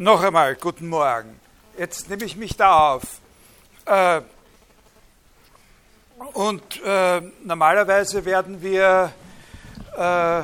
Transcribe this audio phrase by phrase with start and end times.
[0.00, 1.40] Noch einmal, guten Morgen.
[1.76, 3.02] Jetzt nehme ich mich da auf.
[3.84, 4.20] Äh,
[6.34, 9.12] und äh, normalerweise werden wir
[9.96, 10.42] äh,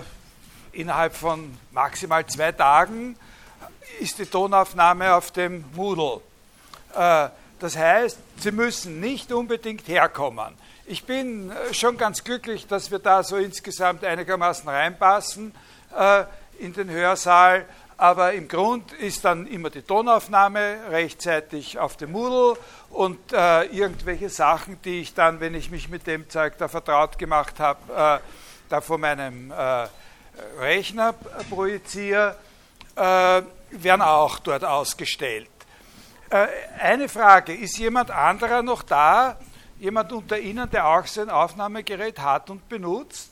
[0.73, 3.17] innerhalb von maximal zwei Tagen
[4.01, 6.21] ist die Tonaufnahme auf dem Moodle.
[7.61, 10.53] Das heißt, Sie müssen nicht unbedingt herkommen.
[10.85, 15.55] Ich bin schon ganz glücklich, dass wir da so insgesamt einigermaßen reinpassen
[16.59, 17.67] in den Hörsaal.
[17.97, 22.59] Aber im Grund ist dann immer die Tonaufnahme rechtzeitig auf dem Moodle
[22.91, 27.19] und äh, irgendwelche Sachen, die ich dann, wenn ich mich mit dem Zeug da vertraut
[27.19, 28.25] gemacht habe, äh,
[28.69, 29.87] da vor meinem äh,
[30.59, 31.15] Rechner
[31.49, 32.37] projiziere,
[32.97, 35.49] äh, werden auch dort ausgestellt.
[36.31, 36.47] Äh,
[36.81, 39.37] eine Frage, ist jemand anderer noch da?
[39.79, 43.31] Jemand unter Ihnen, der auch sein Aufnahmegerät hat und benutzt?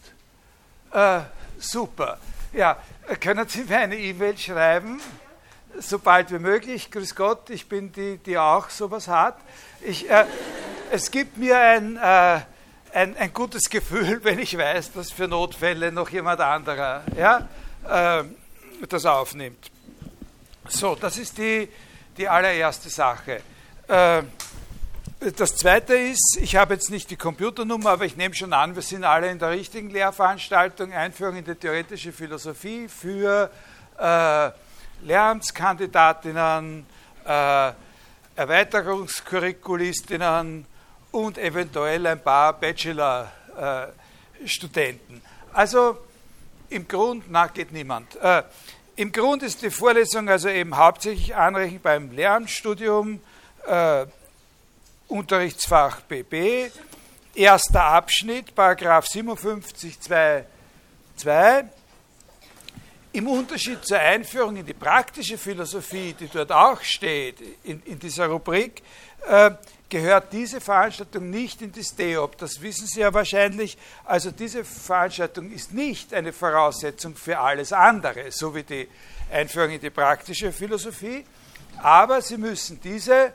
[0.92, 1.20] Äh,
[1.58, 2.18] super.
[2.52, 2.76] Ja,
[3.18, 5.00] können Sie mir eine E-Mail schreiben?
[5.78, 6.90] Sobald wie möglich.
[6.90, 9.38] Grüß Gott, ich bin die, die auch sowas hat.
[9.80, 10.26] Ich, äh,
[10.90, 12.40] es gibt mir ein, äh,
[12.92, 17.48] ein, ein, gutes Gefühl, wenn ich weiß, dass für Notfälle noch jemand anderer ja,
[17.88, 18.24] äh,
[18.86, 19.70] das aufnimmt.
[20.68, 21.70] So, das ist die,
[22.18, 23.40] die allererste Sache.
[25.24, 28.82] Das zweite ist, ich habe jetzt nicht die Computernummer, aber ich nehme schon an, wir
[28.82, 33.48] sind alle in der richtigen Lehrveranstaltung, Einführung in die theoretische Philosophie für
[34.00, 34.50] äh,
[35.06, 36.84] Lehramtskandidatinnen,
[37.24, 37.70] äh,
[38.34, 40.66] Erweiterungskurrikulistinnen
[41.12, 45.16] und eventuell ein paar Bachelor-Studenten.
[45.18, 45.20] Äh,
[45.52, 45.98] also
[46.68, 48.16] im Grund, na, geht niemand.
[48.16, 48.42] Äh,
[48.96, 53.20] im Grund ist die Vorlesung also eben hauptsächlich Anrechnen beim Lehramtsstudium,
[53.68, 54.06] äh,
[55.12, 56.70] Unterrichtsfach BB,
[57.34, 61.64] erster Abschnitt, Paragraph 57 2,
[63.12, 68.28] Im Unterschied zur Einführung in die praktische Philosophie, die dort auch steht, in, in dieser
[68.28, 68.82] Rubrik,
[69.28, 69.50] äh,
[69.90, 72.38] gehört diese Veranstaltung nicht in das DEOP.
[72.38, 73.76] Das wissen Sie ja wahrscheinlich.
[74.06, 78.88] Also diese Veranstaltung ist nicht eine Voraussetzung für alles andere, so wie die
[79.30, 81.26] Einführung in die praktische Philosophie.
[81.82, 83.34] Aber Sie müssen diese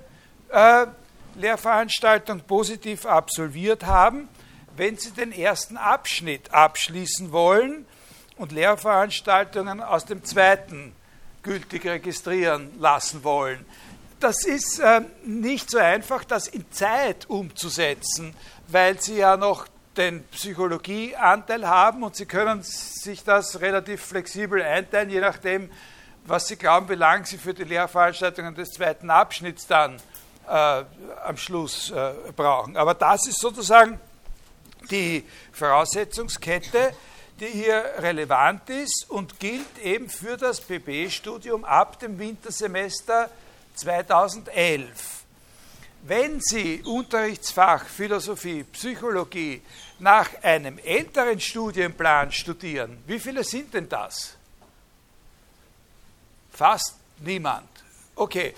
[0.50, 0.88] äh,
[1.38, 4.28] Lehrveranstaltung positiv absolviert haben,
[4.76, 7.86] wenn Sie den ersten Abschnitt abschließen wollen
[8.38, 10.94] und Lehrveranstaltungen aus dem zweiten
[11.44, 13.66] gültig registrieren lassen wollen.
[14.20, 18.36] Das ist äh, nicht so einfach, das in Zeit umzusetzen,
[18.68, 25.10] weil Sie ja noch den Psychologieanteil haben und Sie können sich das relativ flexibel einteilen,
[25.10, 25.70] je nachdem,
[26.26, 29.98] was Sie glauben, wie lange Sie für die Lehrveranstaltungen des zweiten Abschnitts dann
[30.48, 30.84] äh,
[31.26, 32.78] am Schluss äh, brauchen.
[32.78, 34.00] Aber das ist sozusagen
[34.90, 36.94] die Voraussetzungskette,
[37.40, 43.30] die hier relevant ist und gilt eben für das BB-Studium ab dem Wintersemester
[43.76, 45.18] 2011.
[46.04, 49.62] Wenn Sie Unterrichtsfach Philosophie, Psychologie
[50.00, 54.36] nach einem älteren Studienplan studieren, wie viele sind denn das?
[56.52, 57.68] Fast niemand.
[58.16, 58.54] Okay.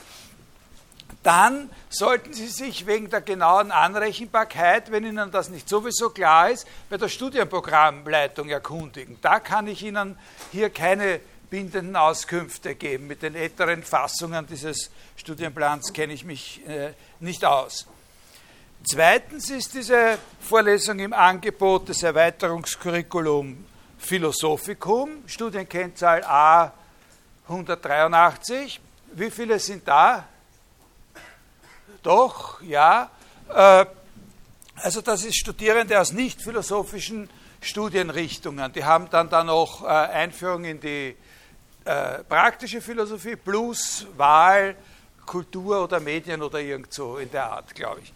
[1.23, 6.67] Dann sollten Sie sich wegen der genauen Anrechenbarkeit, wenn Ihnen das nicht sowieso klar ist,
[6.89, 9.17] bei der Studienprogrammleitung erkundigen.
[9.21, 10.17] Da kann ich Ihnen
[10.51, 11.19] hier keine
[11.49, 13.07] bindenden Auskünfte geben.
[13.07, 17.87] Mit den älteren Fassungen dieses Studienplans kenne ich mich äh, nicht aus.
[18.83, 23.65] Zweitens ist diese Vorlesung im Angebot des Erweiterungskurriculum
[23.97, 26.71] Philosophicum, Studienkennzahl A
[27.49, 28.79] 183.
[29.13, 30.25] Wie viele sind da?
[32.03, 33.09] Doch, ja.
[33.53, 33.85] Äh,
[34.75, 37.29] also das ist Studierende aus nicht philosophischen
[37.61, 38.71] Studienrichtungen.
[38.71, 41.15] Die haben dann da noch äh, Einführung in die
[41.85, 44.75] äh, praktische Philosophie plus Wahl,
[45.25, 48.13] Kultur oder Medien oder irgend so in der Art, glaube ich.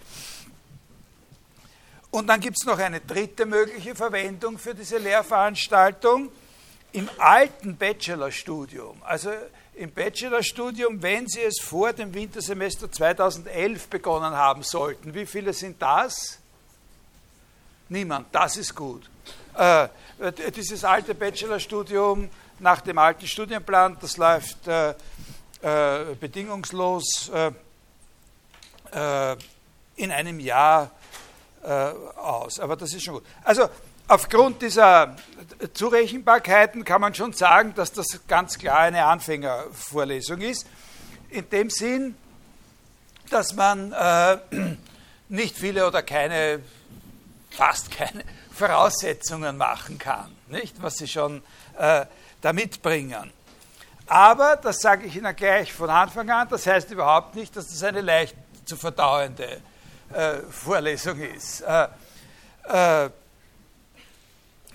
[2.12, 6.32] Und dann gibt es noch eine dritte mögliche Verwendung für diese Lehrveranstaltung.
[6.92, 9.32] Im alten Bachelorstudium, also
[9.75, 15.81] im Bachelorstudium, wenn Sie es vor dem Wintersemester 2011 begonnen haben sollten, wie viele sind
[15.81, 16.40] das?
[17.90, 19.09] Niemand, das ist gut.
[19.55, 19.87] Äh,
[20.55, 22.29] dieses alte Bachelorstudium
[22.59, 24.91] nach dem alten Studienplan, das läuft äh,
[25.61, 27.52] äh, bedingungslos äh,
[28.91, 29.37] äh
[29.96, 30.90] in einem Jahr
[31.61, 32.59] äh, aus.
[32.59, 33.23] Aber das ist schon gut.
[33.43, 33.69] Also
[34.08, 35.16] aufgrund dieser
[35.73, 40.67] Zurechenbarkeiten kann man schon sagen, dass das ganz klar eine Anfängervorlesung ist.
[41.29, 42.16] In dem Sinn,
[43.29, 44.38] dass man äh,
[45.29, 46.59] nicht viele oder keine,
[47.50, 48.23] fast keine
[48.53, 50.82] Voraussetzungen machen kann, nicht?
[50.82, 51.41] was sie schon
[51.78, 52.05] äh,
[52.41, 53.32] da mitbringen.
[54.05, 57.82] Aber, das sage ich Ihnen gleich von Anfang an, das heißt überhaupt nicht, dass das
[57.84, 58.35] eine leicht
[58.66, 59.61] zu verdauende
[60.14, 61.61] äh, Vorlesung ist.
[61.61, 61.88] Äh,
[62.66, 63.09] äh,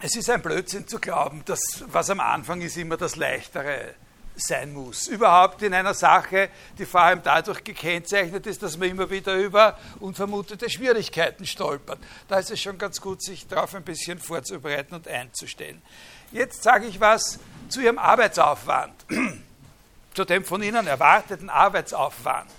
[0.00, 3.94] es ist ein Blödsinn zu glauben, dass was am Anfang ist immer das Leichtere
[4.36, 5.08] sein muss.
[5.08, 9.76] Überhaupt in einer Sache, die vor allem dadurch gekennzeichnet ist, dass man immer wieder über
[9.98, 11.98] unvermutete Schwierigkeiten stolpert.
[12.28, 15.82] Da ist es schon ganz gut, sich darauf ein bisschen vorzubereiten und einzustellen.
[16.30, 18.94] Jetzt sage ich was zu Ihrem Arbeitsaufwand,
[20.14, 22.50] zu dem von Ihnen erwarteten Arbeitsaufwand.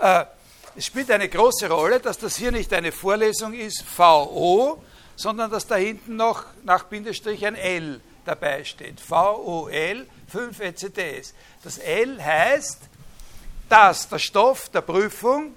[0.00, 0.24] Äh,
[0.74, 4.82] es spielt eine große Rolle, dass das hier nicht eine Vorlesung ist, VO,
[5.18, 9.00] sondern dass da hinten noch nach Bindestrich ein L dabei steht.
[9.00, 11.34] VOL, 5 ECTS.
[11.64, 12.78] Das L heißt,
[13.68, 15.56] dass der Stoff der Prüfung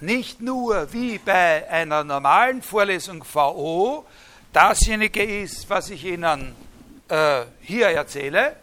[0.00, 4.06] nicht nur wie bei einer normalen Vorlesung VO
[4.50, 6.56] dasjenige ist, was ich Ihnen
[7.08, 8.56] äh, hier erzähle,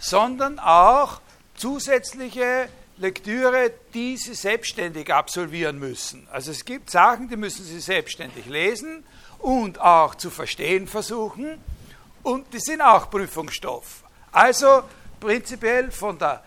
[0.00, 1.20] sondern auch
[1.54, 2.68] zusätzliche
[2.98, 6.26] Lektüre, die Sie selbstständig absolvieren müssen.
[6.30, 9.04] Also es gibt Sachen, die müssen Sie selbstständig lesen
[9.38, 11.58] und auch zu verstehen versuchen
[12.22, 14.02] und die sind auch Prüfungsstoff.
[14.32, 14.82] Also
[15.20, 16.42] prinzipiell von der,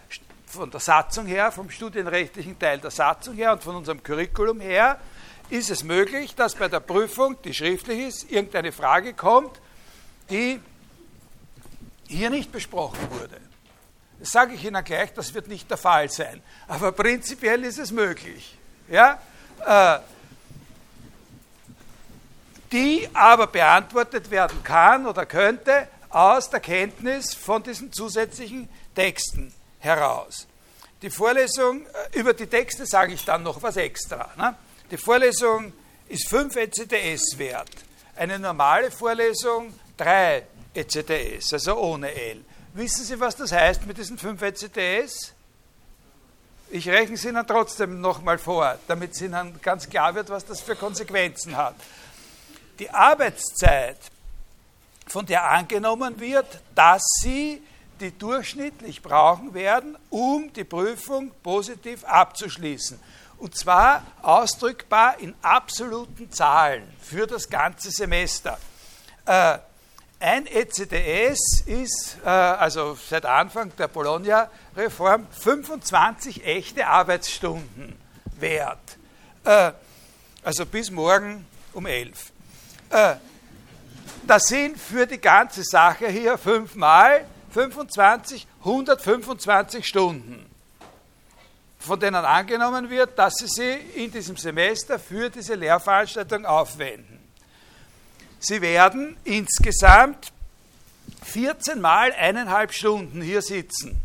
[0.45, 4.99] von der Satzung her, vom studienrechtlichen Teil der Satzung her und von unserem Curriculum her,
[5.49, 9.59] ist es möglich, dass bei der Prüfung, die schriftlich ist, irgendeine Frage kommt,
[10.29, 10.59] die
[12.07, 13.48] hier nicht besprochen wurde.
[14.19, 16.41] Das sage ich Ihnen gleich, das wird nicht der Fall sein.
[16.67, 18.57] Aber prinzipiell ist es möglich.
[18.89, 19.19] Ja?
[19.65, 19.99] Äh,
[22.71, 30.47] die aber beantwortet werden kann oder könnte aus der Kenntnis von diesen zusätzlichen Texten heraus.
[31.01, 34.29] Die Vorlesung, äh, über die Texte sage ich dann noch was extra.
[34.35, 34.55] Ne?
[34.91, 35.71] Die Vorlesung
[36.09, 37.69] ist 5 ECTS wert.
[38.15, 40.43] Eine normale Vorlesung 3
[40.73, 42.43] ECTS, also ohne L.
[42.79, 45.33] Wissen Sie, was das heißt mit diesen 5 ECTS?
[46.69, 50.61] Ich rechne es Ihnen trotzdem nochmal vor, damit es Ihnen ganz klar wird, was das
[50.61, 51.75] für Konsequenzen hat.
[52.79, 53.97] Die Arbeitszeit,
[55.07, 57.61] von der angenommen wird, dass Sie
[57.99, 62.97] die durchschnittlich brauchen werden, um die Prüfung positiv abzuschließen.
[63.39, 68.57] Und zwar ausdrückbar in absoluten Zahlen für das ganze Semester.
[69.25, 69.57] Äh,
[70.19, 77.97] ein ECTS ist, äh, also seit Anfang der Bologna-Reform, 25 echte Arbeitsstunden
[78.37, 78.97] wert.
[79.45, 79.71] Äh,
[80.43, 82.31] also bis morgen um 11.
[82.89, 83.15] Äh,
[84.27, 90.45] das sind für die ganze Sache hier fünfmal 25, 125 Stunden,
[91.79, 97.18] von denen angenommen wird, dass Sie sie in diesem Semester für diese Lehrveranstaltung aufwenden.
[98.39, 100.31] Sie werden insgesamt
[101.23, 104.01] 14 mal eineinhalb Stunden hier sitzen.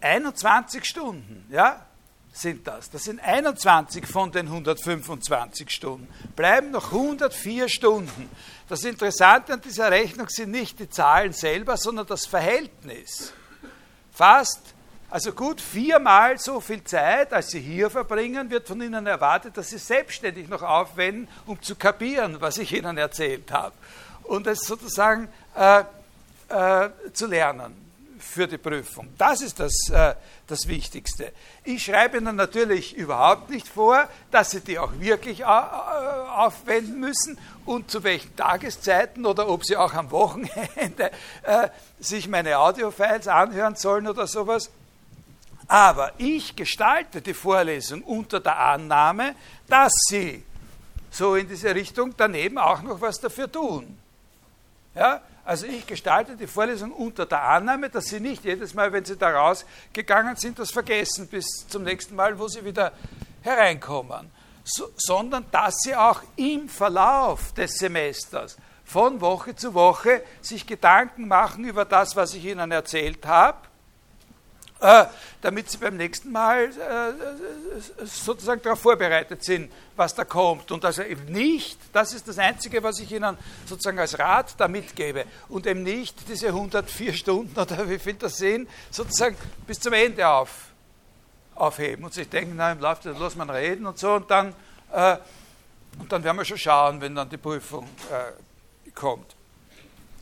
[0.00, 1.86] Einundzwanzig Stunden, ja,
[2.32, 2.90] sind das.
[2.90, 6.08] Das sind 21 von den 125 Stunden.
[6.34, 8.28] Bleiben noch 104 Stunden.
[8.68, 13.32] Das Interessante an dieser Rechnung sind nicht die Zahlen selber, sondern das Verhältnis.
[14.12, 14.71] Fast
[15.12, 19.68] also gut viermal so viel Zeit, als Sie hier verbringen, wird von Ihnen erwartet, dass
[19.68, 23.74] Sie selbstständig noch aufwenden, um zu kapieren, was ich Ihnen erzählt habe.
[24.22, 25.80] Und es sozusagen äh,
[26.48, 27.74] äh, zu lernen
[28.18, 29.12] für die Prüfung.
[29.18, 30.14] Das ist das, äh,
[30.46, 31.32] das Wichtigste.
[31.62, 37.38] Ich schreibe Ihnen natürlich überhaupt nicht vor, dass Sie die auch wirklich äh, aufwenden müssen
[37.66, 41.10] und zu welchen Tageszeiten oder ob Sie auch am Wochenende
[41.42, 41.68] äh,
[42.00, 44.70] sich meine Audiofiles anhören sollen oder sowas.
[45.72, 49.34] Aber ich gestalte die Vorlesung unter der Annahme,
[49.66, 50.44] dass Sie
[51.10, 53.98] so in diese Richtung daneben auch noch was dafür tun.
[54.94, 55.22] Ja?
[55.46, 59.16] Also ich gestalte die Vorlesung unter der Annahme, dass Sie nicht jedes Mal, wenn Sie
[59.16, 62.92] da rausgegangen sind, das vergessen bis zum nächsten Mal, wo Sie wieder
[63.40, 64.30] hereinkommen,
[64.64, 71.28] so, sondern dass Sie auch im Verlauf des Semesters von Woche zu Woche sich Gedanken
[71.28, 73.71] machen über das, was ich Ihnen erzählt habe
[74.82, 75.06] äh,
[75.40, 80.72] damit sie beim nächsten Mal äh, sozusagen darauf vorbereitet sind, was da kommt.
[80.72, 84.66] Und also eben nicht, das ist das Einzige, was ich Ihnen sozusagen als Rat da
[84.66, 89.36] mitgebe, und eben nicht diese 104 Stunden oder wie viel das sind, sozusagen
[89.68, 90.50] bis zum Ende auf,
[91.54, 94.52] aufheben und sich denken, na, im Laufe der lass man reden und so, und dann,
[94.92, 95.16] äh,
[96.00, 99.36] und dann werden wir schon schauen, wenn dann die Prüfung äh, kommt.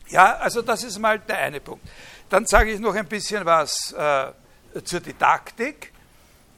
[0.09, 1.88] Ja, also das ist mal der eine Punkt.
[2.29, 4.33] Dann sage ich noch ein bisschen was äh,
[4.84, 5.92] zur Didaktik.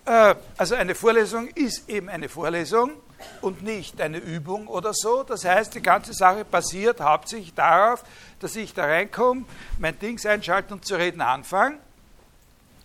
[0.05, 2.93] Äh, also eine Vorlesung ist eben eine Vorlesung.
[3.41, 5.23] und nicht eine Übung oder so.
[5.23, 8.05] Das heißt, die ganze Sache basiert hauptsächlich darauf,
[8.41, 9.45] dass ich da reinkomme,
[9.79, 11.79] mein Dings einschalten und zu reden anfange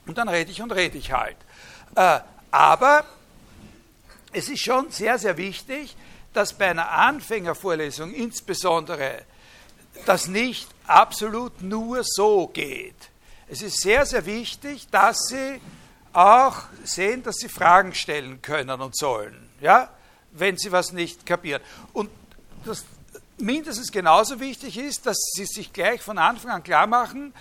[0.06, 1.38] und dann rede ich und rede ich halt.
[1.96, 2.20] Äh,
[2.52, 3.04] aber
[4.34, 5.96] es ist schon sehr, sehr wichtig,
[6.34, 9.24] dass bei einer Anfängervorlesung insbesondere
[10.06, 12.96] das nicht absolut nur so geht.
[13.50, 15.62] Es ist sehr, sehr wichtig, dass Sie
[16.12, 19.90] auch sehen, dass Sie Fragen stellen können und sollen, ja,
[20.32, 21.62] wenn Sie was nicht kapieren.
[21.94, 22.10] Und
[22.66, 22.84] das
[23.38, 27.34] mindestens genauso wichtig ist, dass Sie sich gleich von Anfang an klar machen,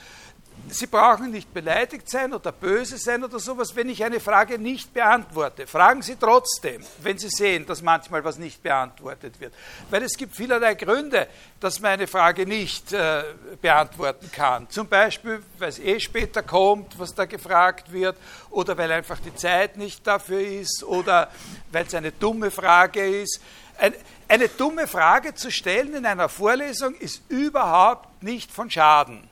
[0.68, 4.92] Sie brauchen nicht beleidigt sein oder böse sein oder sowas, wenn ich eine Frage nicht
[4.92, 5.66] beantworte.
[5.66, 9.54] Fragen Sie trotzdem, wenn Sie sehen, dass manchmal was nicht beantwortet wird.
[9.90, 11.28] Weil es gibt vielerlei Gründe,
[11.60, 13.22] dass man eine Frage nicht äh,
[13.62, 14.68] beantworten kann.
[14.68, 18.16] Zum Beispiel, weil es eh später kommt, was da gefragt wird,
[18.50, 21.30] oder weil einfach die Zeit nicht dafür ist, oder
[21.70, 23.40] weil es eine dumme Frage ist.
[23.78, 23.94] Ein,
[24.26, 29.30] eine dumme Frage zu stellen in einer Vorlesung ist überhaupt nicht von Schaden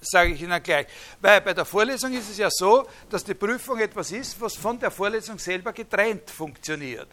[0.00, 0.86] sage ich Ihnen gleich.
[1.20, 4.78] Weil bei der Vorlesung ist es ja so, dass die Prüfung etwas ist, was von
[4.78, 7.08] der Vorlesung selber getrennt funktioniert.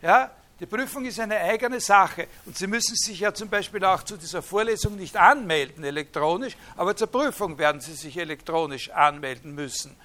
[0.00, 0.30] Ja?
[0.58, 4.16] Die Prüfung ist eine eigene Sache und Sie müssen sich ja zum Beispiel auch zu
[4.16, 9.96] dieser Vorlesung nicht anmelden elektronisch, aber zur Prüfung werden Sie sich elektronisch anmelden müssen.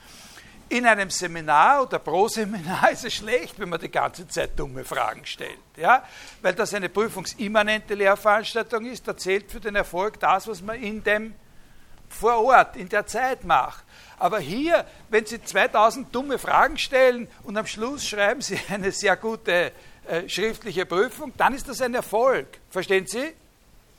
[0.69, 4.83] In einem Seminar oder pro Seminar ist es schlecht, wenn man die ganze Zeit dumme
[4.83, 6.03] Fragen stellt, ja?
[6.41, 9.07] weil das eine prüfungsimmanente Lehrveranstaltung ist.
[9.07, 11.35] Da zählt für den Erfolg das, was man in dem
[12.09, 13.83] vor Ort in der Zeit macht.
[14.19, 19.15] Aber hier, wenn Sie 2000 dumme Fragen stellen und am Schluss schreiben Sie eine sehr
[19.15, 19.71] gute
[20.07, 22.47] äh, schriftliche Prüfung, dann ist das ein Erfolg.
[22.69, 23.33] Verstehen Sie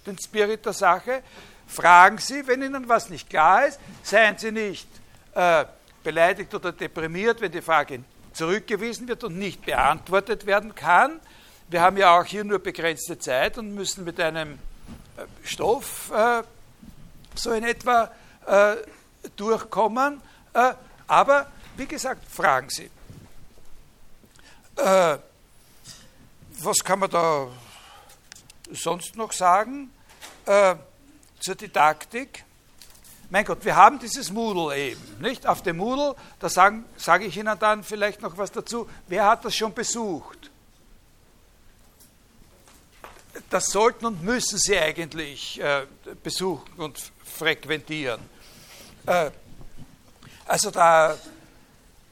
[0.07, 1.23] den Spirit der Sache?
[1.67, 3.79] Fragen Sie, wenn Ihnen was nicht klar ist.
[4.03, 4.89] Seien Sie nicht
[5.35, 5.65] äh,
[6.03, 8.01] beleidigt oder deprimiert, wenn die Frage
[8.33, 11.21] zurückgewiesen wird und nicht beantwortet werden kann.
[11.69, 16.43] Wir haben ja auch hier nur begrenzte Zeit und müssen mit einem äh, Stoff äh,
[17.39, 18.11] so in etwa
[18.47, 18.77] äh,
[19.37, 20.21] durchkommen.
[20.53, 20.75] Äh,
[21.07, 22.91] aber wie gesagt, fragen Sie.
[24.77, 25.19] Äh,
[26.61, 27.49] was kann man da
[28.71, 29.91] sonst noch sagen
[30.47, 30.75] äh,
[31.41, 32.45] zur Didaktik?
[33.31, 35.47] Mein Gott, wir haben dieses Moodle eben, nicht?
[35.47, 38.89] Auf dem Moodle, da sage sag ich Ihnen dann vielleicht noch was dazu.
[39.07, 40.51] Wer hat das schon besucht?
[43.51, 45.87] Das sollten und müssen Sie eigentlich äh,
[46.23, 48.21] besuchen und frequentieren.
[49.07, 49.31] Äh,
[50.47, 51.17] also da,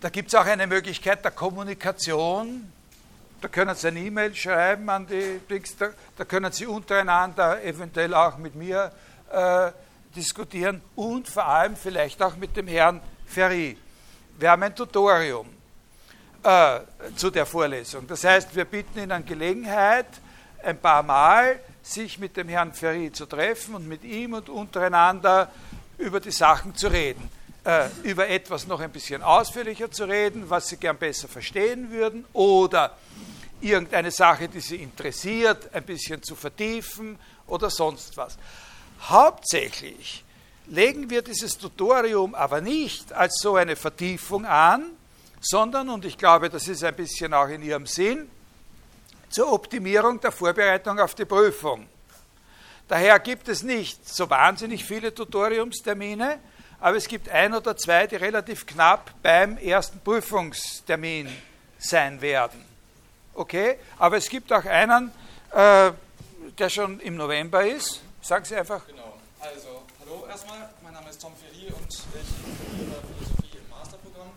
[0.00, 2.72] da gibt es auch eine Möglichkeit der Kommunikation.
[3.40, 8.14] Da können Sie eine E-Mail schreiben an die Dings, da, da, können Sie untereinander eventuell
[8.14, 8.92] auch mit mir
[9.30, 9.70] äh,
[10.14, 13.76] diskutieren und vor allem vielleicht auch mit dem Herrn Ferry.
[14.38, 15.48] Wir haben ein Tutorium
[16.42, 16.80] äh,
[17.16, 18.06] zu der Vorlesung.
[18.06, 20.06] Das heißt, wir bieten Ihnen Gelegenheit,
[20.62, 25.50] ein paar Mal sich mit dem Herrn Ferry zu treffen und mit ihm und untereinander
[25.98, 27.30] über die Sachen zu reden.
[27.64, 32.24] Äh, über etwas noch ein bisschen ausführlicher zu reden, was Sie gern besser verstehen würden,
[32.32, 32.96] oder
[33.60, 38.36] irgendeine Sache, die Sie interessiert, ein bisschen zu vertiefen oder sonst was.
[39.02, 40.24] Hauptsächlich
[40.66, 44.84] legen wir dieses Tutorium aber nicht als so eine Vertiefung an,
[45.40, 48.28] sondern, und ich glaube, das ist ein bisschen auch in Ihrem Sinn,
[49.28, 51.88] zur Optimierung der Vorbereitung auf die Prüfung.
[52.88, 56.38] Daher gibt es nicht so wahnsinnig viele Tutoriumstermine,
[56.80, 61.28] aber es gibt ein oder zwei, die relativ knapp beim ersten Prüfungstermin
[61.78, 62.64] sein werden.
[63.34, 63.78] Okay?
[63.98, 65.10] Aber es gibt auch einen,
[65.52, 65.90] äh,
[66.58, 68.02] der schon im November ist.
[68.22, 68.86] Sagen Sie einfach.
[68.86, 69.14] Genau.
[69.40, 70.70] Also, hallo erstmal.
[70.82, 74.30] Mein Name ist Tom Ferry und ich studiere Philosophie im Masterprogramm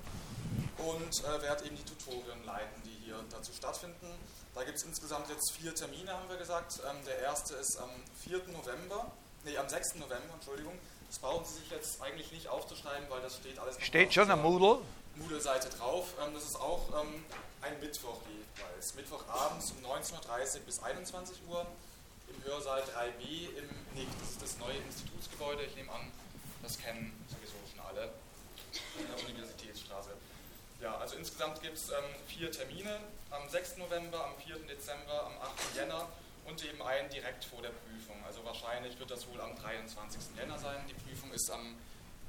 [0.77, 4.07] und äh, werde eben die Tutorien leiten, die hier dazu stattfinden.
[4.59, 6.81] Da gibt es insgesamt jetzt vier Termine, haben wir gesagt.
[6.85, 7.89] Ähm, der erste ist am
[8.25, 8.39] 4.
[8.51, 9.09] November,
[9.45, 9.95] nee, am 6.
[9.95, 10.77] November, Entschuldigung.
[11.07, 14.41] Das brauchen Sie sich jetzt eigentlich nicht aufzuschreiben, weil das steht alles Steht schon am
[14.41, 14.81] Moodle?
[15.15, 16.13] Moodle-Seite drauf.
[16.21, 17.23] Ähm, das ist auch ähm,
[17.61, 18.95] ein Mittwoch jeweils.
[18.95, 21.65] Mittwochabends um 19.30 Uhr bis 21 Uhr
[22.27, 24.09] im Hörsaal 3b im NIC.
[24.19, 25.63] Das ist das neue Institutsgebäude.
[25.63, 26.11] Ich nehme an,
[26.63, 28.11] das kennen sowieso schon alle.
[28.99, 30.09] In der Universitätsstraße.
[30.81, 32.99] Ja, also insgesamt gibt es ähm, vier Termine
[33.31, 33.77] am 6.
[33.77, 34.55] November, am 4.
[34.67, 35.75] Dezember, am 8.
[35.75, 36.07] Jänner
[36.45, 38.15] und eben einen direkt vor der Prüfung.
[38.25, 40.37] Also wahrscheinlich wird das wohl am 23.
[40.37, 40.77] Jänner sein.
[40.87, 41.75] Die Prüfung ist am.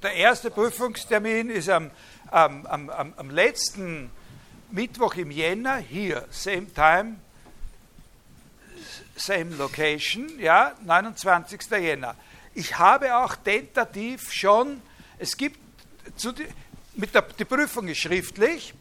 [0.03, 1.93] Der erste Prüfungstermin ist am,
[2.31, 4.11] am, am, am, am letzten
[4.71, 7.17] Mittwoch im Jänner, hier, same time,
[9.15, 11.71] same location, ja, 29.
[11.71, 12.17] Jänner.
[12.55, 14.83] Ich habe auch tentativ schon,
[15.19, 15.59] es gibt,
[16.17, 16.47] zu die,
[16.95, 18.75] mit der, die Prüfung ist schriftlich,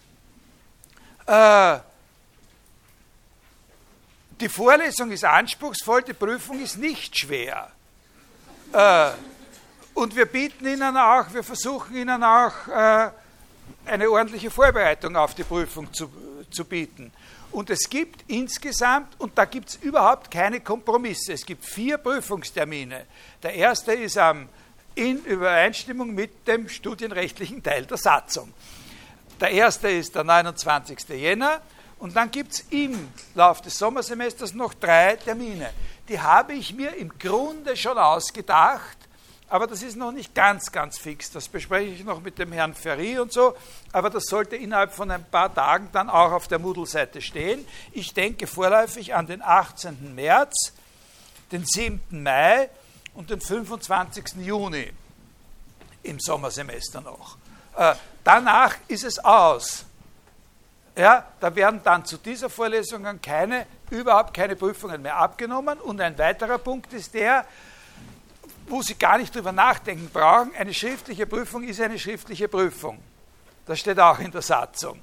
[1.26, 1.80] äh,
[4.40, 7.72] die Vorlesung ist anspruchsvoll, die Prüfung ist nicht schwer.
[8.72, 9.12] Äh,
[9.94, 13.10] und wir bieten Ihnen auch, wir versuchen Ihnen auch äh,
[13.86, 16.10] eine ordentliche Vorbereitung auf die Prüfung zu,
[16.50, 17.12] zu bieten.
[17.52, 23.06] Und es gibt insgesamt, und da gibt es überhaupt keine Kompromisse, es gibt vier Prüfungstermine.
[23.42, 24.48] Der erste ist am,
[25.00, 28.54] in Übereinstimmung mit dem studienrechtlichen Teil der Satzung.
[29.40, 31.08] Der erste ist der 29.
[31.10, 31.62] Jänner
[32.00, 35.70] und dann gibt es im Lauf des Sommersemesters noch drei Termine.
[36.10, 38.98] Die habe ich mir im Grunde schon ausgedacht,
[39.48, 41.32] aber das ist noch nicht ganz, ganz fix.
[41.32, 43.56] Das bespreche ich noch mit dem Herrn Ferry und so.
[43.94, 47.66] Aber das sollte innerhalb von ein paar Tagen dann auch auf der Moodle-Seite stehen.
[47.94, 50.14] Ich denke vorläufig an den 18.
[50.14, 50.74] März,
[51.54, 52.02] den 7.
[52.22, 52.70] Mai
[53.20, 54.46] und den 25.
[54.46, 54.90] Juni
[56.04, 57.36] im Sommersemester noch.
[57.76, 59.84] Äh, danach ist es aus.
[60.96, 65.80] Ja, da werden dann zu dieser Vorlesung keine, überhaupt keine Prüfungen mehr abgenommen.
[65.82, 67.46] Und ein weiterer Punkt ist der,
[68.68, 73.00] wo Sie gar nicht drüber nachdenken brauchen, eine schriftliche Prüfung ist eine schriftliche Prüfung.
[73.66, 74.98] Das steht auch in der Satzung.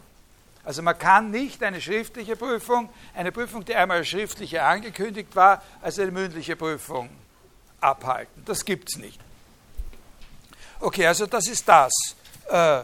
[0.64, 5.98] Also man kann nicht eine schriftliche Prüfung, eine Prüfung, die einmal schriftlich angekündigt war, als
[5.98, 7.10] eine mündliche Prüfung
[7.86, 8.44] abhalten.
[8.44, 9.20] Das gibt es nicht.
[10.80, 11.92] Okay, also das ist das.
[12.50, 12.82] Äh,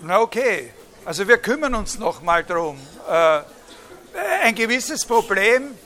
[0.00, 0.72] Na okay,
[1.04, 2.78] also wir kümmern uns nochmal drum.
[3.08, 3.40] Äh,
[4.42, 5.76] ein gewisses Problem,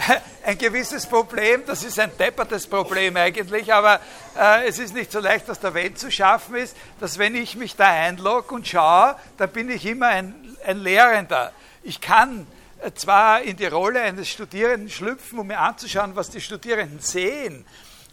[0.44, 4.00] ein gewisses Problem, das ist ein deppertes Problem eigentlich, aber
[4.38, 7.56] äh, es ist nicht so leicht aus der Welt zu schaffen ist, dass wenn ich
[7.56, 11.52] mich da einlogge und schaue, dann bin ich immer ein, ein Lehrender.
[11.82, 12.46] Ich kann
[12.82, 17.64] äh, zwar in die Rolle eines Studierenden schlüpfen, um mir anzuschauen, was die Studierenden sehen,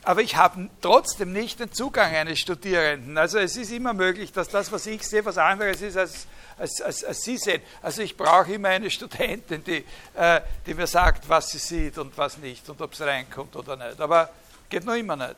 [0.04, 3.18] aber ich habe trotzdem nicht den Zugang eines Studierenden.
[3.18, 6.82] Also es ist immer möglich, dass das, was ich sehe, was anderes ist, als, als,
[6.82, 7.62] als, als Sie sehen.
[7.82, 12.18] Also ich brauche immer eine Studentin, die, äh, die mir sagt, was sie sieht und
[12.18, 14.00] was nicht und ob es reinkommt oder nicht.
[14.00, 14.30] Aber
[14.70, 15.38] geht noch immer nicht.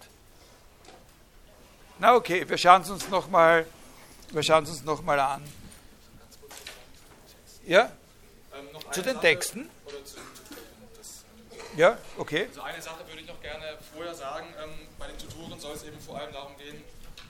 [2.00, 3.66] Na okay, wir schauen es uns nochmal
[4.34, 5.44] noch an.
[7.66, 7.92] Ja?
[8.54, 9.70] Ähm, zu den Texten?
[11.78, 12.48] Ja, okay.
[12.50, 14.48] Also eine Sache würde ich noch gerne vorher sagen.
[14.62, 16.84] Ähm, bei den Tutoren soll es eben vor allem darum gehen,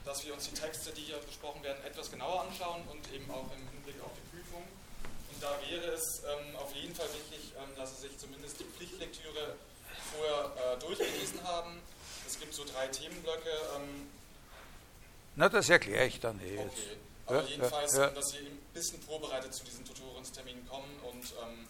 [0.05, 3.45] dass wir uns die Texte, die hier besprochen werden, etwas genauer anschauen und eben auch
[3.53, 4.63] im Hinblick auf die Prüfung.
[5.28, 8.65] Und da wäre es ähm, auf jeden Fall wichtig, ähm, dass Sie sich zumindest die
[8.65, 9.55] Pflichtlektüre
[10.13, 11.81] vorher äh, durchgelesen haben.
[12.27, 13.49] Es gibt so drei Themenblöcke.
[13.75, 14.09] Ähm,
[15.35, 16.77] Na, das erkläre ich dann eh jetzt.
[16.77, 16.97] Okay.
[17.25, 18.09] Aber ja, jedenfalls, ja, ja.
[18.09, 21.67] dass Sie ein bisschen vorbereitet zu diesen Tutorensterminen kommen und ähm,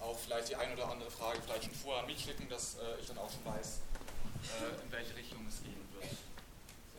[0.00, 3.00] auch vielleicht die ein oder andere Frage vielleicht schon vorher an mich schicken, dass äh,
[3.00, 3.80] ich dann auch schon weiß,
[4.50, 6.10] äh, in welche Richtung es gehen wird.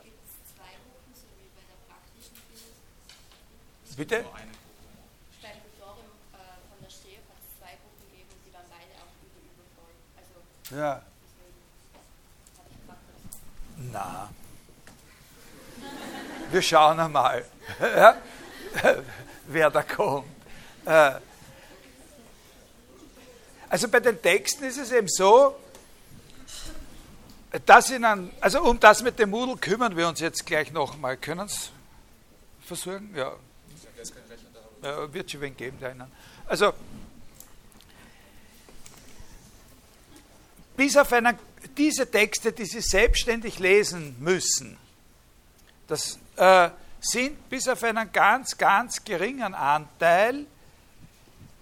[0.04, 3.98] Gibt es zwei Gruppen, so wie bei der praktischen Physik?
[3.98, 4.24] Bitte?
[4.24, 4.88] Nur eine Gruppe.
[5.44, 9.14] Beim Tutorium äh, von der STEF hat es zwei Gruppen gegeben, die dann beide auch
[9.20, 9.94] über übervoll.
[10.16, 10.36] Also
[10.72, 11.02] ja.
[13.92, 14.30] Na.
[16.52, 17.46] Wir schauen einmal,
[19.48, 20.28] wer da kommt.
[20.86, 21.12] Äh,
[23.70, 25.58] also bei den Texten ist es eben so,
[27.66, 31.18] dass Ihnen, also um das mit dem Moodle kümmern wir uns jetzt gleich nochmal.
[31.18, 31.72] Können Sie es
[32.66, 33.14] versuchen?
[33.16, 33.34] Ja.
[34.82, 35.14] ja.
[35.14, 36.12] Wird schon wen geben, der Ihnen.
[36.46, 36.74] Also,
[40.78, 41.38] bis auf einen,
[41.76, 44.78] diese Texte, die Sie selbstständig lesen müssen,
[45.88, 46.70] das äh,
[47.02, 50.46] sind bis auf einen ganz, ganz geringen Anteil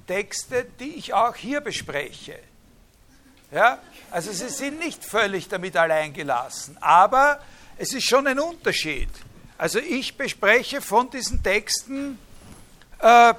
[0.08, 2.39] Texte, die ich auch hier bespreche.
[3.51, 3.80] Ja?
[4.12, 7.39] Also sie sind nicht völlig damit alleingelassen, aber
[7.78, 9.10] es ist schon ein Unterschied.
[9.58, 12.19] Also ich bespreche von diesen Texten
[12.99, 13.34] äh,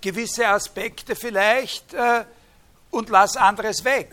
[0.00, 2.24] gewisse Aspekte vielleicht äh,
[2.90, 4.10] und lasse anderes weg.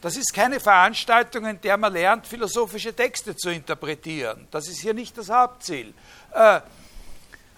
[0.00, 4.46] Das ist keine Veranstaltung, in der man lernt, philosophische Texte zu interpretieren.
[4.50, 5.92] Das ist hier nicht das Hauptziel.
[6.32, 6.60] Äh,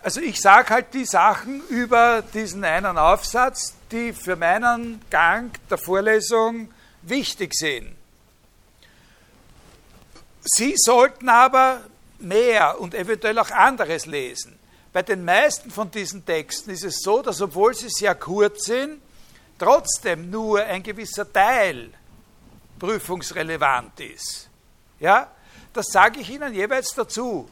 [0.02, 5.76] Also ich sage halt die Sachen über diesen einen Aufsatz, die für meinen Gang der
[5.76, 6.72] Vorlesung
[7.02, 7.94] wichtig sind.
[10.42, 11.82] Sie sollten aber
[12.18, 14.58] mehr und eventuell auch anderes lesen.
[14.90, 19.02] Bei den meisten von diesen Texten ist es so, dass obwohl sie sehr kurz sind,
[19.58, 21.90] trotzdem nur ein gewisser Teil
[22.80, 24.48] prüfungsrelevant ist.
[24.98, 25.30] Ja,
[25.72, 27.48] das sage ich Ihnen jeweils dazu.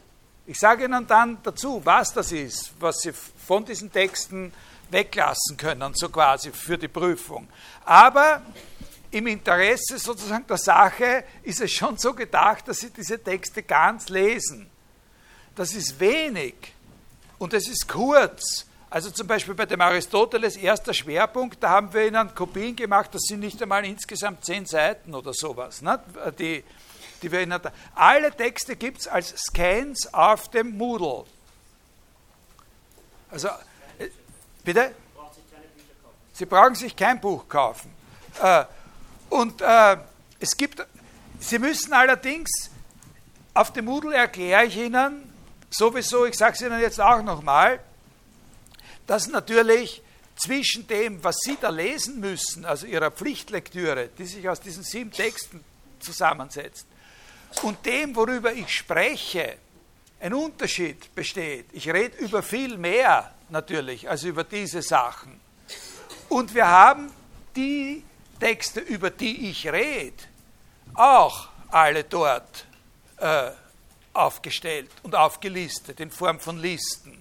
[0.47, 4.53] Ich sage Ihnen dann dazu, was das ist, was Sie von diesen Texten
[4.91, 7.49] weglassen können, so quasi für die Prüfung.
[7.85, 8.43] Aber
[9.11, 14.09] im Interesse sozusagen der Sache ist es schon so gedacht, dass Sie diese Texte ganz
[14.09, 14.69] lesen.
[15.55, 16.55] Das ist wenig
[17.39, 18.68] und es ist kurz.
[18.91, 23.23] Also zum Beispiel bei dem Aristoteles erster Schwerpunkt, da haben wir Ihnen Kopien gemacht, das
[23.23, 26.03] sind nicht einmal insgesamt zehn Seiten oder sowas, ne?
[26.39, 26.65] die,
[27.21, 27.71] die wir Ihnen da.
[27.95, 31.25] Alle Texte gibt es als Scans auf dem Moodle.
[33.31, 33.49] Also,
[33.99, 34.09] äh,
[34.65, 34.95] bitte?
[36.33, 37.93] Sie brauchen sich kein Buch kaufen.
[38.41, 38.65] Äh,
[39.29, 39.99] und äh,
[40.41, 40.87] es gibt,
[41.41, 42.71] Sie müssen allerdings,
[43.53, 45.31] auf dem Moodle erkläre ich Ihnen,
[45.69, 47.81] sowieso, ich sage es Ihnen jetzt auch nochmal,
[49.09, 50.03] dass natürlich
[50.37, 55.11] zwischen dem, was Sie da lesen müssen, also Ihrer Pflichtlektüre, die sich aus diesen sieben
[55.11, 55.65] Texten
[55.99, 56.87] zusammensetzt,
[57.63, 59.57] und dem, worüber ich spreche,
[60.21, 61.67] ein Unterschied besteht.
[61.73, 65.41] Ich rede über viel mehr natürlich als über diese Sachen.
[66.29, 67.11] Und wir haben
[67.57, 68.05] die
[68.39, 70.23] Texte, über die ich rede,
[70.95, 72.67] auch alle dort
[73.17, 73.51] äh,
[74.13, 77.18] aufgestellt und aufgelistet in Form von Listen.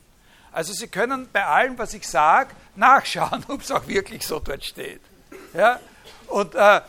[0.58, 4.66] Also Sie können bei allem, was ich sage, nachschauen, ob es auch wirklich so dort
[4.66, 5.02] steht.
[5.54, 5.80] Ja?
[6.26, 6.82] Und, äh,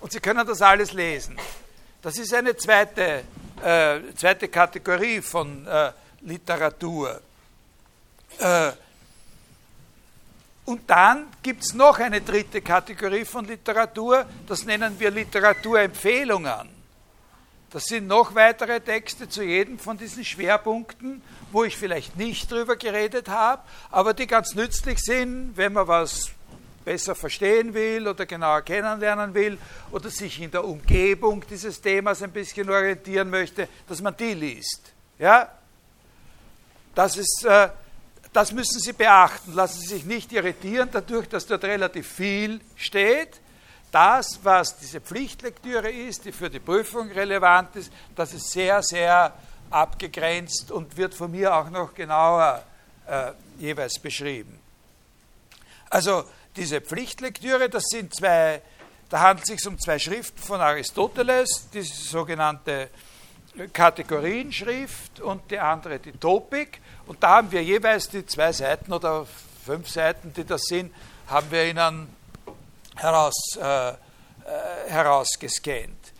[0.00, 1.36] und Sie können das alles lesen.
[2.00, 3.24] Das ist eine zweite,
[3.62, 7.20] äh, zweite Kategorie von äh, Literatur.
[8.38, 8.72] Äh,
[10.64, 16.73] und dann gibt es noch eine dritte Kategorie von Literatur, das nennen wir Literaturempfehlungen.
[17.74, 22.76] Das sind noch weitere Texte zu jedem von diesen Schwerpunkten, wo ich vielleicht nicht drüber
[22.76, 26.30] geredet habe, aber die ganz nützlich sind, wenn man was
[26.84, 29.58] besser verstehen will oder genauer kennenlernen will
[29.90, 34.92] oder sich in der Umgebung dieses Themas ein bisschen orientieren möchte, dass man die liest.
[35.18, 35.50] Ja?
[36.94, 37.70] Das ist äh,
[38.32, 39.52] das müssen Sie beachten.
[39.52, 43.40] Lassen Sie sich nicht irritieren dadurch, dass dort relativ viel steht.
[43.94, 49.32] Das, was diese Pflichtlektüre ist, die für die Prüfung relevant ist, das ist sehr, sehr
[49.70, 52.64] abgegrenzt und wird von mir auch noch genauer
[53.06, 54.58] äh, jeweils beschrieben.
[55.90, 56.24] Also
[56.56, 58.62] diese Pflichtlektüre, das sind zwei,
[59.10, 62.90] da handelt es sich um zwei Schriften von Aristoteles, diese sogenannte
[63.72, 66.80] Kategorienschrift und die andere die Topik.
[67.06, 69.24] Und da haben wir jeweils die zwei Seiten oder
[69.64, 70.92] fünf Seiten, die das sind,
[71.28, 72.23] haben wir Ihnen
[72.96, 73.94] heraus, äh, äh,
[74.88, 76.12] herausgescannt.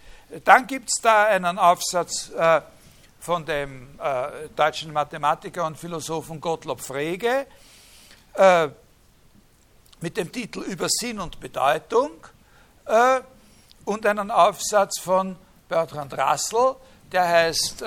[0.44, 2.60] Dann gibt es da einen Aufsatz äh,
[3.20, 7.46] von dem äh, deutschen Mathematiker und Philosophen Gottlob Frege
[8.34, 8.68] äh,
[10.00, 12.10] mit dem Titel Über Sinn und Bedeutung
[12.86, 13.20] äh,
[13.84, 15.36] und einen Aufsatz von
[15.68, 16.76] Bertrand Russell,
[17.12, 17.84] der heißt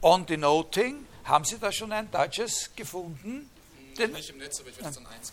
[0.00, 3.48] On Denoting haben Sie da schon ein deutsches gefunden?
[3.98, 4.62] Den, Netz,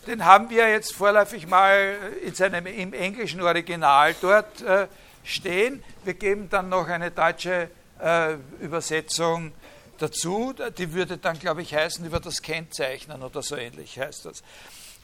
[0.05, 4.87] Den haben wir jetzt vorläufig mal in seinem, im englischen Original dort äh,
[5.23, 5.83] stehen.
[6.03, 7.69] Wir geben dann noch eine deutsche
[7.99, 9.53] äh, Übersetzung
[9.97, 10.53] dazu.
[10.77, 14.43] Die würde dann, glaube ich, heißen über das Kennzeichnen oder so ähnlich heißt das.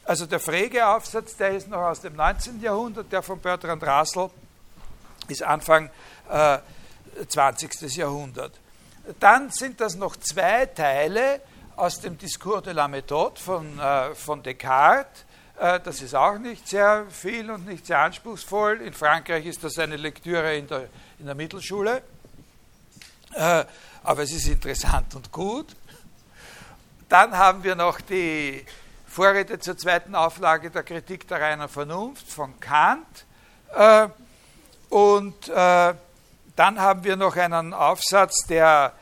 [0.06, 2.62] Also der Frege-Aufsatz, der ist noch aus dem 19.
[2.62, 4.30] Jahrhundert, der von Bertrand Russell
[5.28, 5.90] ist Anfang
[6.30, 6.60] äh,
[7.28, 7.96] 20.
[7.96, 8.54] Jahrhundert.
[9.20, 11.42] Dann sind das noch zwei Teile
[11.78, 15.26] aus dem Discours de la Méthode von, äh, von Descartes.
[15.60, 18.82] Äh, das ist auch nicht sehr viel und nicht sehr anspruchsvoll.
[18.82, 20.88] In Frankreich ist das eine Lektüre in der,
[21.20, 22.02] in der Mittelschule.
[23.34, 23.66] Äh,
[24.04, 25.76] aber es ist interessant und gut.
[27.10, 28.66] Dann haben wir noch die
[29.08, 33.26] Vorrede zur zweiten Auflage der Kritik der reinen Vernunft von Kant.
[33.74, 34.08] Äh,
[34.90, 35.94] und äh,
[36.56, 38.94] dann haben wir noch einen Aufsatz, der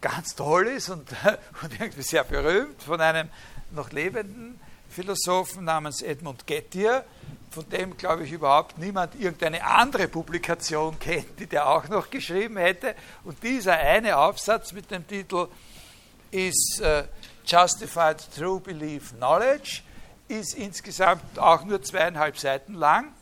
[0.00, 1.08] ganz toll ist und,
[1.62, 3.28] und irgendwie sehr berühmt von einem
[3.72, 7.04] noch lebenden Philosophen namens Edmund Gettier,
[7.50, 12.56] von dem, glaube ich, überhaupt niemand irgendeine andere Publikation kennt, die der auch noch geschrieben
[12.56, 12.94] hätte.
[13.24, 15.48] Und dieser eine Aufsatz mit dem Titel
[16.30, 17.02] ist uh,
[17.46, 19.82] Justified True Belief Knowledge,
[20.28, 23.12] ist insgesamt auch nur zweieinhalb Seiten lang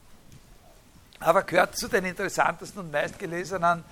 [1.21, 3.85] aber gehört zu den interessantesten und meistgelesenen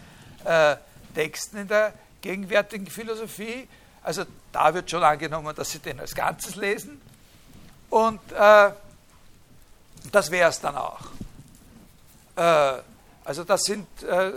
[0.45, 0.77] äh,
[1.15, 1.93] Texten in der
[2.25, 3.69] gegenwärtigen Philosophie.
[4.03, 7.01] Also da wird schon angenommen, dass Sie den als Ganzes lesen.
[7.91, 8.71] Und äh,
[10.11, 11.03] das wäre es dann auch.
[12.37, 12.81] Äh,
[13.25, 14.33] also das sind, äh,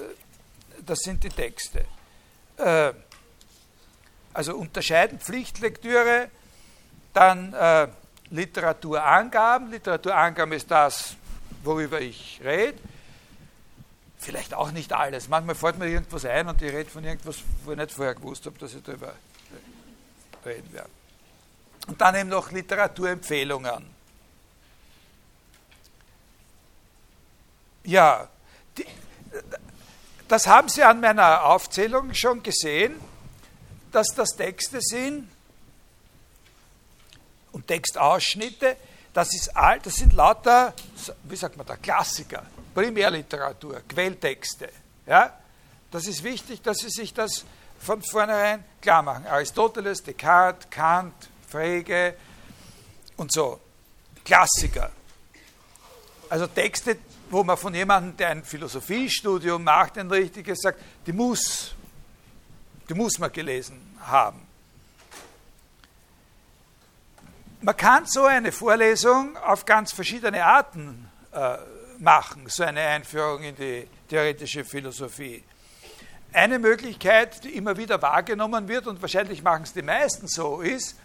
[0.85, 1.85] das sind die Texte.
[2.57, 2.91] Äh,
[4.33, 6.29] also unterscheiden Pflichtlektüre,
[7.13, 7.87] dann äh,
[8.29, 9.71] Literaturangaben.
[9.71, 11.15] Literaturangaben ist das,
[11.63, 12.77] worüber ich rede.
[14.17, 15.27] Vielleicht auch nicht alles.
[15.27, 18.45] Manchmal fällt mir irgendwas ein und ich rede von irgendwas, wo ich nicht vorher gewusst
[18.45, 19.13] habe, dass ich darüber
[20.45, 20.89] reden werde.
[21.87, 23.85] Und dann eben noch Literaturempfehlungen.
[27.83, 28.27] Ja,
[28.77, 28.85] die,
[30.27, 32.99] das haben Sie an meiner Aufzählung schon gesehen,
[33.91, 35.29] dass das Texte sind
[37.53, 38.75] und Textausschnitte.
[39.13, 40.73] Das, ist all, das sind lauter,
[41.23, 42.45] wie sagt man da, Klassiker,
[42.77, 44.69] Primärliteratur, Quelltexte.
[45.07, 45.33] Ja?
[45.89, 47.43] Das ist wichtig, dass Sie sich das
[47.79, 49.25] von vornherein klar machen.
[49.25, 51.15] Aristoteles, Descartes, Kant,
[51.49, 52.13] Frege
[53.15, 53.59] und so.
[54.23, 54.91] Klassiker.
[56.29, 56.97] Also Texte,
[57.31, 61.73] wo man von jemandem, der ein Philosophiestudium macht, ein richtiges sagt, die muss,
[62.87, 64.45] die muss man gelesen haben.
[67.59, 71.57] Man kann so eine Vorlesung auf ganz verschiedene Arten äh,
[71.99, 75.43] machen, so eine Einführung in die theoretische Philosophie.
[76.33, 80.97] Eine Möglichkeit, die immer wieder wahrgenommen wird, und wahrscheinlich machen es die meisten so, ist,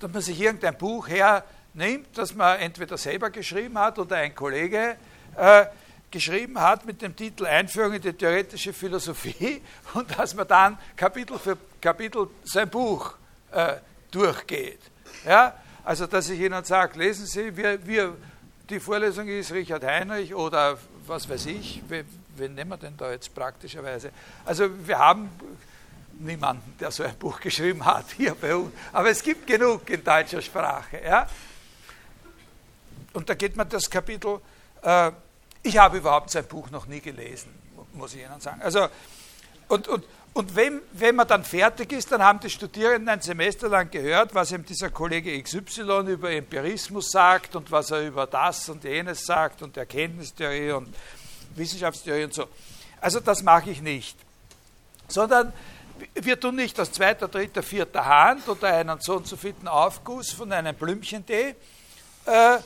[0.00, 4.96] dass man sich irgendein Buch hernimmt, das man entweder selber geschrieben hat oder ein Kollege
[5.36, 5.66] äh,
[6.10, 9.62] geschrieben hat mit dem Titel Einführung in die theoretische Philosophie
[9.94, 13.14] und dass man dann Kapitel für Kapitel sein Buch
[13.52, 13.76] äh,
[14.10, 14.80] durchgeht.
[15.24, 15.54] Ja?
[15.84, 18.16] Also, dass ich Ihnen sage, lesen Sie, wir, wir,
[18.70, 22.06] die Vorlesung ist Richard Heinrich oder was weiß ich, wen,
[22.36, 24.12] wen nehmen wir denn da jetzt praktischerweise?
[24.44, 25.28] Also, wir haben
[26.20, 28.72] niemanden, der so ein Buch geschrieben hat hier bei uns.
[28.92, 31.00] Aber es gibt genug in deutscher Sprache.
[31.04, 31.26] Ja?
[33.12, 34.40] Und da geht man das Kapitel,
[34.82, 35.10] äh,
[35.62, 37.52] ich habe überhaupt sein Buch noch nie gelesen,
[37.94, 38.62] muss ich Ihnen sagen.
[38.62, 38.88] Also,
[39.68, 43.68] und, und, und wenn, wenn man dann fertig ist, dann haben die Studierenden ein Semester
[43.68, 48.68] lang gehört, was eben dieser Kollege XY über Empirismus sagt und was er über das
[48.68, 50.94] und jenes sagt und Erkenntnistheorie und
[51.56, 52.46] Wissenschaftstheorie und so.
[53.00, 54.16] Also das mache ich nicht.
[55.08, 55.52] Sondern
[56.14, 60.30] wir tun nicht aus zweiter, dritter, vierter Hand oder einen so und so vierten Aufguss
[60.30, 61.56] von einem Blümchentee
[62.26, 62.58] äh,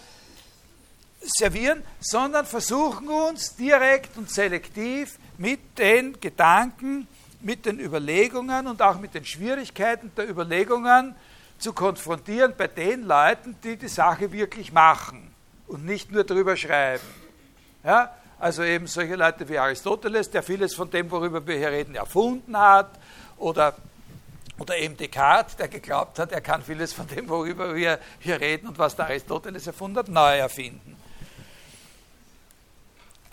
[1.20, 7.08] servieren, sondern versuchen uns direkt und selektiv mit den Gedanken,
[7.44, 11.14] mit den Überlegungen und auch mit den Schwierigkeiten der Überlegungen
[11.58, 15.34] zu konfrontieren bei den Leuten, die die Sache wirklich machen
[15.66, 17.04] und nicht nur darüber schreiben.
[17.84, 18.14] Ja?
[18.38, 22.58] Also eben solche Leute wie Aristoteles, der vieles von dem, worüber wir hier reden, erfunden
[22.58, 22.90] hat
[23.36, 23.74] oder,
[24.58, 28.68] oder eben Descartes, der geglaubt hat, er kann vieles von dem, worüber wir hier reden
[28.68, 30.96] und was der Aristoteles erfunden hat, neu erfinden.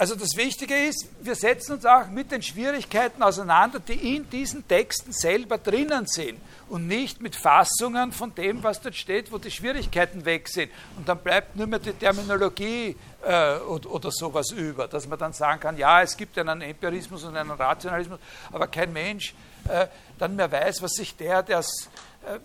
[0.02, 4.68] Also das Wichtige ist, wir setzen uns auch mit den Schwierigkeiten auseinander, die in diesen
[4.68, 9.52] Texten selber drinnen sind und nicht mit Fassungen von dem, was dort steht, wo die
[9.52, 10.72] Schwierigkeiten weg sind.
[10.98, 15.34] Und dann bleibt nur mehr die Terminologie äh, oder, oder sowas über, dass man dann
[15.34, 18.18] sagen kann, ja, es gibt einen Empirismus und einen Rationalismus,
[18.52, 19.36] aber kein Mensch
[19.70, 19.86] äh,
[20.18, 22.40] dann mehr weiß, was sich der, der äh,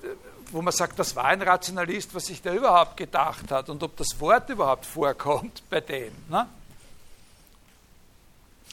[0.53, 3.97] wo man sagt, das war ein Rationalist, was sich der überhaupt gedacht hat und ob
[3.97, 6.13] das Wort überhaupt vorkommt bei dem.
[6.29, 6.47] Ne?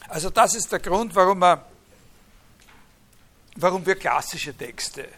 [0.08, 1.64] Also das ist der Grund, warum, wir,
[3.56, 5.08] warum wir klassische Texte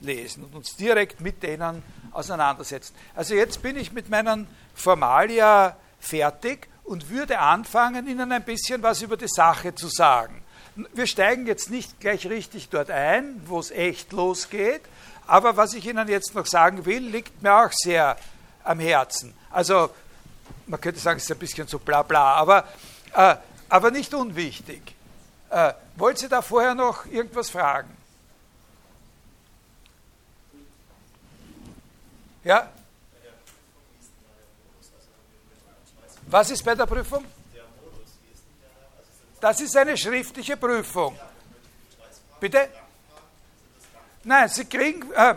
[0.00, 2.94] lesen und uns direkt mit denen auseinandersetzen.
[3.14, 9.02] Also jetzt bin ich mit meinen Formalia fertig und würde anfangen, Ihnen ein bisschen was
[9.02, 10.42] über die Sache zu sagen.
[10.92, 14.82] Wir steigen jetzt nicht gleich richtig dort ein, wo es echt losgeht,
[15.26, 18.16] aber was ich Ihnen jetzt noch sagen will, liegt mir auch sehr
[18.64, 19.34] am Herzen.
[19.50, 19.90] Also,
[20.66, 22.66] man könnte sagen, es ist ein bisschen so bla bla, aber,
[23.14, 23.36] äh,
[23.68, 24.94] aber nicht unwichtig.
[25.50, 27.96] Äh, wollt Sie da vorher noch irgendwas fragen?
[32.42, 32.68] Ja?
[36.26, 37.24] Was ist bei der Prüfung?
[39.40, 41.18] Das ist eine schriftliche Prüfung.
[42.40, 42.68] Bitte?
[44.24, 45.34] Nein, Sie kriegen, äh,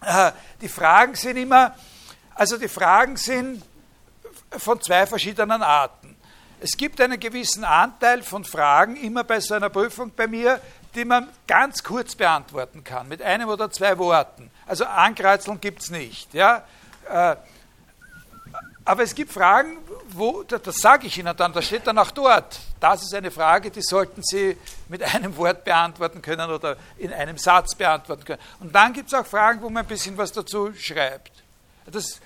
[0.00, 1.74] äh, die Fragen sind immer,
[2.34, 3.62] also die Fragen sind
[4.50, 6.09] von zwei verschiedenen Arten.
[6.62, 10.60] Es gibt einen gewissen Anteil von Fragen immer bei so einer Prüfung bei mir,
[10.94, 14.50] die man ganz kurz beantworten kann, mit einem oder zwei Worten.
[14.66, 16.34] Also Ankreuzeln gibt es nicht.
[16.34, 16.64] Ja?
[17.08, 17.36] Äh,
[18.84, 19.78] aber es gibt Fragen,
[20.10, 22.58] wo, das sage ich Ihnen dann, das steht dann auch dort.
[22.78, 24.56] Das ist eine Frage, die sollten Sie
[24.88, 28.40] mit einem Wort beantworten können oder in einem Satz beantworten können.
[28.58, 31.32] Und dann gibt es auch Fragen, wo man ein bisschen was dazu schreibt.
[31.86, 32.20] Das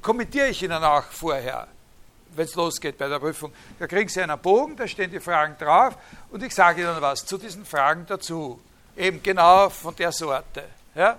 [0.00, 1.66] kommentiere ich Ihnen auch vorher,
[2.34, 3.52] wenn es losgeht bei der Prüfung.
[3.78, 5.96] Da kriegen Sie einen Bogen, da stehen die Fragen drauf
[6.30, 8.60] und ich sage Ihnen was zu diesen Fragen dazu.
[8.96, 10.64] Eben genau von der Sorte.
[10.94, 11.18] Ja?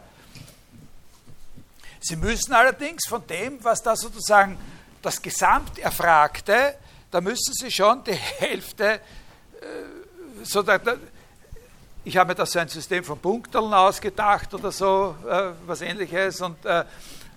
[2.00, 4.58] Sie müssen allerdings von dem, was da sozusagen
[5.02, 6.76] das Gesamterfragte,
[7.10, 9.00] da müssen Sie schon die Hälfte, äh,
[10.44, 10.80] so da,
[12.04, 16.42] ich habe mir da so ein System von Punkteln ausgedacht oder so, äh, was ähnliches
[16.42, 16.84] und, äh,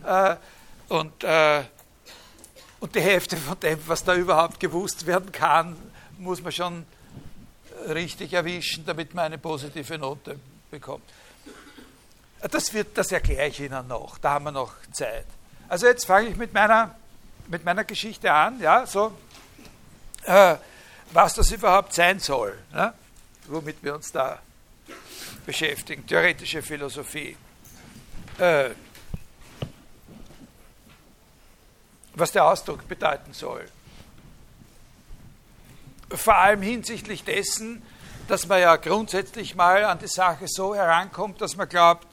[0.04, 0.37] äh
[0.88, 1.64] und, äh,
[2.85, 5.75] und die Hälfte von dem, was da überhaupt gewusst werden kann,
[6.18, 6.85] muss man schon
[7.88, 10.38] richtig erwischen, damit man eine positive Note
[10.70, 11.03] bekommt.
[12.42, 15.25] Das, wird, das erkläre ich Ihnen noch, da haben wir noch Zeit.
[15.66, 16.94] Also jetzt fange ich mit meiner,
[17.49, 19.16] mit meiner Geschichte an, ja, so,
[20.25, 20.57] äh,
[21.11, 22.92] was das überhaupt sein soll, ne?
[23.47, 24.40] womit wir uns da
[25.47, 27.35] beschäftigen, theoretische Philosophie.
[28.38, 28.73] Äh,
[32.14, 33.68] was der Ausdruck bedeuten soll.
[36.11, 37.83] Vor allem hinsichtlich dessen,
[38.29, 42.07] dass man ja grundsätzlich mal an die Sache so herankommt, dass man glaubt,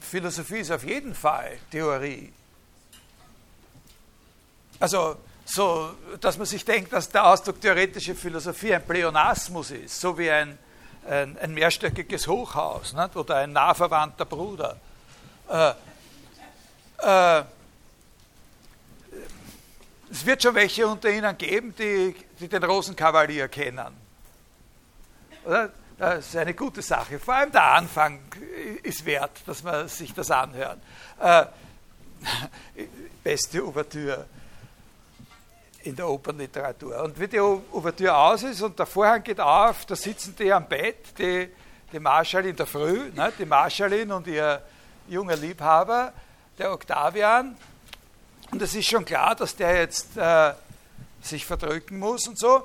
[0.00, 2.32] Philosophie ist auf jeden Fall Theorie.
[4.78, 10.16] Also so, dass man sich denkt, dass der Ausdruck theoretische Philosophie ein Pleonasmus ist, so
[10.18, 10.58] wie ein,
[11.08, 13.16] ein, ein mehrstöckiges Hochhaus nicht?
[13.16, 14.76] oder ein nah verwandter Bruder.
[15.48, 15.72] Äh,
[16.98, 17.44] äh,
[20.14, 23.96] es wird schon welche unter Ihnen geben, die, die den Rosenkavalier kennen.
[25.44, 25.70] Oder?
[25.98, 27.18] Das ist eine gute Sache.
[27.18, 28.20] Vor allem der Anfang
[28.82, 30.78] ist wert, dass man sich das anhört.
[31.20, 31.46] Äh,
[33.24, 34.26] beste Ouvertüre
[35.82, 37.02] in der Opernliteratur.
[37.02, 40.68] Und wie die Ouvertüre aus ist und der Vorhang geht auf, da sitzen die am
[40.68, 41.48] Bett, die,
[41.92, 44.62] die Marschall in der Früh, ne, die Marschallin und ihr
[45.08, 46.12] junger Liebhaber,
[46.56, 47.56] der Octavian.
[48.54, 50.52] Und es ist schon klar, dass der jetzt äh,
[51.20, 52.62] sich verdrücken muss und so.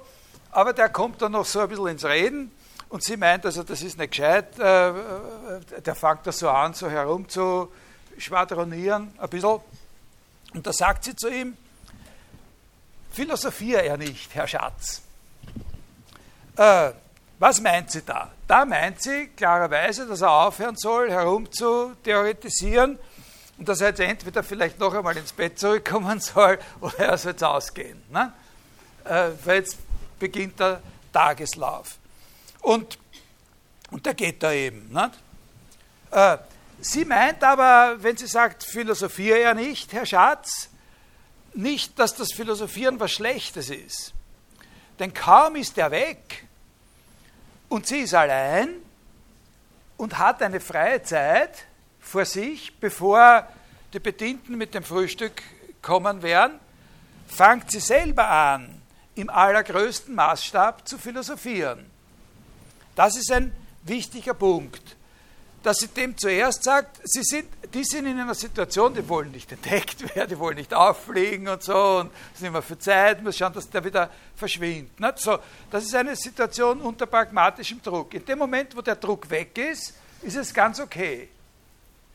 [0.52, 2.52] Aber der kommt dann noch so ein bisschen ins Reden
[2.90, 4.94] und sie meint, also das ist nicht gescheit, äh, äh,
[5.84, 7.72] der fängt da so an, so herum zu
[8.20, 9.62] schwadronieren, ein bisschen.
[10.54, 11.58] Und da sagt sie zu ihm,
[13.12, 15.02] philosophiere er nicht, Herr Schatz.
[16.56, 16.92] Äh,
[17.40, 18.30] was meint sie da?
[18.48, 23.00] Da meint sie klarerweise, dass er aufhören soll, herum zu theoretisieren
[23.60, 27.34] und dass er jetzt entweder vielleicht noch einmal ins Bett zurückkommen soll oder er soll
[27.34, 28.02] jetzt ausgehen.
[28.10, 28.32] Ne?
[29.04, 29.78] Äh, weil jetzt
[30.18, 31.98] beginnt der Tageslauf.
[32.62, 32.98] Und,
[33.92, 34.88] und der geht da eben.
[34.94, 35.12] Nicht?
[36.12, 36.38] Äh,
[36.80, 40.70] sie meint aber, wenn sie sagt, philosophiere ja nicht, Herr Schatz,
[41.54, 44.14] nicht, dass das Philosophieren was Schlechtes ist.
[45.00, 46.46] Denn kaum ist er weg
[47.68, 48.70] und sie ist allein
[49.98, 51.66] und hat eine freie Zeit
[52.00, 53.48] vor sich, bevor
[53.94, 55.42] die Bedienten mit dem Frühstück
[55.82, 56.60] kommen werden,
[57.28, 58.82] fängt sie selber an,
[59.16, 61.86] im allergrößten Maßstab zu philosophieren.
[62.96, 64.96] Das ist ein wichtiger Punkt,
[65.64, 69.52] dass sie dem zuerst sagt, sie sind, die sind in einer Situation, die wollen nicht
[69.52, 73.54] entdeckt werden, die wollen nicht auffliegen und so, und ist immer für Zeit, muss schauen,
[73.54, 75.20] dass der wieder verschwindet.
[75.20, 75.38] So,
[75.70, 78.14] das ist eine Situation unter pragmatischem Druck.
[78.14, 81.30] In dem Moment, wo der Druck weg ist, ist es ganz okay.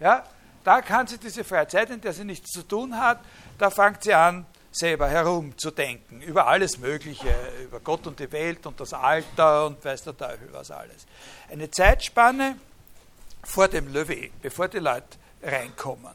[0.01, 0.25] Ja?
[0.63, 3.21] Da kann sie diese freie Zeit, in der sie nichts zu tun hat,
[3.59, 8.81] da fängt sie an, selber herumzudenken, über alles Mögliche, über Gott und die Welt und
[8.81, 11.07] das Alter und weiß der Teufel was alles.
[11.49, 12.57] Eine Zeitspanne
[13.45, 16.15] vor dem Levé, bevor die Leute reinkommen.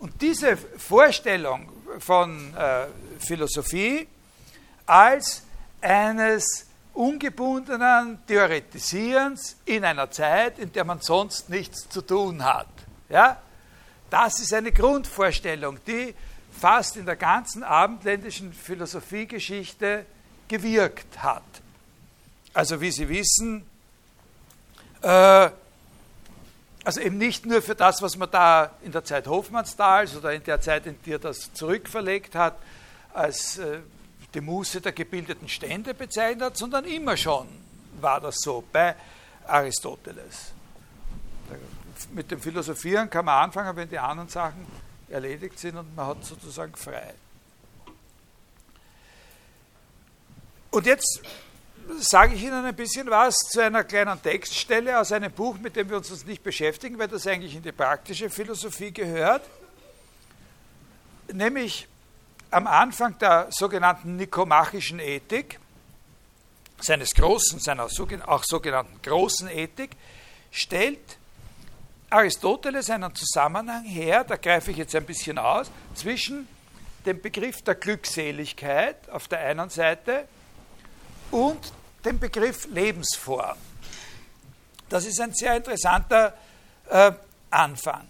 [0.00, 2.86] Und diese Vorstellung von äh,
[3.20, 4.08] Philosophie
[4.86, 5.42] als
[5.80, 12.66] eines ungebundenen Theoretisierens in einer Zeit, in der man sonst nichts zu tun hat,
[13.08, 13.40] ja,
[14.10, 16.14] das ist eine Grundvorstellung, die
[16.50, 20.06] fast in der ganzen abendländischen Philosophiegeschichte
[20.48, 21.42] gewirkt hat.
[22.54, 23.68] Also wie Sie wissen,
[25.02, 25.50] äh,
[26.84, 30.42] also eben nicht nur für das, was man da in der Zeit Hofmannsthals oder in
[30.42, 32.56] der Zeit, in der er das zurückverlegt hat,
[33.12, 33.80] als äh,
[34.34, 37.48] die Muße der gebildeten Stände bezeichnet, sondern immer schon
[38.00, 38.94] war das so bei
[39.46, 40.52] Aristoteles.
[42.12, 44.66] Mit dem Philosophieren kann man anfangen, wenn die anderen Sachen
[45.08, 47.14] erledigt sind und man hat sozusagen frei.
[50.70, 51.22] Und jetzt
[51.98, 55.88] sage ich Ihnen ein bisschen was zu einer kleinen Textstelle aus einem Buch, mit dem
[55.88, 59.42] wir uns nicht beschäftigen, weil das eigentlich in die praktische Philosophie gehört,
[61.32, 61.88] nämlich
[62.50, 65.58] am Anfang der sogenannten nikomachischen Ethik,
[66.80, 67.88] seines großen, seiner
[68.26, 69.90] auch sogenannten großen Ethik,
[70.50, 71.17] stellt
[72.10, 76.48] Aristoteles einen Zusammenhang her, da greife ich jetzt ein bisschen aus, zwischen
[77.04, 80.26] dem Begriff der Glückseligkeit auf der einen Seite
[81.30, 81.72] und
[82.04, 83.56] dem Begriff Lebensform.
[84.88, 86.34] Das ist ein sehr interessanter
[86.88, 87.12] äh,
[87.50, 88.06] Anfang.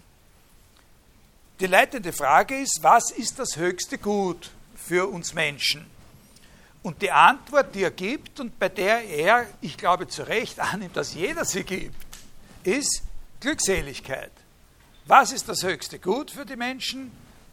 [1.59, 5.87] Die leitende Frage ist, was ist das höchste Gut für uns Menschen?
[6.85, 10.97] Und die Antwort, die er gibt und bei der er, ich glaube zu Recht annimmt,
[10.97, 11.97] dass jeder sie gibt,
[12.63, 13.03] ist
[13.41, 14.33] Glückseligkeit.
[15.07, 17.11] Was ist das höchste Gut für die Menschen?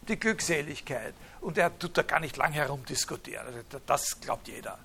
[0.07, 1.13] Die Glückseligkeit.
[1.41, 3.47] Und er tut da gar nicht lang herumdiskutieren.
[3.47, 4.77] Also das glaubt jeder.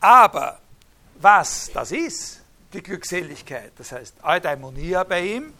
[0.00, 0.60] Aber
[1.16, 2.40] was das ist,
[2.72, 5.52] die Glückseligkeit, das heißt Eudaimonia bei ihm,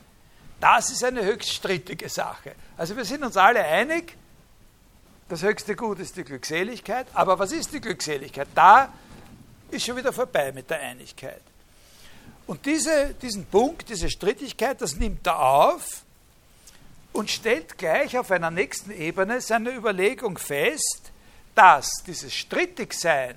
[0.61, 2.55] das ist eine höchst strittige Sache.
[2.77, 4.17] Also wir sind uns alle einig,
[5.29, 8.49] das höchste Gut ist die Glückseligkeit, aber was ist die Glückseligkeit?
[8.55, 8.93] Da
[9.71, 11.43] ist schon wieder vorbei mit der Einigkeit.
[12.49, 16.03] Und diese, diesen Punkt, diese Strittigkeit, das nimmt er auf
[17.13, 21.13] und stellt gleich auf einer nächsten Ebene seine Überlegung fest,
[21.55, 23.37] dass dieses Strittigsein,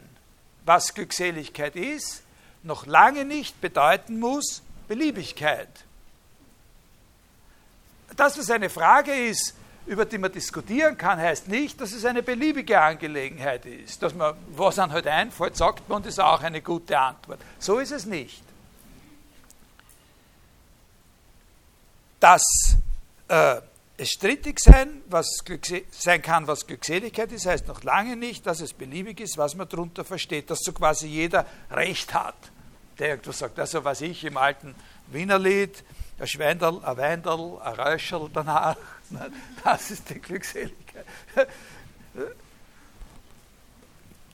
[0.64, 2.24] was Glückseligkeit ist,
[2.64, 5.68] noch lange nicht bedeuten muss Beliebigkeit.
[8.16, 9.55] Dass es eine Frage ist,
[9.88, 14.01] über die man diskutieren kann, heißt nicht, dass es eine beliebige Angelegenheit ist.
[14.01, 17.41] Dass man, was einem halt einfällt, sagt man, und ist auch eine gute Antwort.
[17.59, 18.41] So ist es nicht.
[22.22, 22.78] Dass
[23.28, 23.57] äh,
[23.97, 25.43] es strittig sein, was
[25.91, 29.67] sein kann, was Glückseligkeit ist, heißt noch lange nicht, dass es beliebig ist, was man
[29.67, 32.36] darunter versteht, dass so quasi jeder Recht hat.
[32.99, 34.76] Der irgendwo sagt, also was ich im alten
[35.07, 35.84] Wienerlied,
[36.19, 38.78] ein Schweinderl, ein Weinderl, ein Räuscherl danach,
[39.63, 41.05] das ist die Glückseligkeit.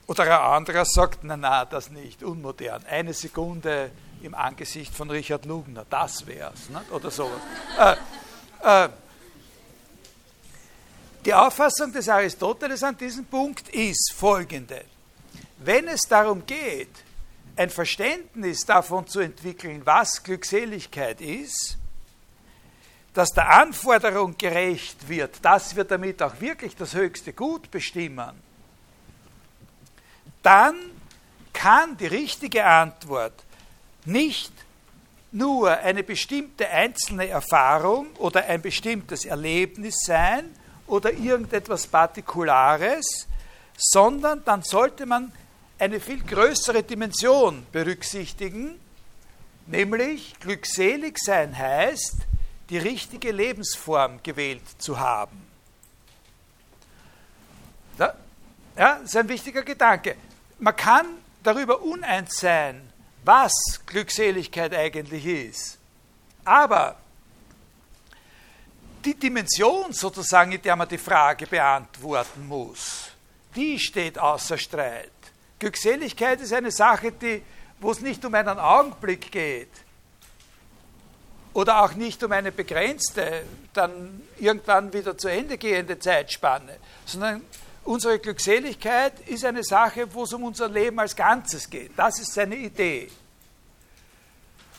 [0.06, 2.84] Oder ein anderer sagt, nein, nein, das nicht, unmodern.
[2.86, 3.90] Eine Sekunde
[4.22, 6.68] im Angesicht von Richard Lugner, das wär's.
[6.70, 6.82] Ne?
[6.90, 7.30] Oder so.
[7.78, 7.96] Äh,
[8.62, 8.88] äh,
[11.24, 14.84] die Auffassung des Aristoteles an diesem Punkt ist folgende.
[15.58, 16.90] Wenn es darum geht,
[17.56, 21.76] ein Verständnis davon zu entwickeln, was Glückseligkeit ist,
[23.14, 28.40] dass der Anforderung gerecht wird, dass wir damit auch wirklich das höchste Gut bestimmen,
[30.42, 30.76] dann
[31.52, 33.34] kann die richtige Antwort
[34.08, 34.52] nicht
[35.32, 40.50] nur eine bestimmte einzelne Erfahrung oder ein bestimmtes Erlebnis sein
[40.86, 43.28] oder irgendetwas Partikulares,
[43.76, 45.30] sondern dann sollte man
[45.78, 48.80] eine viel größere Dimension berücksichtigen,
[49.66, 52.16] nämlich glückselig sein heißt,
[52.70, 55.46] die richtige Lebensform gewählt zu haben.
[57.98, 58.14] Ja,
[58.76, 60.16] das ist ein wichtiger Gedanke.
[60.60, 61.06] Man kann
[61.42, 62.87] darüber uneins sein,
[63.28, 63.52] was
[63.84, 65.78] Glückseligkeit eigentlich ist.
[66.46, 66.96] Aber
[69.04, 73.10] die Dimension sozusagen, in der man die Frage beantworten muss,
[73.54, 75.12] die steht außer Streit.
[75.58, 77.42] Glückseligkeit ist eine Sache, die,
[77.80, 79.72] wo es nicht um einen Augenblick geht,
[81.52, 83.42] oder auch nicht um eine begrenzte,
[83.74, 87.42] dann irgendwann wieder zu Ende gehende Zeitspanne, sondern
[87.88, 91.92] unsere Glückseligkeit ist eine Sache, wo es um unser Leben als Ganzes geht.
[91.96, 93.10] Das ist seine Idee.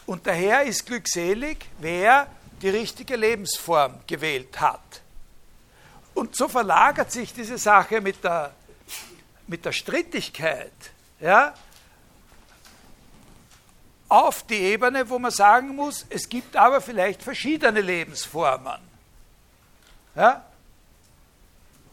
[0.05, 2.28] Und daher ist glückselig, wer
[2.62, 5.01] die richtige Lebensform gewählt hat.
[6.14, 8.53] Und so verlagert sich diese Sache mit der,
[9.47, 10.72] mit der Strittigkeit
[11.20, 11.53] ja,
[14.07, 18.80] auf die Ebene, wo man sagen muss, es gibt aber vielleicht verschiedene Lebensformen.
[20.16, 20.43] Ja?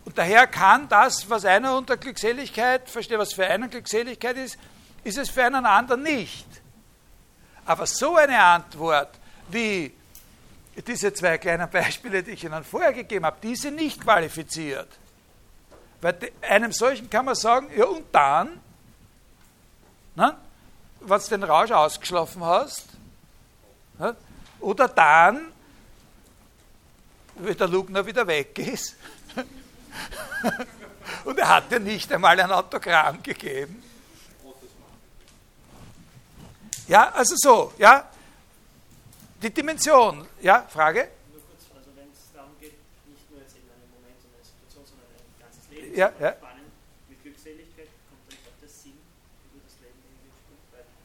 [0.07, 4.57] Und daher kann das, was einer unter Glückseligkeit versteht, was für einen Glückseligkeit ist,
[5.04, 6.46] ist es für einen anderen nicht.
[7.66, 9.11] Aber so eine Antwort
[9.48, 9.92] wie
[10.86, 14.88] diese zwei kleinen Beispiele, die ich Ihnen vorher gegeben habe, die sind nicht qualifiziert.
[16.00, 18.61] Weil einem solchen kann man sagen, ja und dann?
[20.14, 20.36] Ne?
[21.00, 22.86] wenn du den Rausch ausgeschlafen hast,
[24.61, 25.52] oder dann,
[27.36, 28.96] wenn der Lugner wieder weg ist,
[31.24, 33.82] und er hat dir nicht einmal ein Autogramm gegeben.
[36.88, 38.09] Ja, also so, ja.
[39.42, 41.09] Die Dimension, ja, Frage?
[41.30, 42.72] Nur kurz, also wenn es darum geht,
[43.07, 46.36] nicht nur jetzt in einem Moment und einer Situation, sondern ein ganzes Leben, ja, ja.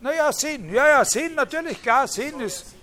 [0.02, 2.74] Naja, Sinn, ja, ja, Sinn, natürlich, klar, Sinn ist.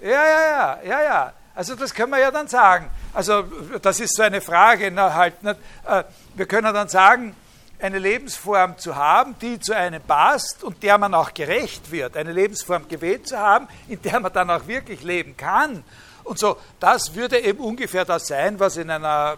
[0.00, 1.32] Ja, ja, ja, ja, ja.
[1.56, 2.88] Also das können wir ja dann sagen.
[3.14, 3.44] Also
[3.80, 4.90] das ist so eine Frage.
[4.90, 5.56] Na, halt, nicht?
[5.86, 6.04] Äh,
[6.34, 7.34] wir können dann sagen,
[7.80, 12.32] eine Lebensform zu haben, die zu einem passt und der man auch gerecht wird, eine
[12.32, 15.84] Lebensform gewählt zu haben, in der man dann auch wirklich leben kann.
[16.24, 19.36] Und so, das würde eben ungefähr das sein, was in einer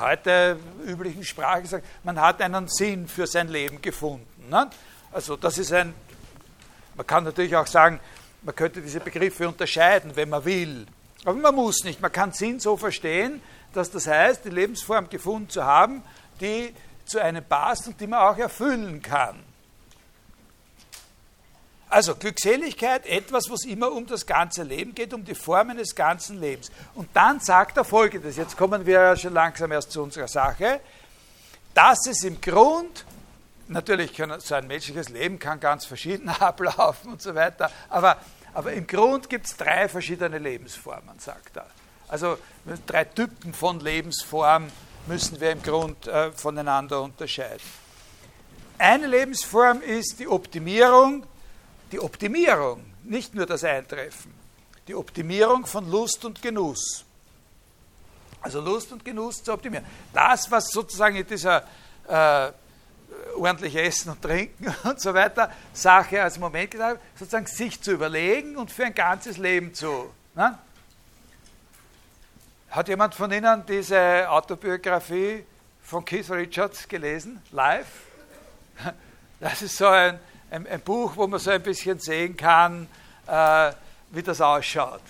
[0.00, 4.48] heute üblichen Sprache sagt, man hat einen Sinn für sein Leben gefunden.
[4.50, 4.68] Ne?
[5.12, 5.94] Also das ist ein,
[6.96, 8.00] man kann natürlich auch sagen,
[8.42, 10.86] man könnte diese Begriffe unterscheiden, wenn man will.
[11.26, 12.00] Aber man muss nicht.
[12.00, 13.42] Man kann Sinn so verstehen,
[13.74, 16.02] dass das heißt, die Lebensform gefunden zu haben,
[16.40, 16.72] die
[17.04, 19.42] zu einem passt und die man auch erfüllen kann.
[21.88, 26.40] Also Glückseligkeit, etwas, was immer um das ganze Leben geht, um die Formen des ganzen
[26.40, 26.70] Lebens.
[26.94, 30.80] Und dann sagt er folgendes, jetzt kommen wir ja schon langsam erst zu unserer Sache,
[31.74, 33.04] dass es im Grund,
[33.66, 38.16] natürlich kann, so ein menschliches Leben kann ganz verschieden ablaufen und so weiter, aber
[38.56, 41.66] aber im Grund gibt es drei verschiedene Lebensformen, sagt er.
[42.08, 42.38] Also
[42.86, 44.68] drei Typen von Lebensform
[45.06, 47.60] müssen wir im Grund äh, voneinander unterscheiden.
[48.78, 51.26] Eine Lebensform ist die Optimierung,
[51.92, 54.32] die Optimierung, nicht nur das Eintreffen,
[54.88, 57.04] die Optimierung von Lust und Genuss.
[58.40, 59.84] Also Lust und Genuss zu optimieren.
[60.14, 61.62] Das, was sozusagen in dieser
[62.08, 62.52] äh,
[63.36, 68.56] ordentlich essen und trinken und so weiter, Sache als Moment gedacht, sozusagen sich zu überlegen
[68.56, 70.10] und für ein ganzes Leben zu.
[70.34, 70.58] Ne?
[72.70, 75.44] Hat jemand von Ihnen diese Autobiografie
[75.82, 77.86] von Keith Richards gelesen, live?
[79.38, 80.18] Das ist so ein,
[80.50, 82.88] ein, ein Buch, wo man so ein bisschen sehen kann,
[83.26, 83.72] äh,
[84.10, 85.02] wie das ausschaut.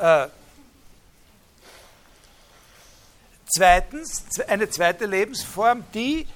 [0.00, 0.28] Äh,
[3.44, 6.26] zweitens, eine zweite Lebensform, die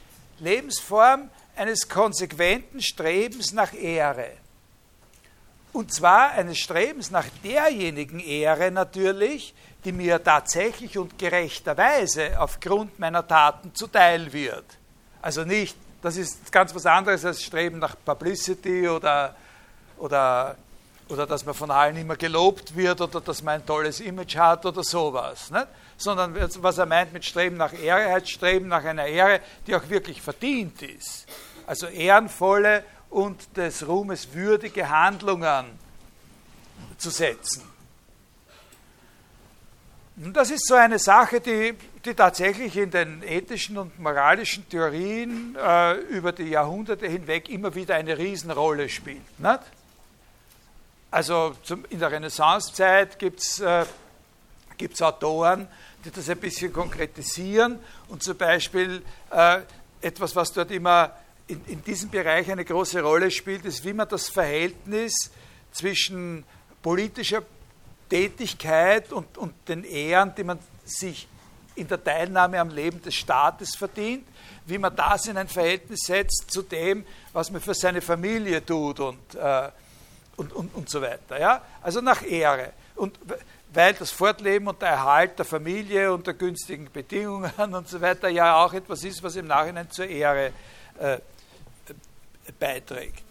[0.41, 4.31] Lebensform eines konsequenten Strebens nach Ehre.
[5.73, 9.55] Und zwar eines Strebens nach derjenigen Ehre natürlich,
[9.85, 14.65] die mir tatsächlich und gerechterweise aufgrund meiner Taten zuteil wird.
[15.21, 19.35] Also nicht, das ist ganz was anderes als Streben nach Publicity oder,
[19.99, 20.57] oder,
[21.09, 24.65] oder dass man von allen immer gelobt wird oder dass man ein tolles Image hat
[24.67, 25.51] oder sowas.
[25.51, 25.67] Nicht?
[25.97, 29.89] sondern was er meint mit Streben nach Ehre, heißt Streben nach einer Ehre, die auch
[29.89, 31.27] wirklich verdient ist.
[31.67, 35.67] Also ehrenvolle und des Ruhmes würdige Handlungen
[36.99, 37.63] zu setzen.
[40.17, 41.75] Und das ist so eine Sache, die,
[42.05, 47.97] die tatsächlich in den ethischen und moralischen Theorien äh, über die Jahrhunderte hinweg immer wieder
[47.97, 49.41] eine Riesenrolle spielt.
[49.41, 49.61] Nicht?
[51.15, 53.85] Also zum, in der Renaissancezeit gibt es äh,
[54.99, 55.69] Autoren,
[56.05, 59.01] die das ein bisschen konkretisieren und zum Beispiel
[59.31, 59.61] äh,
[60.01, 61.13] etwas, was dort immer
[61.47, 65.31] in, in diesem Bereich eine große Rolle spielt, ist, wie man das Verhältnis
[65.71, 66.43] zwischen
[66.83, 67.45] politischer
[68.11, 71.29] Tätigkeit und, und den Ehren, die man sich
[71.77, 74.27] in der Teilnahme am Leben des Staates verdient,
[74.67, 78.99] wie man das in ein Verhältnis setzt zu dem, was man für seine Familie tut
[78.99, 79.71] und, äh,
[80.37, 81.39] und, und, und so weiter.
[81.39, 81.63] Ja?
[81.83, 82.73] Also nach Ehre.
[82.97, 83.19] Und
[83.73, 88.65] weil das Fortleben und der Erhalt der Familie unter günstigen Bedingungen und so weiter ja
[88.65, 90.53] auch etwas ist, was im Nachhinein zur Ehre
[90.99, 91.19] äh,
[92.59, 93.23] beiträgt.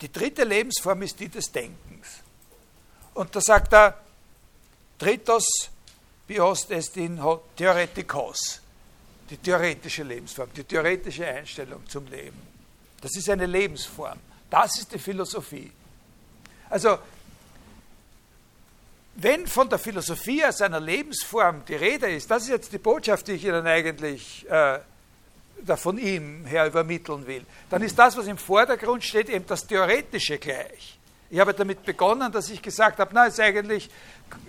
[0.00, 2.20] Die dritte Lebensform ist die des Denkens.
[3.14, 3.98] Und da sagt er,
[4.98, 5.70] Tritos
[6.26, 7.20] bios est in
[7.56, 8.60] theoretikos,
[9.30, 12.53] die theoretische Lebensform, die theoretische Einstellung zum Leben.
[13.04, 14.18] Das ist eine Lebensform.
[14.48, 15.70] Das ist die Philosophie.
[16.70, 16.98] Also,
[19.16, 23.28] wenn von der Philosophie als einer Lebensform die Rede ist, das ist jetzt die Botschaft,
[23.28, 24.78] die ich Ihnen eigentlich äh,
[25.76, 30.38] von ihm her übermitteln will, dann ist das, was im Vordergrund steht, eben das Theoretische
[30.38, 30.98] gleich.
[31.34, 33.90] Ich habe damit begonnen, dass ich gesagt habe, na, ist eigentlich,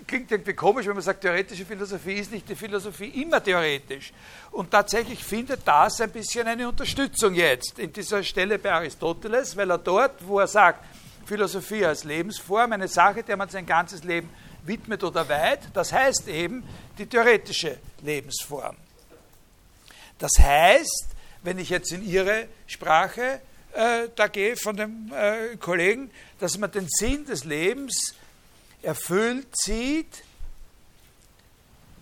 [0.06, 4.12] klingt irgendwie komisch, wenn man sagt, theoretische Philosophie ist nicht die Philosophie immer theoretisch.
[4.52, 9.68] Und tatsächlich findet das ein bisschen eine Unterstützung jetzt in dieser Stelle bei Aristoteles, weil
[9.68, 10.84] er dort, wo er sagt,
[11.24, 14.30] Philosophie als Lebensform, eine Sache, der man sein ganzes Leben
[14.62, 15.62] widmet oder weiht.
[15.74, 16.62] Das heißt eben
[16.98, 18.76] die theoretische Lebensform.
[20.20, 21.08] Das heißt,
[21.42, 23.40] wenn ich jetzt in Ihre Sprache
[23.76, 28.14] äh, da gehe von dem äh, Kollegen, dass man den Sinn des Lebens
[28.82, 30.22] erfüllt sieht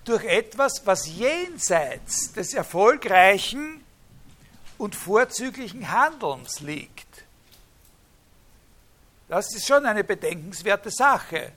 [0.05, 3.83] durch etwas, was jenseits des erfolgreichen
[4.79, 7.25] und vorzüglichen Handelns liegt.
[9.29, 11.53] Das ist schon eine bedenkenswerte Sache.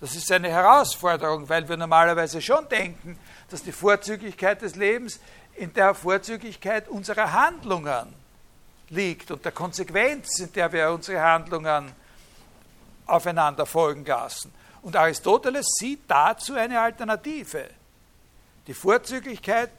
[0.00, 3.18] Das ist eine Herausforderung, weil wir normalerweise schon denken,
[3.50, 5.18] dass die Vorzüglichkeit des Lebens
[5.56, 8.14] in der Vorzüglichkeit unserer Handlungen
[8.90, 11.92] liegt und der Konsequenz, in der wir unsere Handlungen
[13.06, 14.52] aufeinander folgen lassen.
[14.82, 17.68] Und Aristoteles sieht dazu eine Alternative.
[18.66, 19.70] Die Vorzüglichkeit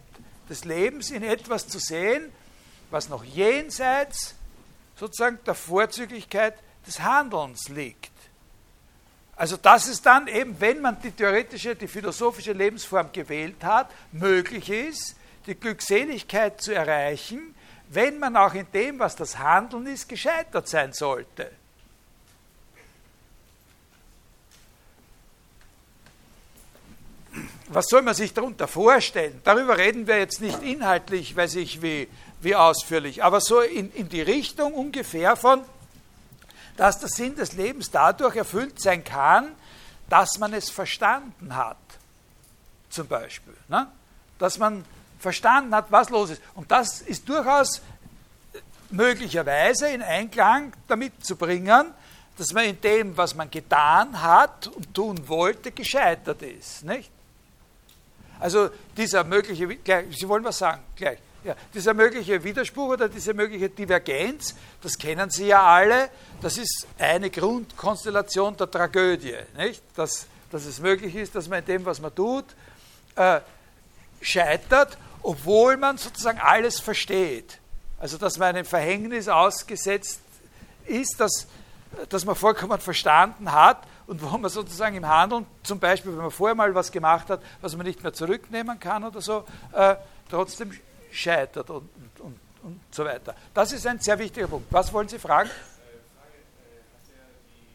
[0.49, 2.31] des Lebens in etwas zu sehen,
[2.89, 4.35] was noch jenseits
[4.95, 6.55] sozusagen der Vorzüglichkeit
[6.85, 8.11] des Handelns liegt.
[9.35, 14.69] Also dass es dann eben, wenn man die theoretische, die philosophische Lebensform gewählt hat, möglich
[14.69, 17.55] ist, die Glückseligkeit zu erreichen,
[17.89, 21.51] wenn man auch in dem, was das Handeln ist, gescheitert sein sollte.
[27.67, 29.41] Was soll man sich darunter vorstellen?
[29.43, 32.07] Darüber reden wir jetzt nicht inhaltlich, weiß ich wie,
[32.41, 35.61] wie ausführlich, aber so in, in die Richtung ungefähr von,
[36.77, 39.49] dass der Sinn des Lebens dadurch erfüllt sein kann,
[40.09, 41.77] dass man es verstanden hat,
[42.89, 43.55] zum Beispiel.
[43.67, 43.87] Ne?
[44.39, 44.85] Dass man
[45.19, 46.41] verstanden hat, was los ist.
[46.55, 47.81] Und das ist durchaus
[48.89, 51.93] möglicherweise in Einklang damit zu bringen,
[52.37, 56.85] dass man in dem, was man getan hat und tun wollte, gescheitert ist.
[56.85, 57.11] Nicht?
[58.39, 59.67] Also dieser mögliche,
[60.17, 61.19] Sie wollen was sagen, gleich.
[61.43, 66.09] Ja, dieser mögliche Widerspruch oder diese mögliche Divergenz, das kennen Sie ja alle,
[66.41, 69.81] das ist eine Grundkonstellation der Tragödie, nicht?
[69.95, 72.43] Dass, dass es möglich ist, dass man in dem, was man tut,
[73.15, 73.39] äh,
[74.21, 77.59] scheitert, obwohl man sozusagen alles versteht.
[77.99, 80.21] Also dass man einem Verhängnis ausgesetzt
[80.85, 81.47] ist, das,
[82.09, 86.31] das man vollkommen verstanden hat und wo man sozusagen im Handeln, zum Beispiel wenn man
[86.31, 89.95] vorher mal was gemacht hat, was man nicht mehr zurücknehmen kann oder so, äh,
[90.29, 90.71] trotzdem
[91.11, 93.35] scheitert und, und, und, und so weiter.
[93.53, 94.71] Das ist ein sehr wichtiger Punkt.
[94.71, 95.49] Was wollen Sie fragen?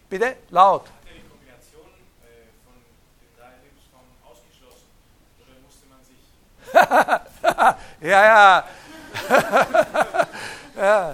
[0.09, 0.37] Bitte?
[0.51, 0.87] Laut.
[8.05, 8.65] Ja, ja.
[10.77, 11.11] ja.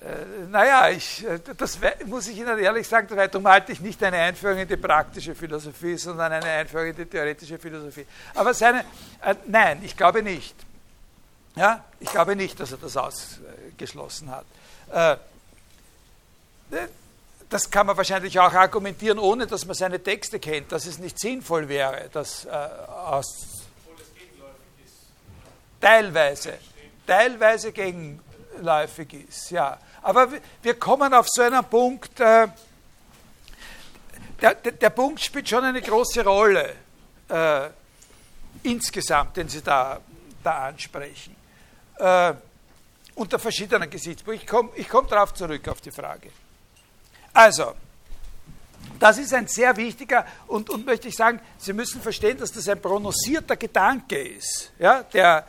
[0.00, 4.16] Äh, naja, ich, äh, das muss ich Ihnen ehrlich sagen, darum halte ich nicht eine
[4.16, 8.04] Einführung in die praktische Philosophie, sondern eine Einführung in die theoretische Philosophie.
[8.34, 8.80] Aber seine,
[9.20, 10.56] äh, nein, ich glaube nicht.
[11.54, 14.46] Ja, ich glaube nicht, dass er das ausgeschlossen hat.
[14.90, 15.16] Äh,
[17.48, 21.20] das kann man wahrscheinlich auch argumentieren, ohne dass man seine Texte kennt, dass es nicht
[21.20, 23.61] sinnvoll wäre, das äh, aus.
[25.82, 26.60] Teilweise,
[27.04, 29.76] teilweise gegenläufig ist, ja.
[30.00, 30.28] Aber
[30.62, 32.46] wir kommen auf so einen Punkt, äh,
[34.40, 36.72] der, der, der, Punkt spielt schon eine große Rolle
[37.28, 37.68] äh,
[38.62, 40.00] insgesamt, den Sie da,
[40.44, 41.34] da ansprechen
[41.98, 42.34] äh,
[43.16, 44.40] unter verschiedenen Gesichtspunkten.
[44.40, 46.30] Ich komme ich komm darauf zurück, auf die Frage.
[47.32, 47.74] Also,
[49.00, 52.68] das ist ein sehr wichtiger und, und möchte ich sagen, Sie müssen verstehen, dass das
[52.68, 55.44] ein prononcierter Gedanke ist, ja, der,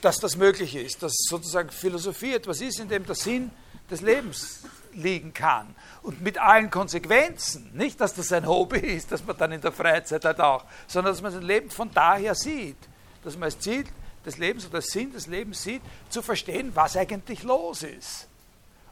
[0.00, 3.50] dass das möglich ist, dass sozusagen Philosophie etwas ist, in dem der Sinn
[3.90, 4.60] des Lebens
[4.92, 5.74] liegen kann.
[6.02, 7.70] Und mit allen Konsequenzen.
[7.74, 11.12] Nicht, dass das ein Hobby ist, dass man dann in der Freizeit halt auch, sondern
[11.12, 12.76] dass man sein Leben von daher sieht.
[13.24, 13.88] Dass man es sieht,
[14.24, 18.26] des Lebens oder Sinn des Lebens sieht, zu verstehen, was eigentlich los ist.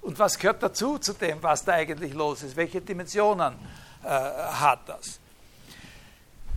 [0.01, 2.57] Und was gehört dazu zu dem, was da eigentlich los ist?
[2.57, 3.55] Welche Dimensionen
[4.03, 5.19] äh, hat das?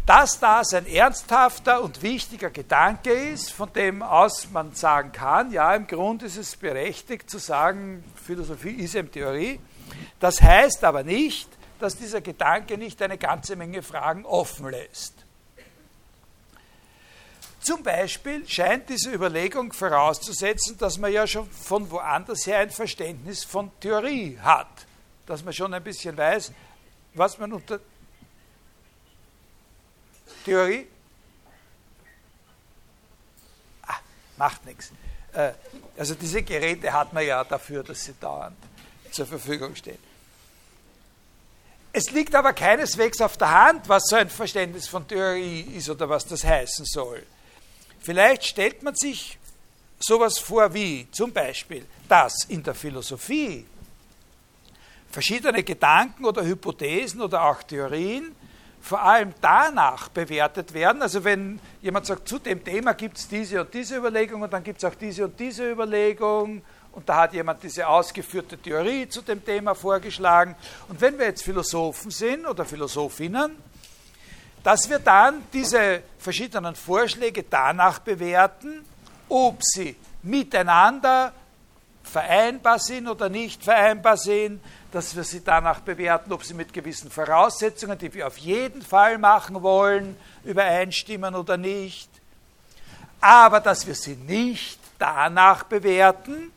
[0.08, 5.76] Dass das ein ernsthafter und wichtiger Gedanke ist, von dem aus man sagen kann, ja,
[5.76, 9.60] im Grunde ist es berechtigt zu sagen, Philosophie ist eben Theorie.
[10.22, 11.49] Das heißt aber nicht,
[11.80, 15.14] dass dieser Gedanke nicht eine ganze Menge Fragen offen lässt.
[17.60, 23.43] Zum Beispiel scheint diese Überlegung vorauszusetzen, dass man ja schon von woanders her ein Verständnis
[23.43, 24.88] von Theorie hat,
[25.26, 26.53] dass man schon ein bisschen weiß,
[27.14, 27.82] was man unter
[30.48, 30.88] Theorie
[33.86, 34.00] ah,
[34.38, 34.93] macht nichts.
[35.34, 35.52] Äh,
[35.98, 38.56] also diese Geräte hat man ja dafür, dass sie dauernd
[39.12, 40.00] zur Verfügung stehen.
[41.91, 46.08] Es liegt aber keineswegs auf der Hand, was so ein Verständnis von Theorie ist oder
[46.08, 47.26] was das heißen soll.
[48.00, 49.38] Vielleicht stellt man sich
[50.00, 53.66] sowas vor wie zum Beispiel, dass in der Philosophie
[55.12, 58.34] verschiedene Gedanken oder Hypothesen oder auch Theorien
[58.88, 61.02] vor allem danach bewertet werden.
[61.02, 64.64] Also wenn jemand sagt, zu dem Thema gibt es diese und diese Überlegung und dann
[64.64, 66.62] gibt es auch diese und diese Überlegung
[66.94, 70.56] und da hat jemand diese ausgeführte Theorie zu dem Thema vorgeschlagen.
[70.88, 73.52] Und wenn wir jetzt Philosophen sind oder Philosophinnen,
[74.64, 78.84] dass wir dann diese verschiedenen Vorschläge danach bewerten,
[79.30, 81.34] ob sie miteinander
[82.08, 87.12] vereinbar sind oder nicht vereinbar sind, dass wir sie danach bewerten, ob sie mit gewissen
[87.12, 92.10] Voraussetzungen, die wir auf jeden Fall machen wollen, übereinstimmen oder nicht,
[93.22, 96.51] aber dass wir sie nicht danach bewerten,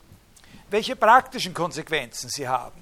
[0.69, 2.81] welche praktischen Konsequenzen sie haben.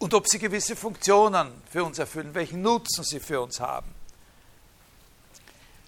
[0.00, 3.94] und ob sie gewisse Funktionen für uns erfüllen, welchen Nutzen sie für uns haben.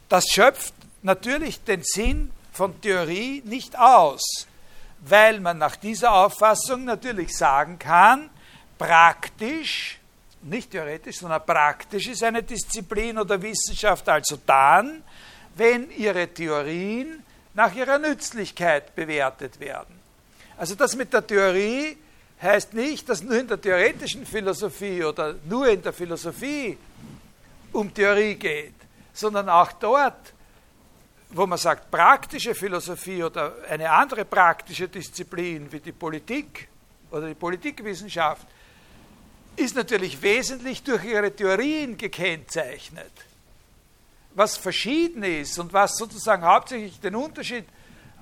[0.09, 4.47] Das schöpft natürlich den Sinn von Theorie nicht aus,
[5.01, 8.31] weil man nach dieser Auffassung natürlich sagen kann,
[8.79, 9.99] praktisch,
[10.43, 15.03] nicht theoretisch, sondern praktisch ist eine Disziplin oder Wissenschaft also dann,
[15.55, 17.23] wenn ihre Theorien
[17.55, 20.01] nach ihrer Nützlichkeit bewertet werden.
[20.57, 21.97] Also das mit der Theorie
[22.41, 26.77] heißt nicht, dass nur in der theoretischen Philosophie oder nur in der Philosophie
[27.73, 28.75] um Theorie geht,
[29.13, 30.33] sondern auch dort,
[31.33, 36.69] wo man sagt, praktische Philosophie oder eine andere praktische Disziplin wie die Politik
[37.11, 38.47] oder die Politikwissenschaft
[39.57, 43.13] ist natürlich wesentlich durch ihre Theorien gekennzeichnet.
[44.35, 47.65] Was verschieden ist und was sozusagen hauptsächlich den Unterschied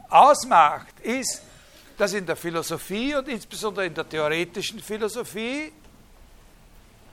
[0.09, 1.43] ausmacht, ist,
[1.97, 5.73] dass in der Philosophie und insbesondere in der theoretischen Philosophie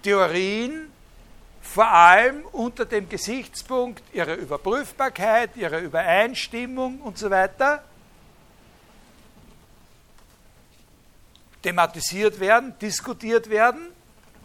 [0.02, 0.92] Theorien
[1.74, 7.84] vor allem unter dem Gesichtspunkt ihrer Überprüfbarkeit, ihrer Übereinstimmung und so weiter
[11.62, 13.88] thematisiert werden, diskutiert werden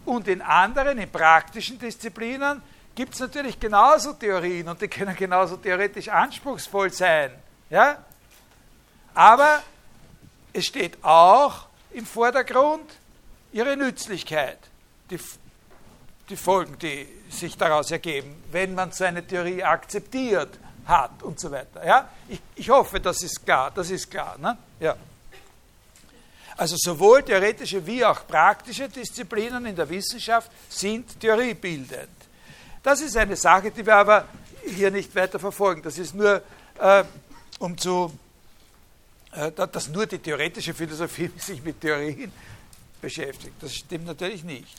[0.04, 2.60] und in anderen, in praktischen Disziplinen
[2.94, 7.30] gibt es natürlich genauso Theorien und die können genauso theoretisch anspruchsvoll sein.
[7.70, 8.04] Ja?
[9.14, 9.62] Aber
[10.52, 12.90] es steht auch im Vordergrund
[13.52, 14.58] ihre Nützlichkeit,
[15.10, 15.18] die,
[16.32, 21.50] die Folgen, die sich daraus ergeben, wenn man so eine Theorie akzeptiert hat und so
[21.50, 21.86] weiter.
[21.86, 22.08] Ja?
[22.28, 23.70] Ich, ich hoffe, das ist klar.
[23.74, 24.36] Das ist klar.
[24.38, 24.56] Ne?
[24.80, 24.96] Ja.
[26.56, 32.08] Also sowohl theoretische wie auch praktische Disziplinen in der Wissenschaft sind theoriebildend.
[32.82, 34.26] Das ist eine Sache, die wir aber
[34.64, 35.82] hier nicht weiter verfolgen.
[35.82, 36.42] Das ist nur,
[36.78, 37.04] äh,
[37.58, 38.10] um zu
[39.32, 42.32] äh, dass nur die theoretische Philosophie sich mit Theorien
[43.00, 43.54] beschäftigt.
[43.60, 44.74] Das stimmt natürlich nicht.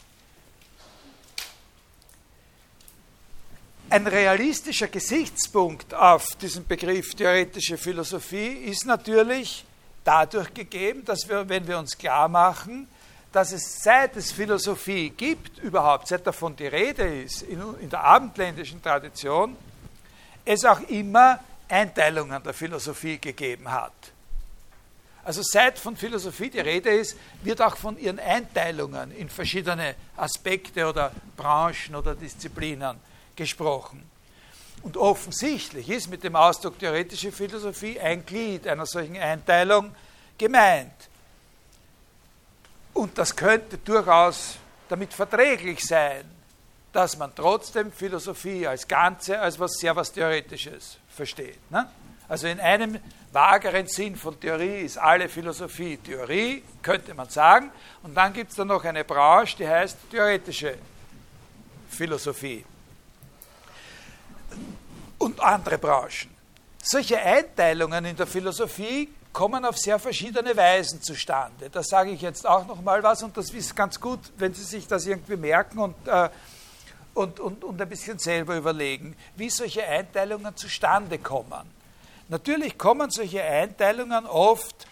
[3.90, 9.66] Ein realistischer Gesichtspunkt auf diesen Begriff theoretische Philosophie ist natürlich
[10.04, 12.88] dadurch gegeben, dass wir, wenn wir uns klar machen,
[13.32, 18.04] dass es seit es Philosophie gibt, überhaupt, seit davon die Rede ist, in, in der
[18.04, 19.56] abendländischen Tradition,
[20.46, 23.94] es auch immer Einteilungen der Philosophie gegeben hat.
[25.24, 30.88] Also seit von Philosophie die Rede ist, wird auch von ihren Einteilungen in verschiedene Aspekte
[30.88, 32.98] oder Branchen oder Disziplinen
[33.36, 34.04] gesprochen.
[34.84, 39.96] Und offensichtlich ist mit dem Ausdruck theoretische Philosophie ein Glied einer solchen Einteilung
[40.38, 41.10] gemeint.
[42.94, 44.58] Und das könnte durchaus
[44.90, 46.26] damit verträglich sein,
[46.92, 51.72] dass man trotzdem Philosophie als Ganze als was sehr was Theoretisches versteht.
[51.72, 51.90] Ne?
[52.28, 53.00] Also in einem
[53.32, 57.72] vageren Sinn von Theorie ist alle Philosophie Theorie, könnte man sagen.
[58.04, 60.76] Und dann gibt es da noch eine Branche, die heißt theoretische
[61.90, 62.64] Philosophie.
[65.18, 66.30] Und andere Branchen.
[66.82, 71.70] Solche Einteilungen in der Philosophie kommen auf sehr verschiedene Weisen zustande.
[71.70, 74.64] Da sage ich jetzt auch noch mal was und das ist ganz gut, wenn Sie
[74.64, 76.30] sich das irgendwie merken und, äh,
[77.16, 81.72] und, und, und ein bisschen selber überlegen, wie solche Einteilungen zustande kommen.
[82.30, 84.88] Natürlich kommen solche Einteilungen oft,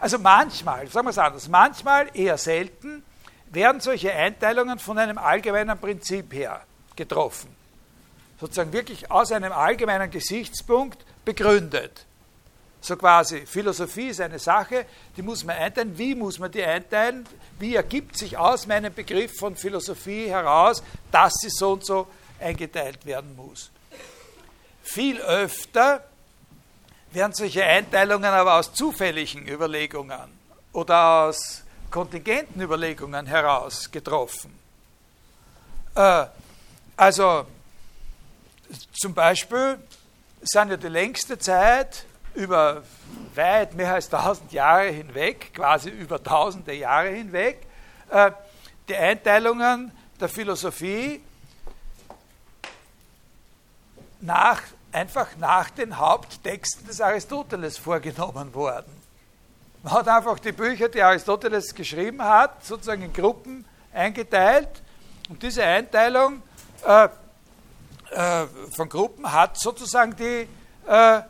[0.00, 3.04] also manchmal, sagen wir es anders, manchmal, eher selten,
[3.50, 6.62] werden solche Einteilungen von einem allgemeinen Prinzip her
[6.98, 7.48] getroffen.
[8.38, 12.04] Sozusagen wirklich aus einem allgemeinen Gesichtspunkt begründet.
[12.80, 14.86] So quasi, Philosophie ist eine Sache,
[15.16, 15.96] die muss man einteilen.
[15.98, 17.26] Wie muss man die einteilen?
[17.58, 22.06] Wie ergibt sich aus meinem Begriff von Philosophie heraus, dass sie so und so
[22.38, 23.70] eingeteilt werden muss?
[24.82, 26.04] Viel öfter
[27.10, 30.38] werden solche Einteilungen aber aus zufälligen Überlegungen
[30.72, 34.56] oder aus kontingenten Überlegungen heraus getroffen.
[35.94, 36.26] Äh,
[36.98, 37.46] also
[38.92, 39.78] zum Beispiel
[40.42, 42.82] sind ja die längste Zeit über
[43.34, 47.64] weit mehr als tausend Jahre hinweg, quasi über tausende Jahre hinweg,
[48.10, 48.32] äh,
[48.88, 51.22] die Einteilungen der Philosophie
[54.20, 58.90] nach einfach nach den Haupttexten des Aristoteles vorgenommen worden.
[59.84, 64.82] Man hat einfach die Bücher, die Aristoteles geschrieben hat, sozusagen in Gruppen eingeteilt
[65.28, 66.42] und diese Einteilung
[66.86, 67.08] äh,
[68.10, 70.46] äh, von Gruppen hat sozusagen die,
[70.86, 71.20] äh,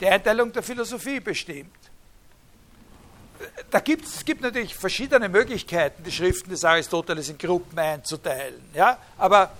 [0.00, 1.72] die Einteilung der Philosophie bestimmt.
[3.70, 8.70] Da gibt, es gibt natürlich verschiedene Möglichkeiten, die Schriften des Aristoteles in Gruppen einzuteilen.
[8.72, 8.98] Ja?
[9.18, 9.50] Aber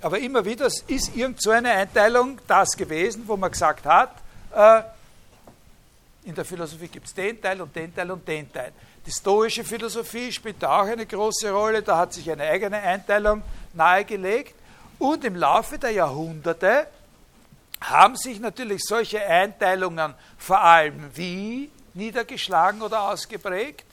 [0.00, 4.10] aber immer wieder ist irgend so eine Einteilung das gewesen, wo man gesagt hat,
[4.54, 4.82] äh,
[6.24, 8.72] in der Philosophie gibt es den Teil und den Teil und den Teil.
[9.06, 13.42] Die stoische Philosophie spielt da auch eine große Rolle, da hat sich eine eigene Einteilung
[13.72, 14.54] nahegelegt.
[14.98, 16.86] Und im Laufe der Jahrhunderte
[17.80, 23.84] haben sich natürlich solche Einteilungen vor allem wie niedergeschlagen oder ausgeprägt?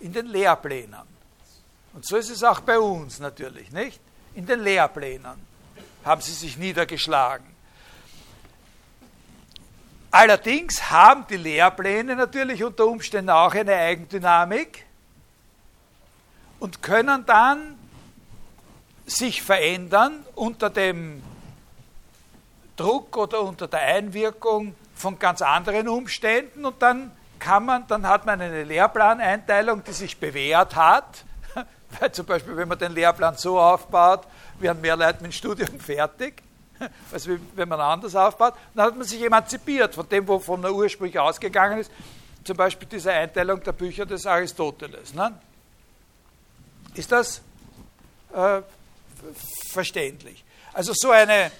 [0.00, 1.12] In den Lehrplänen.
[1.92, 4.00] Und so ist es auch bei uns natürlich, nicht?
[4.34, 5.46] In den Lehrplänen
[6.04, 7.46] haben sie sich niedergeschlagen.
[10.10, 14.84] Allerdings haben die Lehrpläne natürlich unter Umständen auch eine Eigendynamik
[16.62, 17.76] und können dann
[19.04, 21.20] sich verändern unter dem
[22.76, 27.10] Druck oder unter der Einwirkung von ganz anderen Umständen und dann
[27.40, 31.24] kann man, dann hat man eine Lehrplaneinteilung, die sich bewährt hat,
[31.98, 34.20] weil zum Beispiel, wenn man den Lehrplan so aufbaut,
[34.60, 36.44] werden mehr Leute mit dem Studium fertig,
[37.12, 41.18] als wenn man anders aufbaut, dann hat man sich emanzipiert von dem, wovon man ursprünglich
[41.18, 41.90] ausgegangen ist,
[42.44, 45.12] zum Beispiel diese Einteilung der Bücher des Aristoteles.
[45.12, 45.32] Ne?
[46.94, 47.40] Ist das
[48.34, 48.62] äh,
[49.72, 50.44] verständlich?
[50.72, 51.50] Also so eine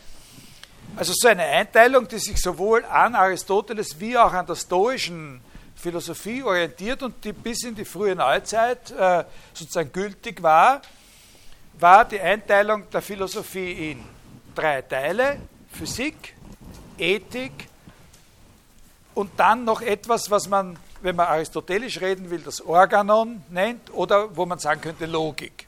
[0.94, 5.40] also so eine Einteilung, die sich sowohl an Aristoteles wie auch an der stoischen
[5.74, 9.24] Philosophie orientiert und die bis in die frühe Neuzeit äh,
[9.54, 10.82] sozusagen gültig war,
[11.78, 14.04] war die Einteilung der Philosophie in
[14.54, 15.38] drei Teile,
[15.72, 16.34] Physik,
[16.98, 17.68] Ethik
[19.14, 24.34] und dann noch etwas, was man, wenn man aristotelisch reden will, das Organon nennt oder
[24.34, 25.66] wo man sagen könnte Logik.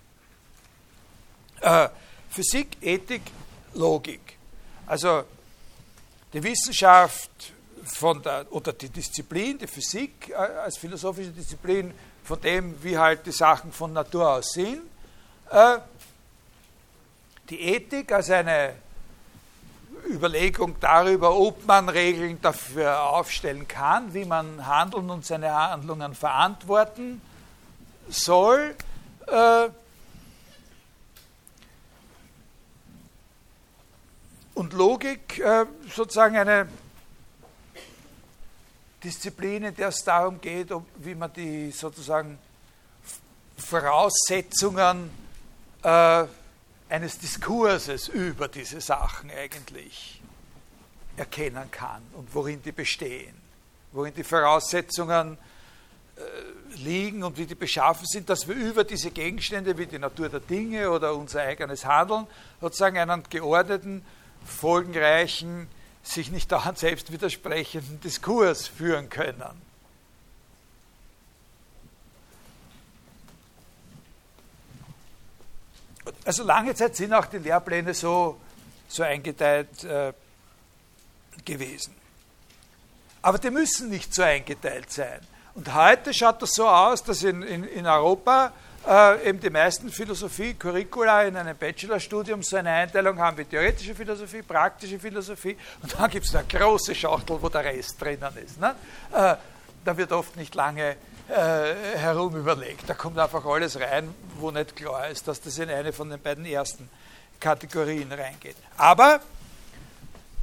[1.61, 1.89] Äh,
[2.30, 3.22] Physik, Ethik,
[3.74, 4.39] Logik.
[4.87, 5.24] Also
[6.32, 7.53] die Wissenschaft
[7.85, 13.26] von der, oder die Disziplin, die Physik äh, als philosophische Disziplin von dem, wie halt
[13.26, 14.82] die Sachen von Natur aus sind.
[15.51, 15.78] Äh,
[17.51, 18.74] die Ethik als eine
[20.09, 27.20] Überlegung darüber, ob man Regeln dafür aufstellen kann, wie man handeln und seine Handlungen verantworten
[28.09, 28.74] soll.
[29.26, 29.68] Äh,
[34.55, 36.68] und Logik äh, sozusagen eine
[39.02, 42.38] Disziplin, in der es darum geht, wie man die sozusagen
[43.57, 45.11] Voraussetzungen
[45.82, 46.24] äh,
[46.95, 50.20] eines Diskurses über diese Sachen eigentlich
[51.16, 53.34] erkennen kann und worin die bestehen,
[53.90, 55.36] worin die Voraussetzungen
[56.16, 60.28] äh, liegen und wie die beschaffen sind, dass wir über diese Gegenstände wie die Natur
[60.28, 62.28] der Dinge oder unser eigenes Handeln
[62.61, 64.05] sozusagen einen geordneten
[64.45, 65.66] folgenreichen,
[66.05, 69.62] sich nicht dauernd selbst widersprechenden Diskurs führen können.
[76.24, 78.38] Also lange Zeit sind auch die Lehrpläne so,
[78.88, 80.12] so eingeteilt äh,
[81.44, 81.94] gewesen.
[83.22, 85.20] Aber die müssen nicht so eingeteilt sein.
[85.55, 88.52] Und heute schaut das so aus, dass in, in, in Europa
[88.86, 94.42] äh, eben die meisten Philosophie-Curricula in einem Bachelorstudium so eine Einteilung haben wie theoretische Philosophie,
[94.42, 98.61] praktische Philosophie und dann gibt es eine große Schachtel, wo der Rest drinnen ist.
[98.61, 98.74] Ne?
[99.12, 99.36] Äh,
[99.84, 100.96] da wird oft nicht lange
[101.29, 102.89] äh, herum überlegt.
[102.89, 106.20] Da kommt einfach alles rein, wo nicht klar ist, dass das in eine von den
[106.20, 106.89] beiden ersten
[107.41, 108.57] Kategorien reingeht.
[108.77, 109.20] Aber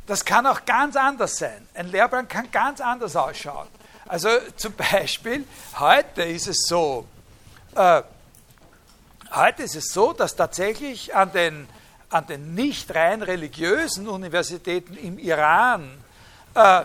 [0.07, 1.67] das kann auch ganz anders sein.
[1.73, 3.67] Ein Lehrplan kann ganz anders ausschauen.
[4.07, 5.45] Also zum Beispiel,
[5.79, 7.05] heute ist es so,
[7.75, 8.01] äh,
[9.33, 11.65] Heute ist es so, dass tatsächlich an den,
[12.09, 15.89] an den nicht rein religiösen Universitäten im Iran
[16.53, 16.83] äh,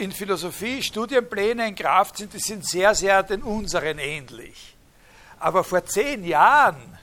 [0.00, 4.76] in Philosophie Studienpläne in Kraft sind, die sind sehr, sehr den unseren ähnlich.
[5.38, 6.98] Aber vor zehn Jahren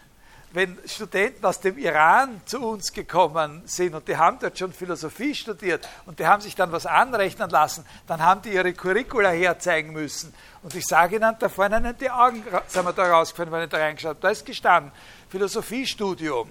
[0.58, 5.36] wenn Studenten aus dem Iran zu uns gekommen sind und die haben dort schon Philosophie
[5.36, 9.92] studiert und die haben sich dann was anrechnen lassen, dann haben die ihre Curricula herzeigen
[9.92, 10.34] müssen.
[10.64, 13.78] Und ich sage Ihnen, da vorne die Augen sind wir da rausgefallen, wenn ich da
[13.78, 14.20] reingeschaut habe.
[14.20, 14.92] Da ist gestanden,
[15.30, 16.50] Philosophiestudium,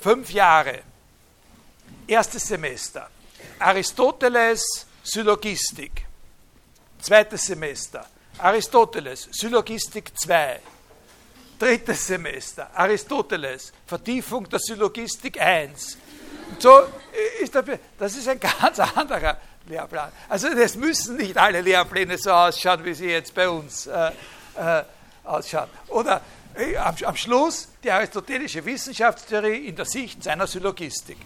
[0.00, 0.80] fünf Jahre,
[2.06, 3.10] erstes Semester,
[3.58, 6.06] Aristoteles, Syllogistik,
[7.00, 8.04] zweites Semester,
[8.36, 10.60] Aristoteles, Syllogistik 2,
[11.58, 15.96] drittes Semester, Aristoteles, Vertiefung der Syllogistik 1.
[16.58, 16.80] So
[17.40, 20.12] ist der, das ist ein ganz anderer Lehrplan.
[20.28, 24.12] Also das müssen nicht alle Lehrpläne so ausschauen, wie sie jetzt bei uns äh,
[24.56, 24.82] äh,
[25.24, 25.70] ausschauen.
[25.88, 26.20] Oder
[26.54, 31.16] äh, am, am Schluss die aristotelische Wissenschaftstheorie in der Sicht seiner Syllogistik.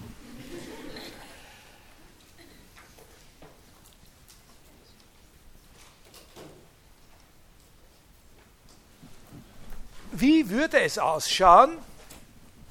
[10.23, 11.79] Wie würde es ausschauen,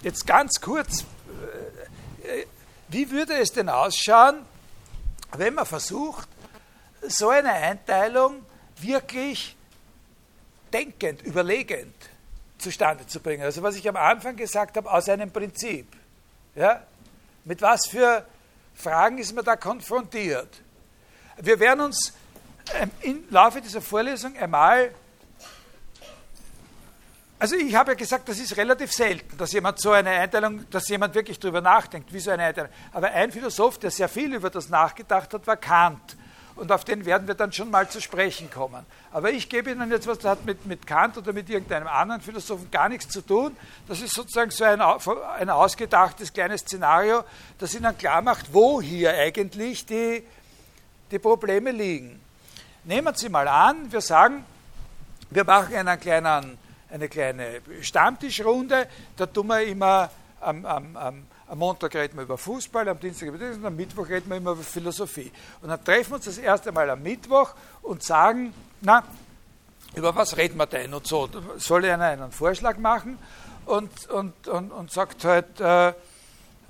[0.04, 1.02] jetzt ganz kurz,
[2.24, 2.46] äh,
[2.88, 4.46] wie würde es denn ausschauen,
[5.34, 6.30] wenn man versucht,
[7.02, 8.46] so eine Einteilung
[8.80, 9.58] wirklich
[10.72, 11.94] denkend, überlegend
[12.58, 13.44] zustande zu bringen.
[13.44, 15.88] Also was ich am Anfang gesagt habe, aus einem Prinzip.
[16.56, 16.84] Ja?
[17.44, 18.26] Mit was für
[18.76, 20.62] Fragen ist man da konfrontiert?
[21.36, 22.14] Wir werden uns
[22.76, 24.94] ähm, im Laufe dieser Vorlesung einmal
[27.42, 30.88] also ich habe ja gesagt, das ist relativ selten, dass jemand so eine Einteilung, dass
[30.90, 32.70] jemand wirklich darüber nachdenkt, wie so eine Einteilung.
[32.94, 36.16] Aber ein Philosoph, der sehr viel über das nachgedacht hat, war Kant.
[36.56, 38.86] Und auf den werden wir dann schon mal zu sprechen kommen.
[39.12, 42.22] Aber ich gebe Ihnen jetzt was, das hat mit, mit Kant oder mit irgendeinem anderen
[42.22, 43.58] Philosophen gar nichts zu tun.
[43.88, 47.24] Das ist sozusagen so ein, ein ausgedachtes kleines Szenario,
[47.58, 50.24] das Ihnen klar macht, wo hier eigentlich die,
[51.10, 52.22] die Probleme liegen.
[52.84, 54.46] Nehmen Sie mal an, wir sagen,
[55.32, 56.61] wir machen einen kleinen
[56.92, 58.88] eine kleine Stammtischrunde.
[59.16, 63.30] Da tun wir immer am, am, am, am Montag reden wir über Fußball, am Dienstag
[63.30, 65.32] über das und am Mittwoch reden wir immer über Philosophie.
[65.62, 69.04] Und dann treffen wir uns das erste Mal am Mittwoch und sagen, na,
[69.96, 71.30] über was reden wir denn und so.
[71.58, 73.18] Soll einer einen Vorschlag machen
[73.66, 75.90] und, und, und, und sagt halt, äh,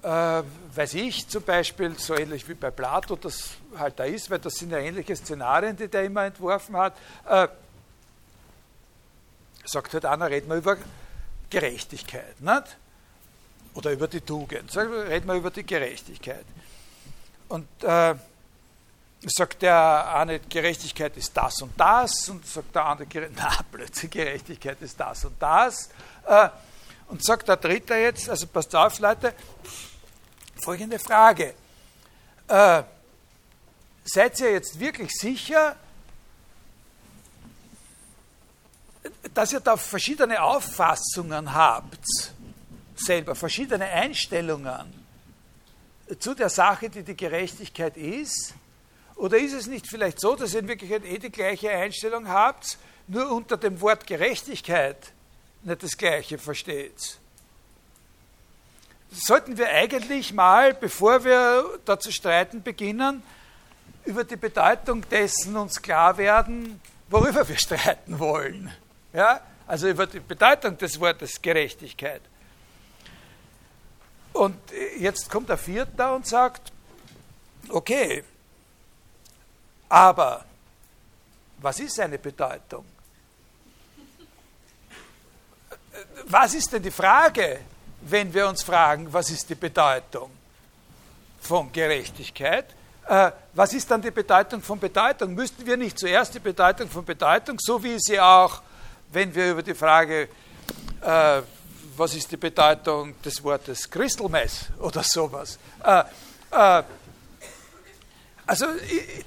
[0.04, 0.44] äh,
[0.76, 4.56] weiß ich zum Beispiel, so ähnlich wie bei Plato das halt da ist, weil das
[4.56, 6.96] sind ja ähnliche Szenarien, die der immer entworfen hat.
[7.30, 7.48] Äh,
[9.66, 10.78] sagt halt einer, reden wir über
[11.50, 12.78] Gerechtigkeit, nicht?
[13.74, 14.76] Oder über die Tugend.
[14.76, 16.46] Reden wir über die Gerechtigkeit.
[17.48, 18.16] Und äh,
[19.26, 24.82] sagt der eine, Gerechtigkeit ist das und das, und sagt der andere, na, plötzlich Gerechtigkeit
[24.82, 25.90] ist das und das.
[26.26, 26.50] Äh,
[27.08, 29.34] und sagt der Dritte jetzt, also passt auf, Leute,
[30.64, 31.54] folgende Frage.
[32.48, 32.84] Äh,
[34.06, 35.76] seid ihr jetzt wirklich sicher,
[39.34, 42.06] dass ihr da verschiedene Auffassungen habt,
[42.96, 45.02] selber, verschiedene Einstellungen
[46.20, 48.54] zu der Sache, die die Gerechtigkeit ist?
[49.16, 52.78] Oder ist es nicht vielleicht so, dass ihr in Wirklichkeit eh die gleiche Einstellung habt,
[53.08, 55.14] nur unter dem Wort Gerechtigkeit
[55.64, 57.20] nicht das Gleiche versteht?
[59.12, 63.22] Sollten wir eigentlich mal, bevor wir da zu streiten beginnen,
[64.06, 66.80] über die Bedeutung dessen uns klar werden,
[67.10, 68.72] worüber wir streiten wollen.
[69.14, 69.42] Ja?
[69.68, 72.22] Also über die Bedeutung des Wortes Gerechtigkeit.
[74.34, 74.58] Und
[74.98, 76.72] jetzt kommt der Vierte und sagt,
[77.70, 78.24] okay,
[79.90, 80.46] aber
[81.58, 82.86] was ist seine Bedeutung?
[86.26, 87.60] Was ist denn die Frage,
[88.02, 90.32] wenn wir uns fragen, was ist die Bedeutung
[91.42, 92.66] von Gerechtigkeit?
[93.08, 95.34] Äh, was ist dann die Bedeutung von Bedeutung?
[95.36, 98.62] Müssten wir nicht zuerst die Bedeutung von Bedeutung, so wie sie auch
[99.12, 100.30] wenn wir über die Frage,
[101.02, 101.42] äh,
[101.98, 106.04] was ist die Bedeutung des Wortes Crystal Mess oder sowas, äh,
[106.52, 106.84] äh,
[108.46, 108.66] also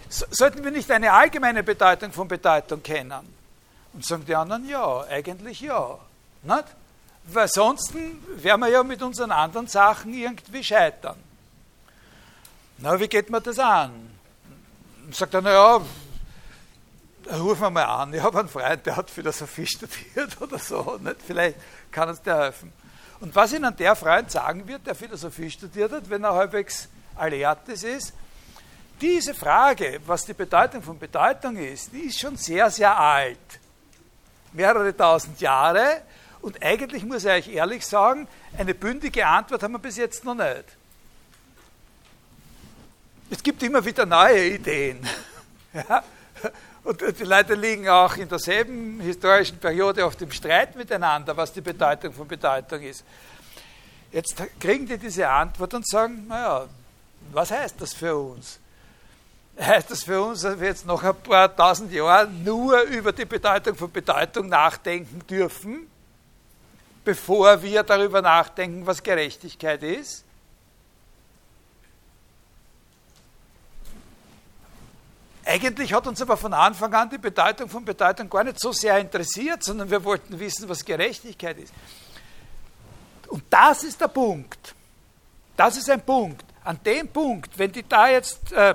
[0.08, 3.34] sollten wir nicht eine allgemeine Bedeutung von Bedeutung kennen?
[3.92, 5.98] Und sagen die anderen, ja, eigentlich ja.
[6.42, 6.64] Nicht?
[7.24, 11.16] Weil sonst werden wir ja mit unseren anderen Sachen irgendwie scheitern.
[12.78, 14.10] Na, wie geht man das an?
[15.10, 15.80] Sagt er, naja,
[17.32, 18.14] rufen wir mal an.
[18.14, 20.98] Ich habe einen Freund, der hat Philosophie studiert oder so.
[21.02, 21.16] Nicht?
[21.26, 21.56] Vielleicht
[21.90, 22.72] kann uns der helfen.
[23.20, 27.84] Und was Ihnen der Freund sagen wird, der Philosophie studiert hat, wenn er halbwegs Aleatis
[27.84, 28.12] ist,
[29.00, 33.38] diese Frage, was die Bedeutung von Bedeutung ist, die ist schon sehr, sehr alt.
[34.52, 36.02] Mehrere tausend Jahre.
[36.40, 40.34] Und eigentlich muss ich euch ehrlich sagen, eine bündige Antwort haben wir bis jetzt noch
[40.34, 40.64] nicht.
[43.30, 45.06] Es gibt immer wieder neue Ideen.
[45.88, 46.04] Ja?
[46.84, 51.62] Und die Leute liegen auch in derselben historischen Periode auf dem Streit miteinander, was die
[51.62, 53.04] Bedeutung von Bedeutung ist.
[54.12, 56.66] Jetzt kriegen die diese Antwort und sagen, naja,
[57.32, 58.60] was heißt das für uns?
[59.58, 63.24] Heißt das für uns, dass wir jetzt noch ein paar tausend Jahre nur über die
[63.24, 65.86] Bedeutung von Bedeutung nachdenken dürfen,
[67.02, 70.24] bevor wir darüber nachdenken, was Gerechtigkeit ist?
[75.46, 78.98] Eigentlich hat uns aber von Anfang an die Bedeutung von Bedeutung gar nicht so sehr
[78.98, 81.74] interessiert, sondern wir wollten wissen, was Gerechtigkeit ist.
[83.28, 84.74] Und das ist der Punkt.
[85.56, 86.44] Das ist ein Punkt.
[86.64, 88.74] An dem Punkt, wenn die da jetzt, äh,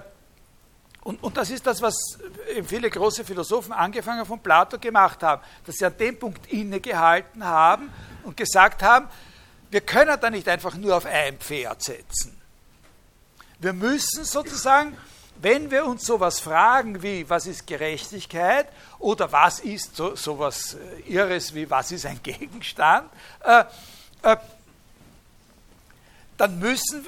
[1.02, 1.96] und, und das ist das, was
[2.66, 7.90] viele große Philosophen, angefangen von Plato, gemacht haben, dass sie an dem Punkt innegehalten haben
[8.24, 9.08] und gesagt haben,
[9.72, 12.40] wir können da nicht einfach nur auf ein Pferd setzen.
[13.60, 14.98] Wir müssen sozusagen
[15.42, 18.68] wenn wir uns sowas fragen wie, was ist Gerechtigkeit
[19.00, 23.10] oder was ist so, sowas äh, Irres wie, was ist ein Gegenstand,
[23.44, 23.64] äh,
[24.24, 24.38] äh,
[26.38, 27.08] dann müssen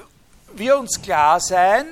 [0.54, 1.86] wir uns klar sein,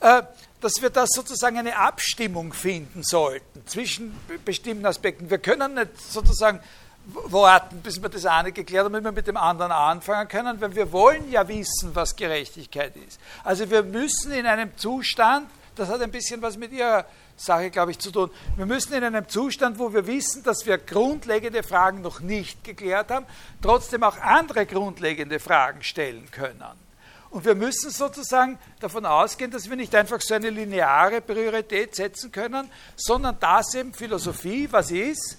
[0.00, 0.22] äh,
[0.60, 4.14] dass wir da sozusagen eine Abstimmung finden sollten zwischen
[4.44, 5.30] bestimmten Aspekten.
[5.30, 6.60] Wir können nicht sozusagen
[7.04, 10.74] warten, bis wir das eine geklärt haben, damit wir mit dem anderen anfangen können, weil
[10.74, 13.18] wir wollen ja wissen, was Gerechtigkeit ist.
[13.42, 17.06] Also wir müssen in einem Zustand, das hat ein bisschen was mit Ihrer
[17.36, 20.78] Sache, glaube ich, zu tun, wir müssen in einem Zustand, wo wir wissen, dass wir
[20.78, 23.26] grundlegende Fragen noch nicht geklärt haben,
[23.62, 26.62] trotzdem auch andere grundlegende Fragen stellen können.
[27.30, 32.32] Und wir müssen sozusagen davon ausgehen, dass wir nicht einfach so eine lineare Priorität setzen
[32.32, 35.38] können, sondern dass eben Philosophie was ist,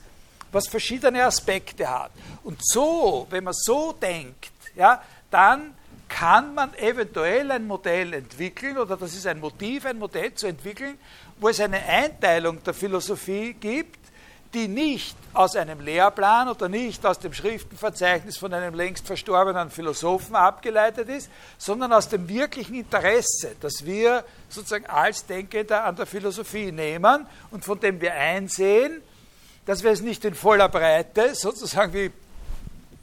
[0.53, 2.11] was verschiedene Aspekte hat.
[2.43, 5.75] Und so, wenn man so denkt, ja, dann
[6.17, 10.97] kann man eventuell ein Modell entwickeln, oder das ist ein Motiv, ein Modell zu entwickeln,
[11.39, 13.99] wo es eine Einteilung der Philosophie gibt,
[14.53, 20.35] die nicht aus einem Lehrplan oder nicht aus dem Schriftenverzeichnis von einem längst verstorbenen Philosophen
[20.35, 26.73] abgeleitet ist, sondern aus dem wirklichen Interesse, das wir sozusagen als Denkender an der Philosophie
[26.73, 29.01] nehmen und von dem wir einsehen,
[29.65, 32.11] dass wir es nicht in voller Breite, sozusagen wie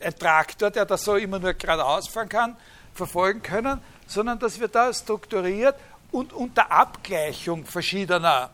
[0.01, 2.57] ein Traktor, der das so immer nur geradeaus fahren kann,
[2.99, 5.77] verfolgen können, sondern dass wir da strukturiert
[6.11, 8.51] und unter Abgleichung verschiedener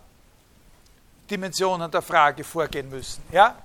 [1.30, 3.22] Dimensionen der Frage vorgehen müssen.
[3.32, 3.56] Ja?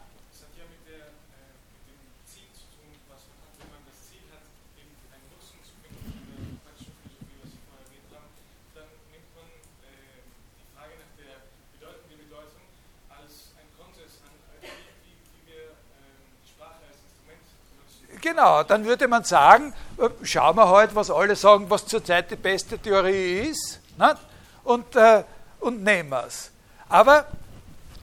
[18.21, 19.73] Genau, dann würde man sagen,
[20.23, 24.15] schauen wir heute, was alle sagen, was zurzeit die beste Theorie ist, ne?
[24.63, 25.23] und, äh,
[25.59, 26.51] und nehmen wir es.
[26.87, 27.25] Aber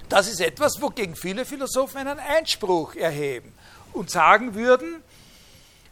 [0.08, 3.52] das ist etwas, wogegen viele Philosophen einen Einspruch erheben
[3.92, 5.02] und sagen würden,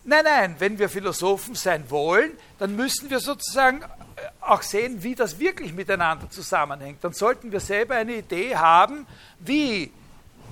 [0.04, 3.86] nein, nein, wenn wir Philosophen sein wollen, dann müssen wir sozusagen äh,
[4.40, 7.02] auch sehen, wie das wirklich miteinander zusammenhängt.
[7.02, 9.06] Dann sollten wir selber eine Idee haben,
[9.40, 9.90] wie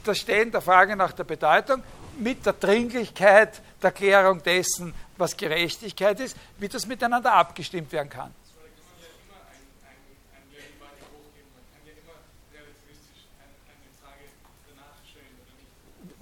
[0.04, 1.82] das Stellen der Frage nach der Bedeutung
[2.18, 8.34] mit der Dringlichkeit der Klärung dessen, was Gerechtigkeit ist, wie das miteinander abgestimmt werden kann.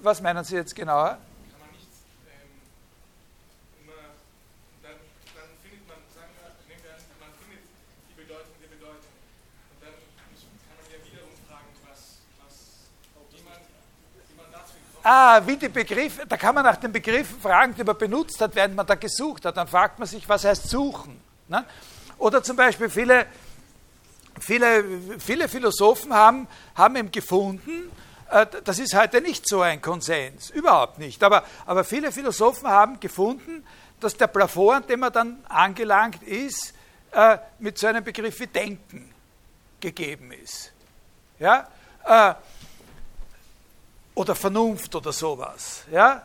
[0.03, 1.19] Was meinen Sie jetzt genauer?
[15.03, 18.55] Ah, wie die Begriffe, da kann man nach den Begriffen fragen, die man benutzt hat,
[18.55, 19.57] während man da gesucht hat.
[19.57, 21.21] Dann fragt man sich, was heißt suchen?
[21.49, 21.65] Ne?
[22.19, 23.27] Oder zum Beispiel viele,
[24.39, 24.85] viele,
[25.19, 27.91] viele Philosophen haben, haben eben gefunden,
[28.31, 33.01] äh, das ist heute nicht so ein Konsens, überhaupt nicht, aber, aber viele Philosophen haben
[33.01, 33.65] gefunden,
[34.01, 36.75] dass der Plafond, an dem man dann angelangt ist,
[37.13, 39.13] äh, mit so einem Begriff wie Denken
[39.81, 40.73] gegeben ist.
[41.39, 41.69] Ja?
[42.05, 42.35] Äh,
[44.15, 45.85] oder Vernunft oder sowas.
[45.91, 46.23] Ja?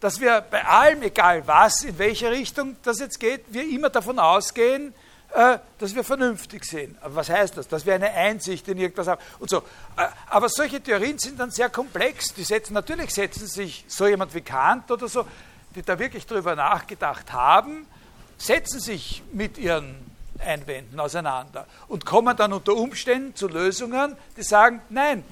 [0.00, 4.18] Dass wir bei allem, egal was, in welche Richtung das jetzt geht, wir immer davon
[4.18, 4.94] ausgehen,
[5.34, 6.96] äh, dass wir vernünftig sind.
[7.02, 7.66] Aber was heißt das?
[7.66, 9.58] Dass wir eine Einsicht in irgendwas haben und so.
[9.96, 12.34] Äh, aber solche Theorien sind dann sehr komplex.
[12.34, 15.26] Die setzen, natürlich setzen sich so jemand wie Kant oder so,
[15.74, 17.86] die da wirklich drüber nachgedacht haben,
[18.38, 19.96] setzen sich mit ihren
[20.38, 25.24] Einwänden auseinander und kommen dann unter Umständen zu Lösungen, die sagen, nein,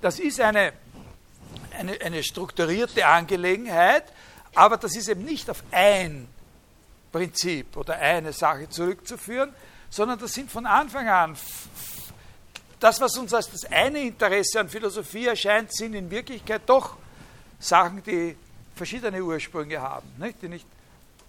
[0.00, 0.72] das ist eine
[1.78, 4.04] eine, eine strukturierte Angelegenheit,
[4.54, 6.28] aber das ist eben nicht auf ein
[7.12, 9.52] Prinzip oder eine Sache zurückzuführen,
[9.90, 11.36] sondern das sind von Anfang an
[12.84, 16.96] das, was uns als das eine Interesse an Philosophie erscheint, sind in Wirklichkeit doch
[17.58, 18.36] Sachen, die
[18.76, 20.42] verschiedene Ursprünge haben, nicht?
[20.42, 20.66] die nicht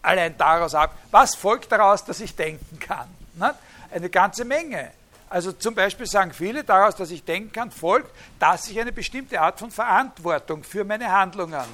[0.02, 0.98] allein daraus ab.
[1.12, 3.08] Was folgt daraus, dass ich denken kann?
[3.36, 3.56] Nicht?
[3.90, 4.92] Eine ganze Menge.
[5.30, 9.42] Also zum Beispiel sagen viele, daraus, dass ich denken kann, folgt, dass ich eine bestimmte
[9.42, 11.66] Art von Verantwortung für meine Handlungen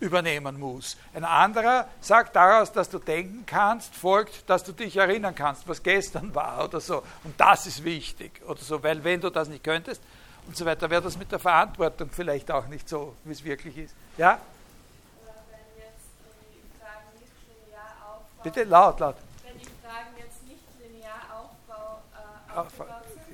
[0.00, 0.96] übernehmen muss.
[1.14, 5.82] Ein anderer sagt daraus, dass du denken kannst, folgt, dass du dich erinnern kannst, was
[5.82, 7.02] gestern war oder so.
[7.22, 10.02] Und das ist wichtig oder so, weil wenn du das nicht könntest
[10.46, 13.76] und so weiter, wäre das mit der Verantwortung vielleicht auch nicht so, wie es wirklich
[13.76, 13.94] ist.
[14.16, 14.40] Ja?
[18.42, 19.16] Bitte laut, laut.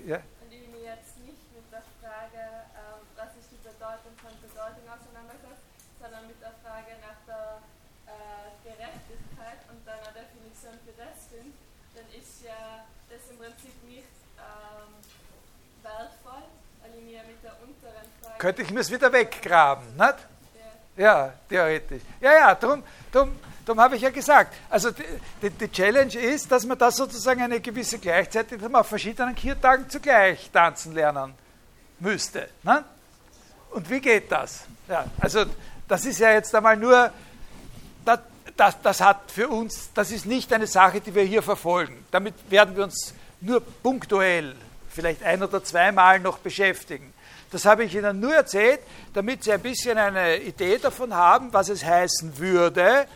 [0.06, 0.20] Ja.
[0.40, 4.84] Und ich mich jetzt nicht mit der Frage, äh, was ist die Bedeutung von Bedeutung
[4.86, 5.64] auseinandersetzt,
[6.00, 7.64] sondern mit der Frage nach der
[8.06, 11.56] äh, Gerechtigkeit und deiner Definition für das finde,
[11.96, 14.92] dann ist ja das im Prinzip nicht ähm,
[15.82, 16.44] wertvoll,
[16.82, 18.38] weil ich mir mit der unteren Frage.
[18.38, 20.20] Könnte ich mir es wieder weggraben, nicht?
[20.96, 22.02] Ja, theoretisch.
[22.20, 22.82] Ja, ja, darum,
[23.12, 24.54] darum, darum habe ich ja gesagt.
[24.70, 24.90] Also
[25.42, 30.50] die, die, Challenge ist, dass man da sozusagen eine gewisse Gleichzeitigkeit auf verschiedenen Kirtagen zugleich
[30.50, 31.34] tanzen lernen
[31.98, 32.48] müsste.
[32.62, 32.84] Ne?
[33.70, 34.62] Und wie geht das?
[34.88, 35.44] Ja, also
[35.88, 37.10] das ist ja jetzt einmal nur,
[38.04, 38.20] das,
[38.56, 42.04] das, das hat für uns, das ist nicht eine Sache, die wir hier verfolgen.
[42.10, 44.54] Damit werden wir uns nur punktuell,
[44.88, 47.12] vielleicht ein oder zweimal noch beschäftigen.
[47.50, 48.80] Das habe ich Ihnen nur erzählt,
[49.14, 53.06] damit Sie ein bisschen eine Idee davon haben, was es heißen würde,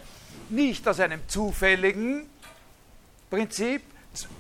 [0.51, 2.29] nicht aus einem zufälligen
[3.29, 3.83] Prinzip.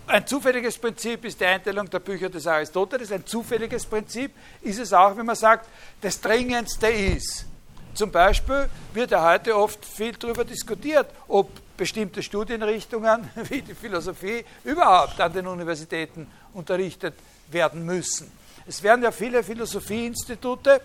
[0.06, 3.12] Ein zufälliges Prinzip ist die Einteilung der Bücher des Aristoteles.
[3.12, 4.32] Ein zufälliges Prinzip
[4.62, 5.68] ist es auch, wenn man sagt,
[6.00, 7.46] das Dringendste ist.
[7.94, 14.44] Zum Beispiel wird ja heute oft viel darüber diskutiert, ob bestimmte Studienrichtungen wie die Philosophie
[14.64, 17.14] überhaupt an den Universitäten unterrichtet
[17.48, 18.30] werden müssen.
[18.66, 20.80] Es werden ja viele Philosophieinstitute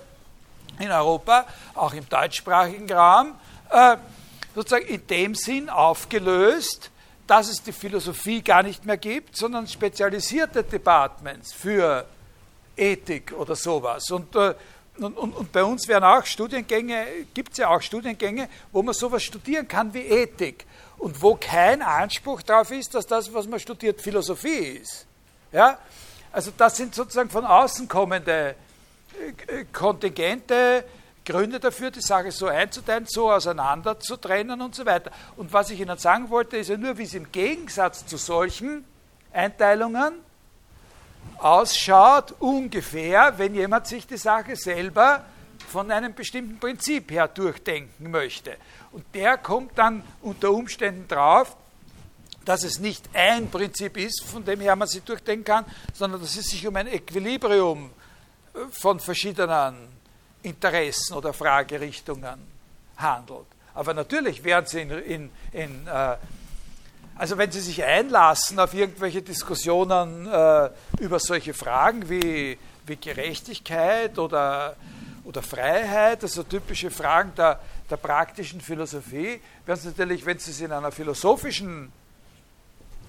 [0.80, 3.36] in Europa, auch im deutschsprachigen Raum,
[3.70, 3.98] äh,
[4.56, 6.90] sozusagen in dem Sinn aufgelöst,
[7.28, 12.06] dass es die Philosophie gar nicht mehr gibt, sondern spezialisierte Departments für
[12.78, 14.10] Ethik oder sowas.
[14.12, 14.54] Und, äh,
[14.98, 18.94] und, und, und bei uns werden auch Studiengänge, gibt es ja auch Studiengänge, wo man
[18.94, 20.66] sowas studieren kann wie Ethik
[20.98, 25.06] und wo kein Anspruch darauf ist, dass das, was man studiert, Philosophie ist.
[25.52, 25.80] Ja?
[26.32, 28.56] Also das sind sozusagen von außen kommende
[29.48, 30.86] äh, Kontingente,
[31.26, 35.12] Gründe dafür, die Sache so einzuteilen, so auseinander zu trennen und so weiter.
[35.36, 38.86] Und was ich Ihnen sagen wollte, ist ja nur, wie es im Gegensatz zu solchen
[39.34, 40.14] Einteilungen
[41.38, 45.26] ausschaut, ungefähr, wenn jemand sich die Sache selber
[45.68, 48.56] von einem bestimmten Prinzip her durchdenken möchte.
[48.92, 51.58] Und der kommt dann unter Umständen drauf,
[52.46, 56.36] dass es nicht ein Prinzip ist, von dem her man sie durchdenken kann, sondern dass
[56.38, 57.90] es sich um ein Equilibrium
[58.72, 59.95] von verschiedenen
[60.46, 62.40] Interessen oder Fragerichtungen
[62.98, 63.48] handelt.
[63.74, 66.16] Aber natürlich werden Sie in, in, in äh,
[67.18, 70.70] also wenn Sie sich einlassen auf irgendwelche Diskussionen äh,
[71.00, 74.76] über solche Fragen wie, wie Gerechtigkeit oder,
[75.24, 77.60] oder Freiheit, also typische Fragen der,
[77.90, 81.92] der praktischen Philosophie, werden Sie natürlich, wenn Sie es in einer philosophischen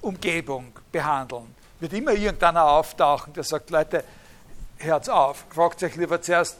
[0.00, 4.04] Umgebung behandeln, wird immer irgendeiner auftauchen, der sagt, Leute,
[4.78, 6.58] hört auf, fragt euch lieber zuerst,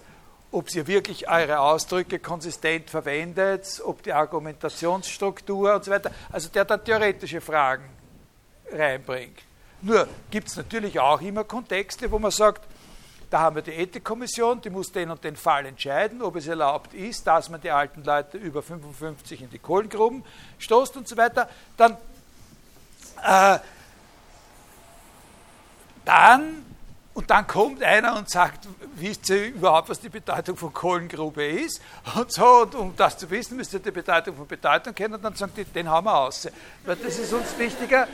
[0.56, 6.64] ob ihr wirklich eure Ausdrücke konsistent verwendet, ob die Argumentationsstruktur und so weiter, also der
[6.64, 7.84] dann theoretische Fragen
[8.72, 9.38] reinbringt.
[9.82, 12.66] Nur gibt es natürlich auch immer Kontexte, wo man sagt,
[13.28, 16.94] da haben wir die Ethikkommission, die muss den und den Fall entscheiden, ob es erlaubt
[16.94, 20.24] ist, dass man die alten Leute über 55 in die Kohlengruben
[20.58, 21.50] stoßt und so weiter.
[21.76, 21.98] Dann
[23.22, 23.58] äh,
[26.06, 26.64] dann,
[27.16, 31.80] und dann kommt einer und sagt, wisst ihr überhaupt, was die Bedeutung von Kohlengrube ist?
[32.14, 35.24] Und so, und um das zu wissen, müsst ihr die Bedeutung von Bedeutung kennen, und
[35.24, 36.47] dann sagen die, den haben wir aus.
[36.84, 38.06] Weil das ist uns wichtiger.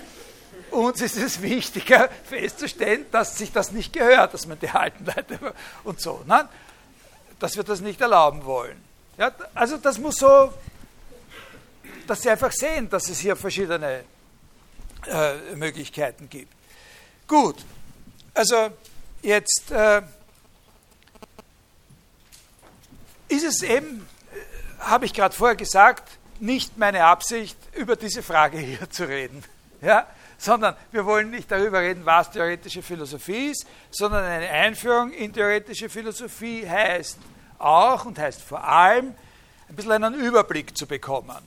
[0.71, 5.53] Uns ist es wichtiger festzustellen, dass sich das nicht gehört, dass man die alten Leute
[5.83, 6.49] und so, ne?
[7.41, 8.81] dass wir das nicht erlauben wollen.
[9.19, 10.55] Ja, also das muss so,
[12.07, 14.05] dass Sie einfach sehen, dass es hier verschiedene
[15.09, 16.53] äh, Möglichkeiten gibt.
[17.27, 17.57] Gut,
[18.33, 18.71] also
[19.23, 20.03] jetzt äh,
[23.29, 28.59] ist es eben, äh, habe ich gerade vorher gesagt, nicht meine Absicht, über diese Frage
[28.59, 29.43] hier zu reden.
[29.81, 30.07] Ja?
[30.39, 35.89] Sondern wir wollen nicht darüber reden, was theoretische Philosophie ist, sondern eine Einführung in theoretische
[35.89, 37.19] Philosophie heißt
[37.59, 39.13] auch und heißt vor allem,
[39.69, 41.43] ein bisschen einen Überblick zu bekommen,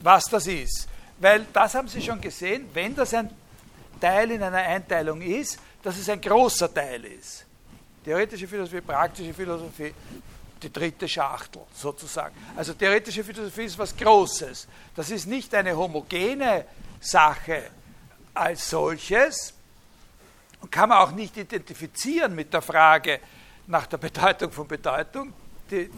[0.00, 0.88] was das ist.
[1.18, 3.28] Weil das haben Sie schon gesehen, wenn das ein
[4.00, 7.44] Teil in einer Einteilung ist, dass es ein großer Teil ist.
[8.04, 9.94] Theoretische Philosophie, praktische Philosophie,
[10.62, 12.34] die dritte Schachtel sozusagen.
[12.56, 14.66] Also theoretische Philosophie ist was Großes.
[14.94, 16.64] Das ist nicht eine homogene
[17.00, 17.70] Sache
[18.34, 19.54] als solches
[20.60, 23.20] und kann man auch nicht identifizieren mit der Frage
[23.66, 25.32] nach der Bedeutung von Bedeutung.
[25.70, 25.90] Die,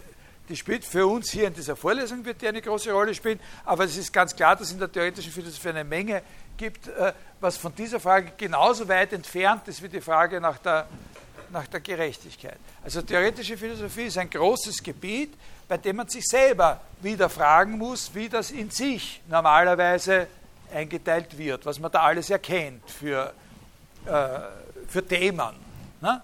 [0.50, 3.84] die spielt für uns hier in dieser Vorlesung, wird die eine große Rolle spielen, aber
[3.84, 6.22] es ist ganz klar, dass es in der theoretischen Philosophie eine Menge
[6.56, 10.88] gibt, äh, was von dieser Frage genauso weit entfernt ist wie die Frage nach der,
[11.50, 12.58] nach der Gerechtigkeit.
[12.82, 15.34] Also theoretische Philosophie ist ein großes Gebiet,
[15.68, 20.26] bei dem man sich selber wieder fragen muss, wie das in sich normalerweise
[20.74, 23.32] eingeteilt wird, was man da alles erkennt für,
[24.04, 24.10] äh,
[24.88, 25.54] für Themen.
[26.00, 26.20] Ne?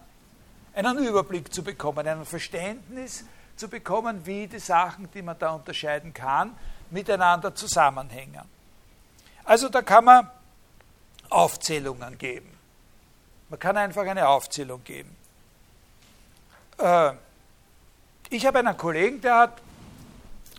[0.75, 3.25] Einen Überblick zu bekommen, ein Verständnis
[3.57, 6.57] zu bekommen, wie die Sachen, die man da unterscheiden kann,
[6.91, 8.43] miteinander zusammenhängen.
[9.45, 10.31] Also da kann man
[11.31, 12.57] Aufzählungen geben.
[13.49, 15.17] Man kann einfach eine Aufzählung geben.
[16.79, 17.13] Äh,
[18.29, 19.63] ich habe einen Kollegen, der hat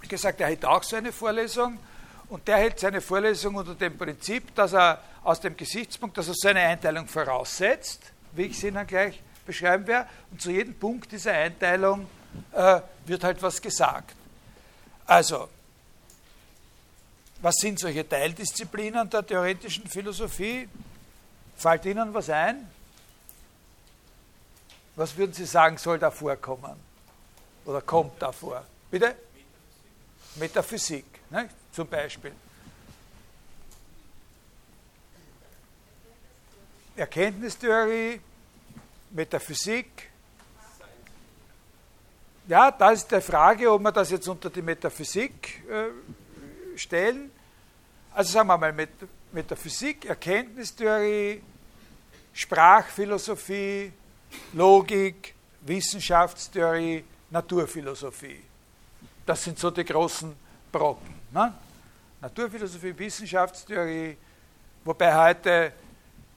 [0.07, 1.78] gesagt, er hält auch so eine Vorlesung
[2.30, 6.36] und der hält seine Vorlesung unter dem Prinzip, dass er aus dem Gesichtspunkt, dass er
[6.36, 11.34] seine Einteilung voraussetzt, wie ich sie Ihnen gleich beschreiben werde, und zu jedem Punkt dieser
[11.34, 12.07] Einteilung
[12.51, 14.15] äh, wird halt was gesagt.
[15.05, 15.49] Also,
[17.41, 20.68] was sind solche Teildisziplinen der theoretischen Philosophie?
[21.55, 22.69] Fällt Ihnen was ein?
[24.95, 26.76] Was würden Sie sagen, soll da vorkommen?
[27.65, 28.64] Oder kommt da vor?
[28.89, 29.15] Bitte?
[30.35, 31.49] Metaphysik, ne?
[31.72, 32.31] zum Beispiel.
[36.95, 38.19] Erkenntnistheorie,
[39.11, 40.06] Metaphysik.
[42.48, 47.30] Ja, da ist die Frage, ob wir das jetzt unter die Metaphysik äh, stellen.
[48.14, 48.74] Also sagen wir mal
[49.34, 51.41] Metaphysik, Erkenntnistheorie,
[52.32, 53.91] Sprachphilosophie,
[54.53, 58.41] Logik, Wissenschaftstheorie, Naturphilosophie.
[59.26, 60.34] Das sind so die großen
[60.72, 61.15] Brocken.
[61.32, 61.53] Ne?
[62.22, 64.15] Naturphilosophie, Wissenschaftstheorie,
[64.86, 65.74] wobei heute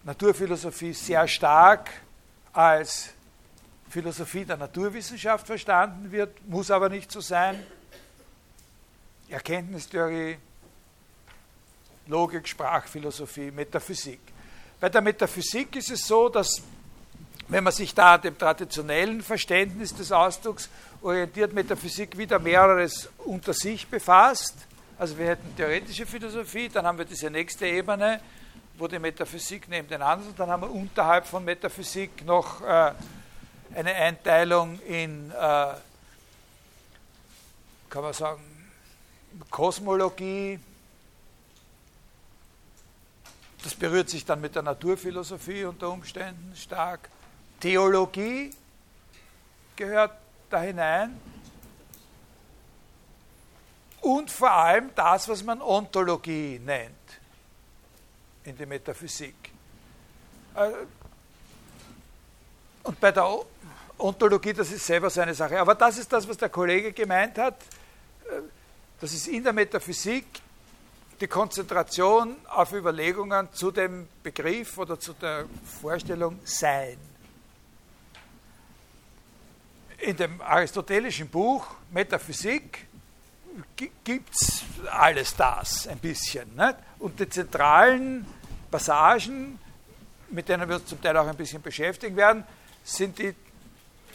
[0.03, 1.89] Naturphilosophie sehr stark
[2.53, 3.11] als
[3.91, 7.61] Philosophie der Naturwissenschaft verstanden wird, muss aber nicht so sein.
[9.29, 10.39] Erkenntnistheorie,
[12.07, 14.21] Logik, Sprachphilosophie, Metaphysik.
[14.79, 16.62] Bei der Metaphysik ist es so, dass
[17.49, 20.69] wenn man sich da dem traditionellen Verständnis des Ausdrucks
[21.03, 24.55] orientiert, Metaphysik wieder mehreres unter sich befasst.
[24.99, 28.21] Also wir hätten theoretische Philosophie, dann haben wir diese nächste Ebene,
[28.79, 32.93] wo die Metaphysik neben den anderen, dann haben wir unterhalb von Metaphysik noch äh,
[33.74, 35.34] eine Einteilung in, äh,
[37.88, 38.42] kann man sagen,
[39.51, 40.59] Kosmologie.
[43.62, 47.10] Das berührt sich dann mit der Naturphilosophie unter Umständen stark.
[47.60, 48.51] Theologie
[49.76, 50.12] gehört
[50.48, 51.20] da hinein
[54.01, 56.94] und vor allem das, was man Ontologie nennt
[58.44, 59.34] in der Metaphysik.
[62.82, 63.27] Und bei der
[63.98, 65.59] Ontologie, das ist selber so eine Sache.
[65.61, 67.55] Aber das ist das, was der Kollege gemeint hat.
[68.24, 68.40] Äh,
[69.01, 70.27] das ist in der Metaphysik
[71.20, 75.44] die Konzentration auf Überlegungen zu dem Begriff oder zu der
[75.81, 76.97] Vorstellung Sein
[80.01, 82.86] in dem aristotelischen Buch Metaphysik
[84.05, 86.55] gibt es alles das ein bisschen.
[86.57, 86.77] Nicht?
[86.98, 88.27] Und die zentralen
[88.70, 89.59] Passagen,
[90.31, 92.44] mit denen wir uns zum Teil auch ein bisschen beschäftigen werden,
[92.85, 93.35] sind die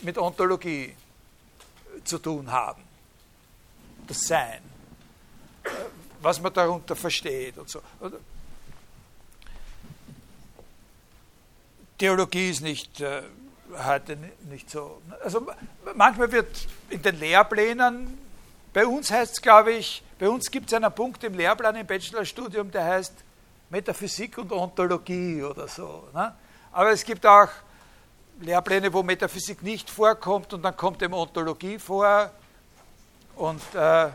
[0.01, 0.95] mit Ontologie
[2.03, 2.83] zu tun haben.
[4.07, 4.61] Das Sein.
[6.21, 7.81] Was man darunter versteht und so.
[11.97, 13.21] Theologie ist nicht äh,
[13.85, 14.17] heute
[14.49, 15.01] nicht so.
[15.23, 15.47] Also
[15.95, 18.17] manchmal wird in den Lehrplänen,
[18.73, 21.87] bei uns heißt es, glaube ich, bei uns gibt es einen Punkt im Lehrplan im
[21.87, 23.13] Bachelorstudium, der heißt
[23.69, 26.07] Metaphysik und Ontologie oder so.
[26.13, 26.35] Ne?
[26.71, 27.49] Aber es gibt auch
[28.41, 32.31] Lehrpläne, wo Metaphysik nicht vorkommt und dann kommt eben Ontologie vor
[33.35, 34.09] und äh,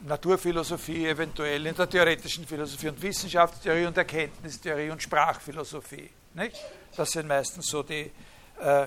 [0.00, 6.10] Naturphilosophie eventuell in der theoretischen Philosophie und Wissenschaftstheorie und Erkenntnistheorie und Sprachphilosophie.
[6.34, 6.56] Nicht?
[6.96, 8.10] Das sind meistens so die
[8.60, 8.86] äh,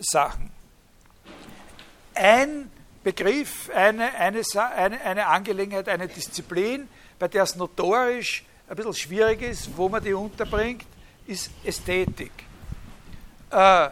[0.00, 0.50] Sachen.
[2.14, 2.70] Ein
[3.02, 6.88] Begriff, eine, eine, eine, eine Angelegenheit, eine Disziplin,
[7.18, 10.84] bei der es notorisch ein bisschen schwierig ist, wo man die unterbringt,
[11.26, 12.45] ist Ästhetik.
[13.50, 13.90] Äh,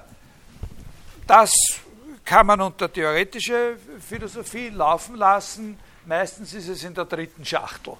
[1.26, 1.52] das
[2.24, 5.78] kann man unter theoretische Philosophie laufen lassen.
[6.06, 7.96] Meistens ist es in der dritten Schachtel.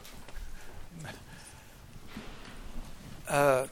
[3.27, 3.65] Äh,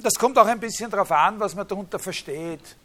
[0.00, 2.76] das kommt auch ein bisschen darauf an, was man darunter versteht.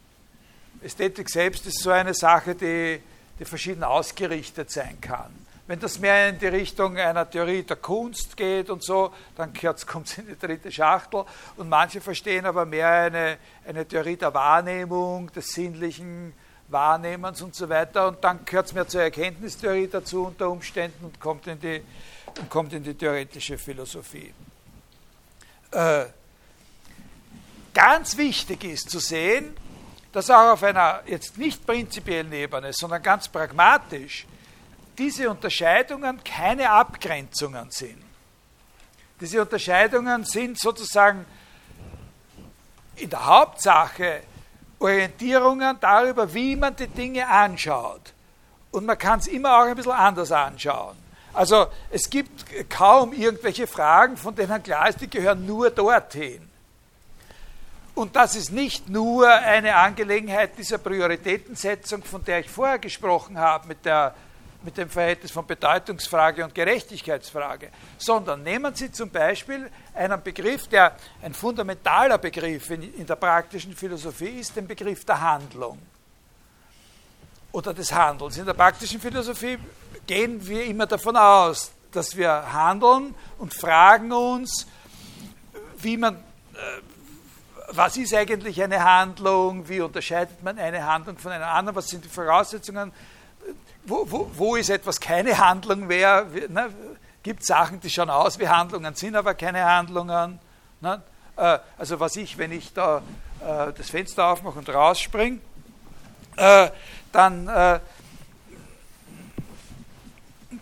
[0.82, 3.02] Ästhetik selbst ist so eine Sache, die,
[3.40, 5.47] die verschieden ausgerichtet sein kann.
[5.68, 9.54] Wenn das mehr in die Richtung einer Theorie der Kunst geht und so, dann
[9.86, 11.26] kommt es in die dritte Schachtel.
[11.58, 13.38] Und manche verstehen aber mehr eine,
[13.68, 16.34] eine Theorie der Wahrnehmung, des sinnlichen
[16.70, 18.08] Wahrnehmens und so weiter.
[18.08, 21.84] Und dann gehört es mehr zur Erkenntnistheorie dazu unter Umständen und kommt in die,
[22.40, 24.34] und kommt in die theoretische Philosophie.
[25.72, 26.06] Äh,
[27.78, 29.56] Ganz wichtig ist zu sehen,
[30.12, 34.26] dass auch auf einer jetzt nicht prinzipiellen Ebene, sondern ganz pragmatisch
[34.98, 38.04] diese Unterscheidungen keine Abgrenzungen sind.
[39.20, 41.26] Diese Unterscheidungen sind sozusagen
[42.96, 44.22] in der Hauptsache
[44.80, 48.14] Orientierungen darüber, wie man die Dinge anschaut.
[48.72, 50.96] Und man kann es immer auch ein bisschen anders anschauen.
[51.34, 56.48] Also es gibt kaum irgendwelche Fragen, von denen klar ist, die gehören nur dorthin.
[57.94, 63.68] Und das ist nicht nur eine Angelegenheit dieser Prioritätensetzung, von der ich vorher gesprochen habe,
[63.70, 64.14] mit, der,
[64.68, 70.94] mit dem Verhältnis von Bedeutungsfrage und Gerechtigkeitsfrage, sondern nehmen Sie zum Beispiel einen Begriff, der
[71.22, 75.80] ein fundamentaler Begriff in, in der praktischen Philosophie ist, den Begriff der Handlung
[77.54, 78.38] oder des Handelns.
[78.38, 79.58] In der praktischen Philosophie
[80.06, 84.68] gehen wir immer davon aus, dass wir handeln und fragen uns,
[85.78, 86.18] wie man, äh,
[87.70, 92.04] was ist eigentlich eine Handlung, wie unterscheidet man eine Handlung von einer anderen, was sind
[92.04, 92.92] die Voraussetzungen,
[93.88, 96.70] wo, wo, wo ist etwas keine Handlung mehr, ne?
[97.24, 100.40] gibt Sachen, die schauen aus wie Handlungen, sind aber keine Handlungen.
[100.82, 101.02] Ne?
[101.38, 103.02] Äh, also was ich, wenn ich da
[103.40, 105.40] äh, das Fenster aufmache und rausspringe,
[106.36, 106.70] äh,
[107.12, 107.80] dann, äh,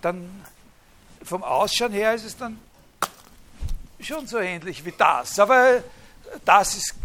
[0.02, 0.46] dann
[1.24, 2.60] vom Ausschauen her ist es dann
[4.00, 5.40] schon so ähnlich wie das.
[5.40, 5.84] Aber
[6.44, 6.96] das ist,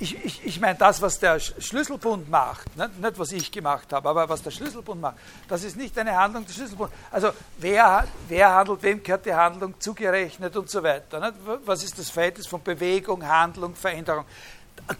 [0.00, 4.08] ich, ich, ich meine, das, was der Schlüsselbund macht, nicht, nicht, was ich gemacht habe,
[4.08, 5.16] aber was der Schlüsselbund macht,
[5.48, 6.94] das ist nicht eine Handlung des Schlüsselbunds.
[7.10, 11.20] Also wer, wer handelt, wem gehört die Handlung zugerechnet und so weiter.
[11.20, 11.34] Nicht?
[11.64, 14.24] Was ist das Verhältnis von Bewegung, Handlung, Veränderung?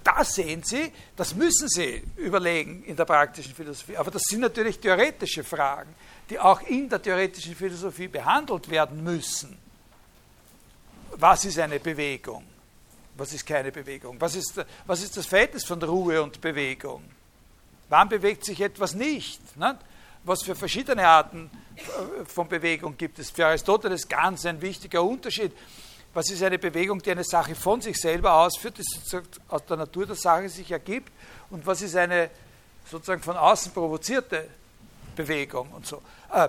[0.03, 3.97] Das sehen Sie, das müssen Sie überlegen in der praktischen Philosophie.
[3.97, 5.95] Aber das sind natürlich theoretische Fragen,
[6.29, 9.57] die auch in der theoretischen Philosophie behandelt werden müssen.
[11.13, 12.58] Was ist eine Bewegung?
[13.19, 14.21] Was ist keine Bewegung?
[14.21, 17.03] Was ist, was ist das Verhältnis von Ruhe und Bewegung?
[17.89, 19.57] Wann bewegt sich etwas nicht?
[19.57, 19.79] Ne?
[20.25, 23.31] Was für verschiedene Arten äh, von Bewegung gibt es?
[23.31, 25.53] Für Aristoteles ganz ein wichtiger Unterschied
[26.15, 30.07] was ist eine Bewegung, die eine Sache von sich selber ausführt, die aus der Natur
[30.07, 31.13] der Sache sich ergibt?
[31.51, 32.31] Und was ist eine
[32.91, 34.49] sozusagen von außen provozierte
[35.15, 36.03] Bewegung und so?
[36.33, 36.49] Äh,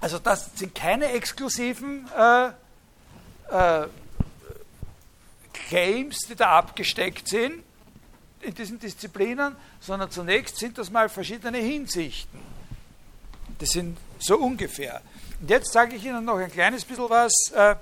[0.00, 2.48] also das sind keine exklusiven äh,
[3.50, 3.88] äh,
[5.68, 7.62] Claims, die da abgesteckt sind
[8.40, 12.40] in diesen Disziplinen, sondern zunächst sind das mal verschiedene Hinsichten.
[13.58, 15.00] Das sind so ungefähr.
[15.40, 17.74] Und jetzt sage ich Ihnen noch ein kleines bisschen was äh,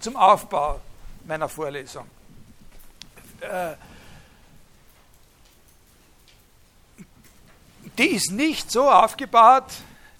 [0.00, 0.80] zum Aufbau
[1.24, 2.06] meiner Vorlesung.
[3.40, 3.74] Äh,
[7.98, 9.66] die ist nicht so aufgebaut,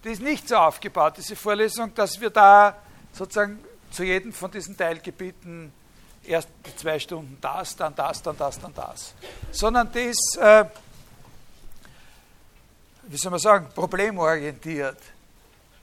[0.05, 2.77] die ist nicht so aufgebaut, diese Vorlesung, dass wir da
[3.13, 3.59] sozusagen
[3.91, 5.73] zu jedem von diesen Teilgebieten
[6.31, 9.15] erst zwei Stunden das, dann das, dann das, dann das.
[9.51, 10.65] Sondern ist, äh,
[13.03, 14.99] wie soll man sagen, problemorientiert.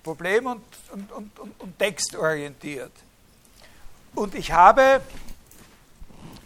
[0.01, 2.93] Problem- und, und, und, und textorientiert.
[4.15, 5.01] Und ich habe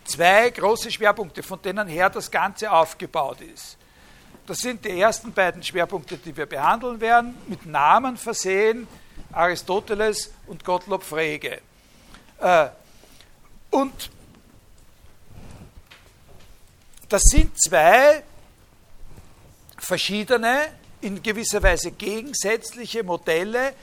[0.03, 3.77] zwei große Schwerpunkte, von denen her das Ganze aufgebaut ist.
[4.47, 8.87] Das sind die ersten beiden Schwerpunkte, die wir behandeln werden, mit Namen versehen,
[9.31, 11.61] Aristoteles und Gottlob Frege.
[12.39, 12.69] Äh,
[13.71, 14.11] und
[17.09, 18.23] das sind zwei
[19.77, 20.69] verschiedene,
[21.01, 23.73] in gewisser Weise gegensätzliche Modelle,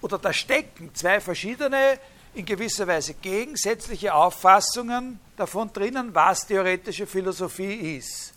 [0.00, 1.98] oder da stecken zwei verschiedene
[2.34, 8.32] in gewisser Weise gegensätzliche Auffassungen davon drinnen, was theoretische Philosophie ist.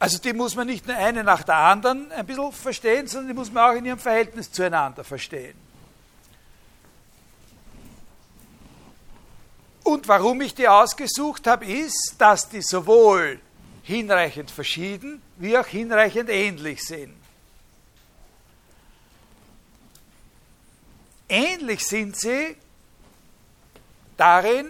[0.00, 3.34] Also die muss man nicht nur eine nach der anderen ein bisschen verstehen, sondern die
[3.34, 5.67] muss man auch in ihrem Verhältnis zueinander verstehen.
[9.88, 13.40] Und warum ich die ausgesucht habe, ist, dass die sowohl
[13.82, 17.14] hinreichend verschieden wie auch hinreichend ähnlich sind.
[21.26, 22.54] Ähnlich sind sie
[24.18, 24.66] darin,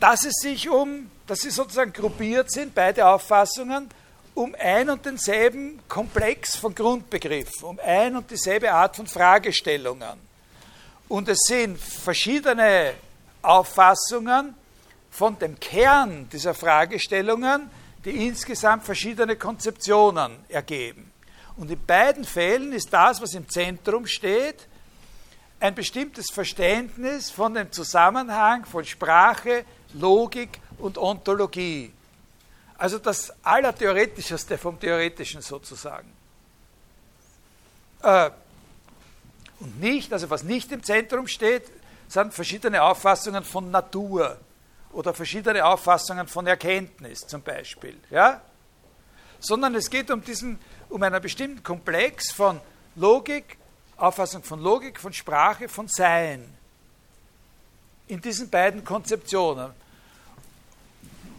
[0.00, 3.88] dass es sich um, dass sie sozusagen gruppiert sind, beide Auffassungen,
[4.34, 10.18] um ein und denselben Komplex von Grundbegriffen, um ein und dieselbe Art von Fragestellungen.
[11.06, 12.94] Und es sind verschiedene
[13.42, 14.54] Auffassungen
[15.10, 17.70] von dem Kern dieser Fragestellungen,
[18.04, 21.10] die insgesamt verschiedene Konzeptionen ergeben.
[21.56, 24.66] Und in beiden Fällen ist das, was im Zentrum steht,
[25.60, 31.92] ein bestimmtes Verständnis von dem Zusammenhang von Sprache, Logik und Ontologie.
[32.76, 36.12] Also das Allertheoretischste vom Theoretischen sozusagen.
[38.02, 38.30] Äh,
[39.58, 41.64] und nicht, also was nicht im Zentrum steht,
[42.08, 44.38] sind verschiedene Auffassungen von Natur
[44.92, 47.98] oder verschiedene Auffassungen von Erkenntnis zum Beispiel.
[48.10, 48.40] Ja?
[49.38, 50.58] Sondern es geht um, diesen,
[50.88, 52.60] um einen bestimmten Komplex von
[52.96, 53.58] Logik,
[53.96, 56.44] Auffassung von Logik, von Sprache, von Sein.
[58.08, 59.70] In diesen beiden Konzeptionen.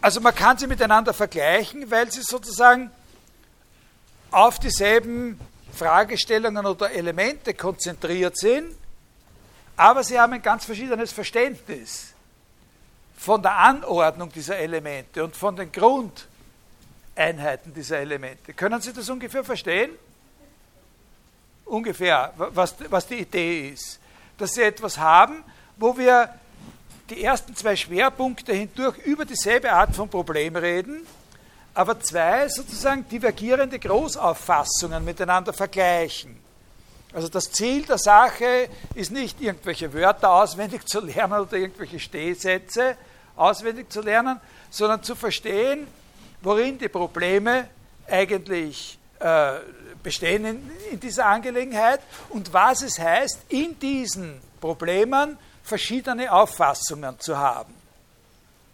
[0.02, 2.92] Also man kann sie miteinander vergleichen, weil sie sozusagen
[4.32, 5.40] auf dieselben
[5.74, 8.76] Fragestellungen oder Elemente konzentriert sind,
[9.80, 12.14] aber sie haben ein ganz verschiedenes Verständnis
[13.18, 18.54] von der Anordnung dieser Elemente und von den Grundeinheiten dieser Elemente.
[18.54, 19.92] Können Sie das ungefähr verstehen?
[21.64, 24.02] Ungefähr, was, was die Idee ist.
[24.38, 25.46] Dass Sie etwas haben,
[25.78, 26.28] wo wir
[27.10, 31.08] die ersten zwei Schwerpunkte hindurch über dieselbe Art von Problem reden,
[31.74, 36.49] aber zwei sozusagen divergierende Großauffassungen miteinander vergleichen.
[37.14, 42.96] Also das Ziel der Sache ist nicht, irgendwelche Wörter auswendig zu lernen oder irgendwelche Stehsätze
[43.36, 45.88] auswendig zu lernen, sondern zu verstehen,
[46.42, 47.68] worin die Probleme
[48.08, 49.54] eigentlich äh,
[50.04, 57.38] bestehen in, in dieser Angelegenheit und was es heißt, in diesen Problemen verschiedene Auffassungen zu
[57.38, 57.74] haben.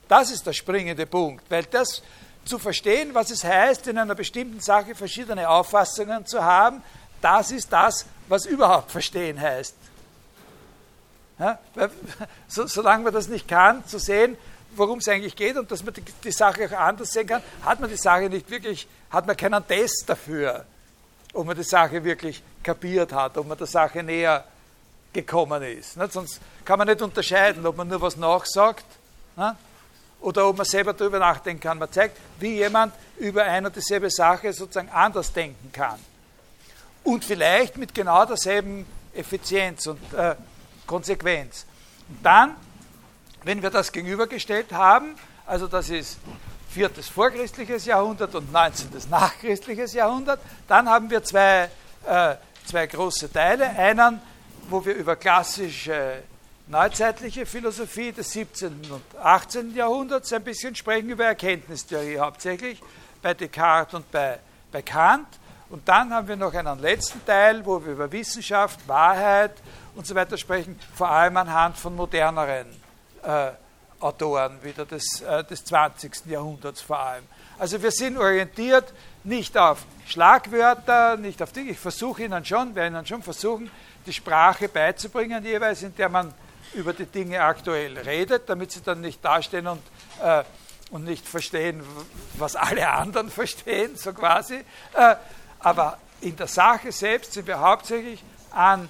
[0.07, 2.03] Das ist der springende Punkt, weil das
[2.45, 6.83] zu verstehen, was es heißt, in einer bestimmten Sache verschiedene Auffassungen zu haben,
[7.25, 9.75] das ist das, was überhaupt verstehen heißt.
[11.39, 11.59] Ja,
[12.47, 14.37] so, solange man das nicht kann, zu sehen,
[14.75, 17.79] worum es eigentlich geht und dass man die, die, Sache auch anders sehen kann, hat
[17.79, 20.65] man die Sache nicht wirklich, hat man keinen Test dafür,
[21.33, 24.43] ob man die Sache wirklich kapiert hat, ob man der Sache näher
[25.11, 25.97] gekommen ist.
[25.97, 26.13] Nicht?
[26.13, 28.85] Sonst kann man nicht unterscheiden, ob man nur was nachsagt
[29.35, 29.55] nicht?
[30.21, 31.79] oder ob man selber darüber nachdenken kann.
[31.79, 35.99] Man zeigt, wie jemand über eine und dieselbe Sache sozusagen anders denken kann
[37.05, 40.35] und vielleicht mit genau derselben Effizienz und äh,
[40.85, 41.65] Konsequenz.
[42.09, 42.55] Und dann,
[43.43, 45.15] wenn wir das gegenübergestellt haben,
[45.45, 46.17] also das ist
[46.69, 48.89] viertes vorchristliches Jahrhundert und 19.
[49.09, 51.69] nachchristliches Jahrhundert, dann haben wir zwei,
[52.05, 53.69] äh, zwei große Teile.
[53.69, 54.19] Einen,
[54.69, 56.23] wo wir über klassische
[56.67, 58.81] neuzeitliche Philosophie des 17.
[58.91, 59.75] und 18.
[59.75, 62.81] Jahrhunderts ein bisschen sprechen, über Erkenntnistheorie hauptsächlich,
[63.21, 64.39] bei Descartes und bei,
[64.71, 65.27] bei Kant.
[65.75, 69.51] Und dann haben wir noch einen letzten Teil, wo wir über Wissenschaft, Wahrheit
[69.93, 72.67] und so weiter sprechen, vor allem anhand von moderneren
[73.21, 73.51] äh,
[73.99, 76.27] Autoren wieder des, äh, des 20.
[76.27, 77.25] Jahrhunderts vor allem.
[77.59, 78.93] Also wir sind orientiert
[79.25, 81.71] nicht auf Schlagwörter, nicht auf Dinge.
[81.71, 83.69] Ich versuche Ihnen schon, werde Ihnen schon versuchen,
[84.05, 86.33] die Sprache beizubringen, jeweils in der man
[86.73, 89.81] über die Dinge aktuell redet, damit Sie dann nicht dastehen und,
[90.23, 90.45] äh,
[90.91, 91.83] und nicht verstehen,
[92.35, 94.63] was alle anderen verstehen, so quasi.
[94.93, 95.15] Äh,
[95.65, 98.87] aber in der Sache selbst sind wir hauptsächlich an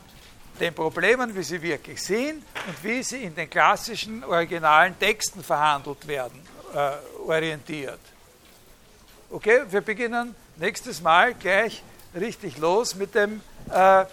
[0.60, 6.06] den Problemen, wie sie wirklich sind und wie sie in den klassischen originalen Texten verhandelt
[6.06, 6.38] werden,
[6.73, 6.91] äh,
[7.26, 7.99] orientiert.
[9.30, 11.81] Okay, wir beginnen nächstes Mal gleich
[12.14, 13.39] richtig los mit dem,
[13.73, 14.03] äh,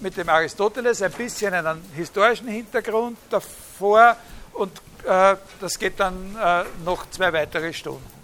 [0.00, 4.16] mit dem Aristoteles, ein bisschen einen historischen Hintergrund davor
[4.54, 4.72] und
[5.04, 8.21] äh, das geht dann äh, noch zwei weitere Stunden.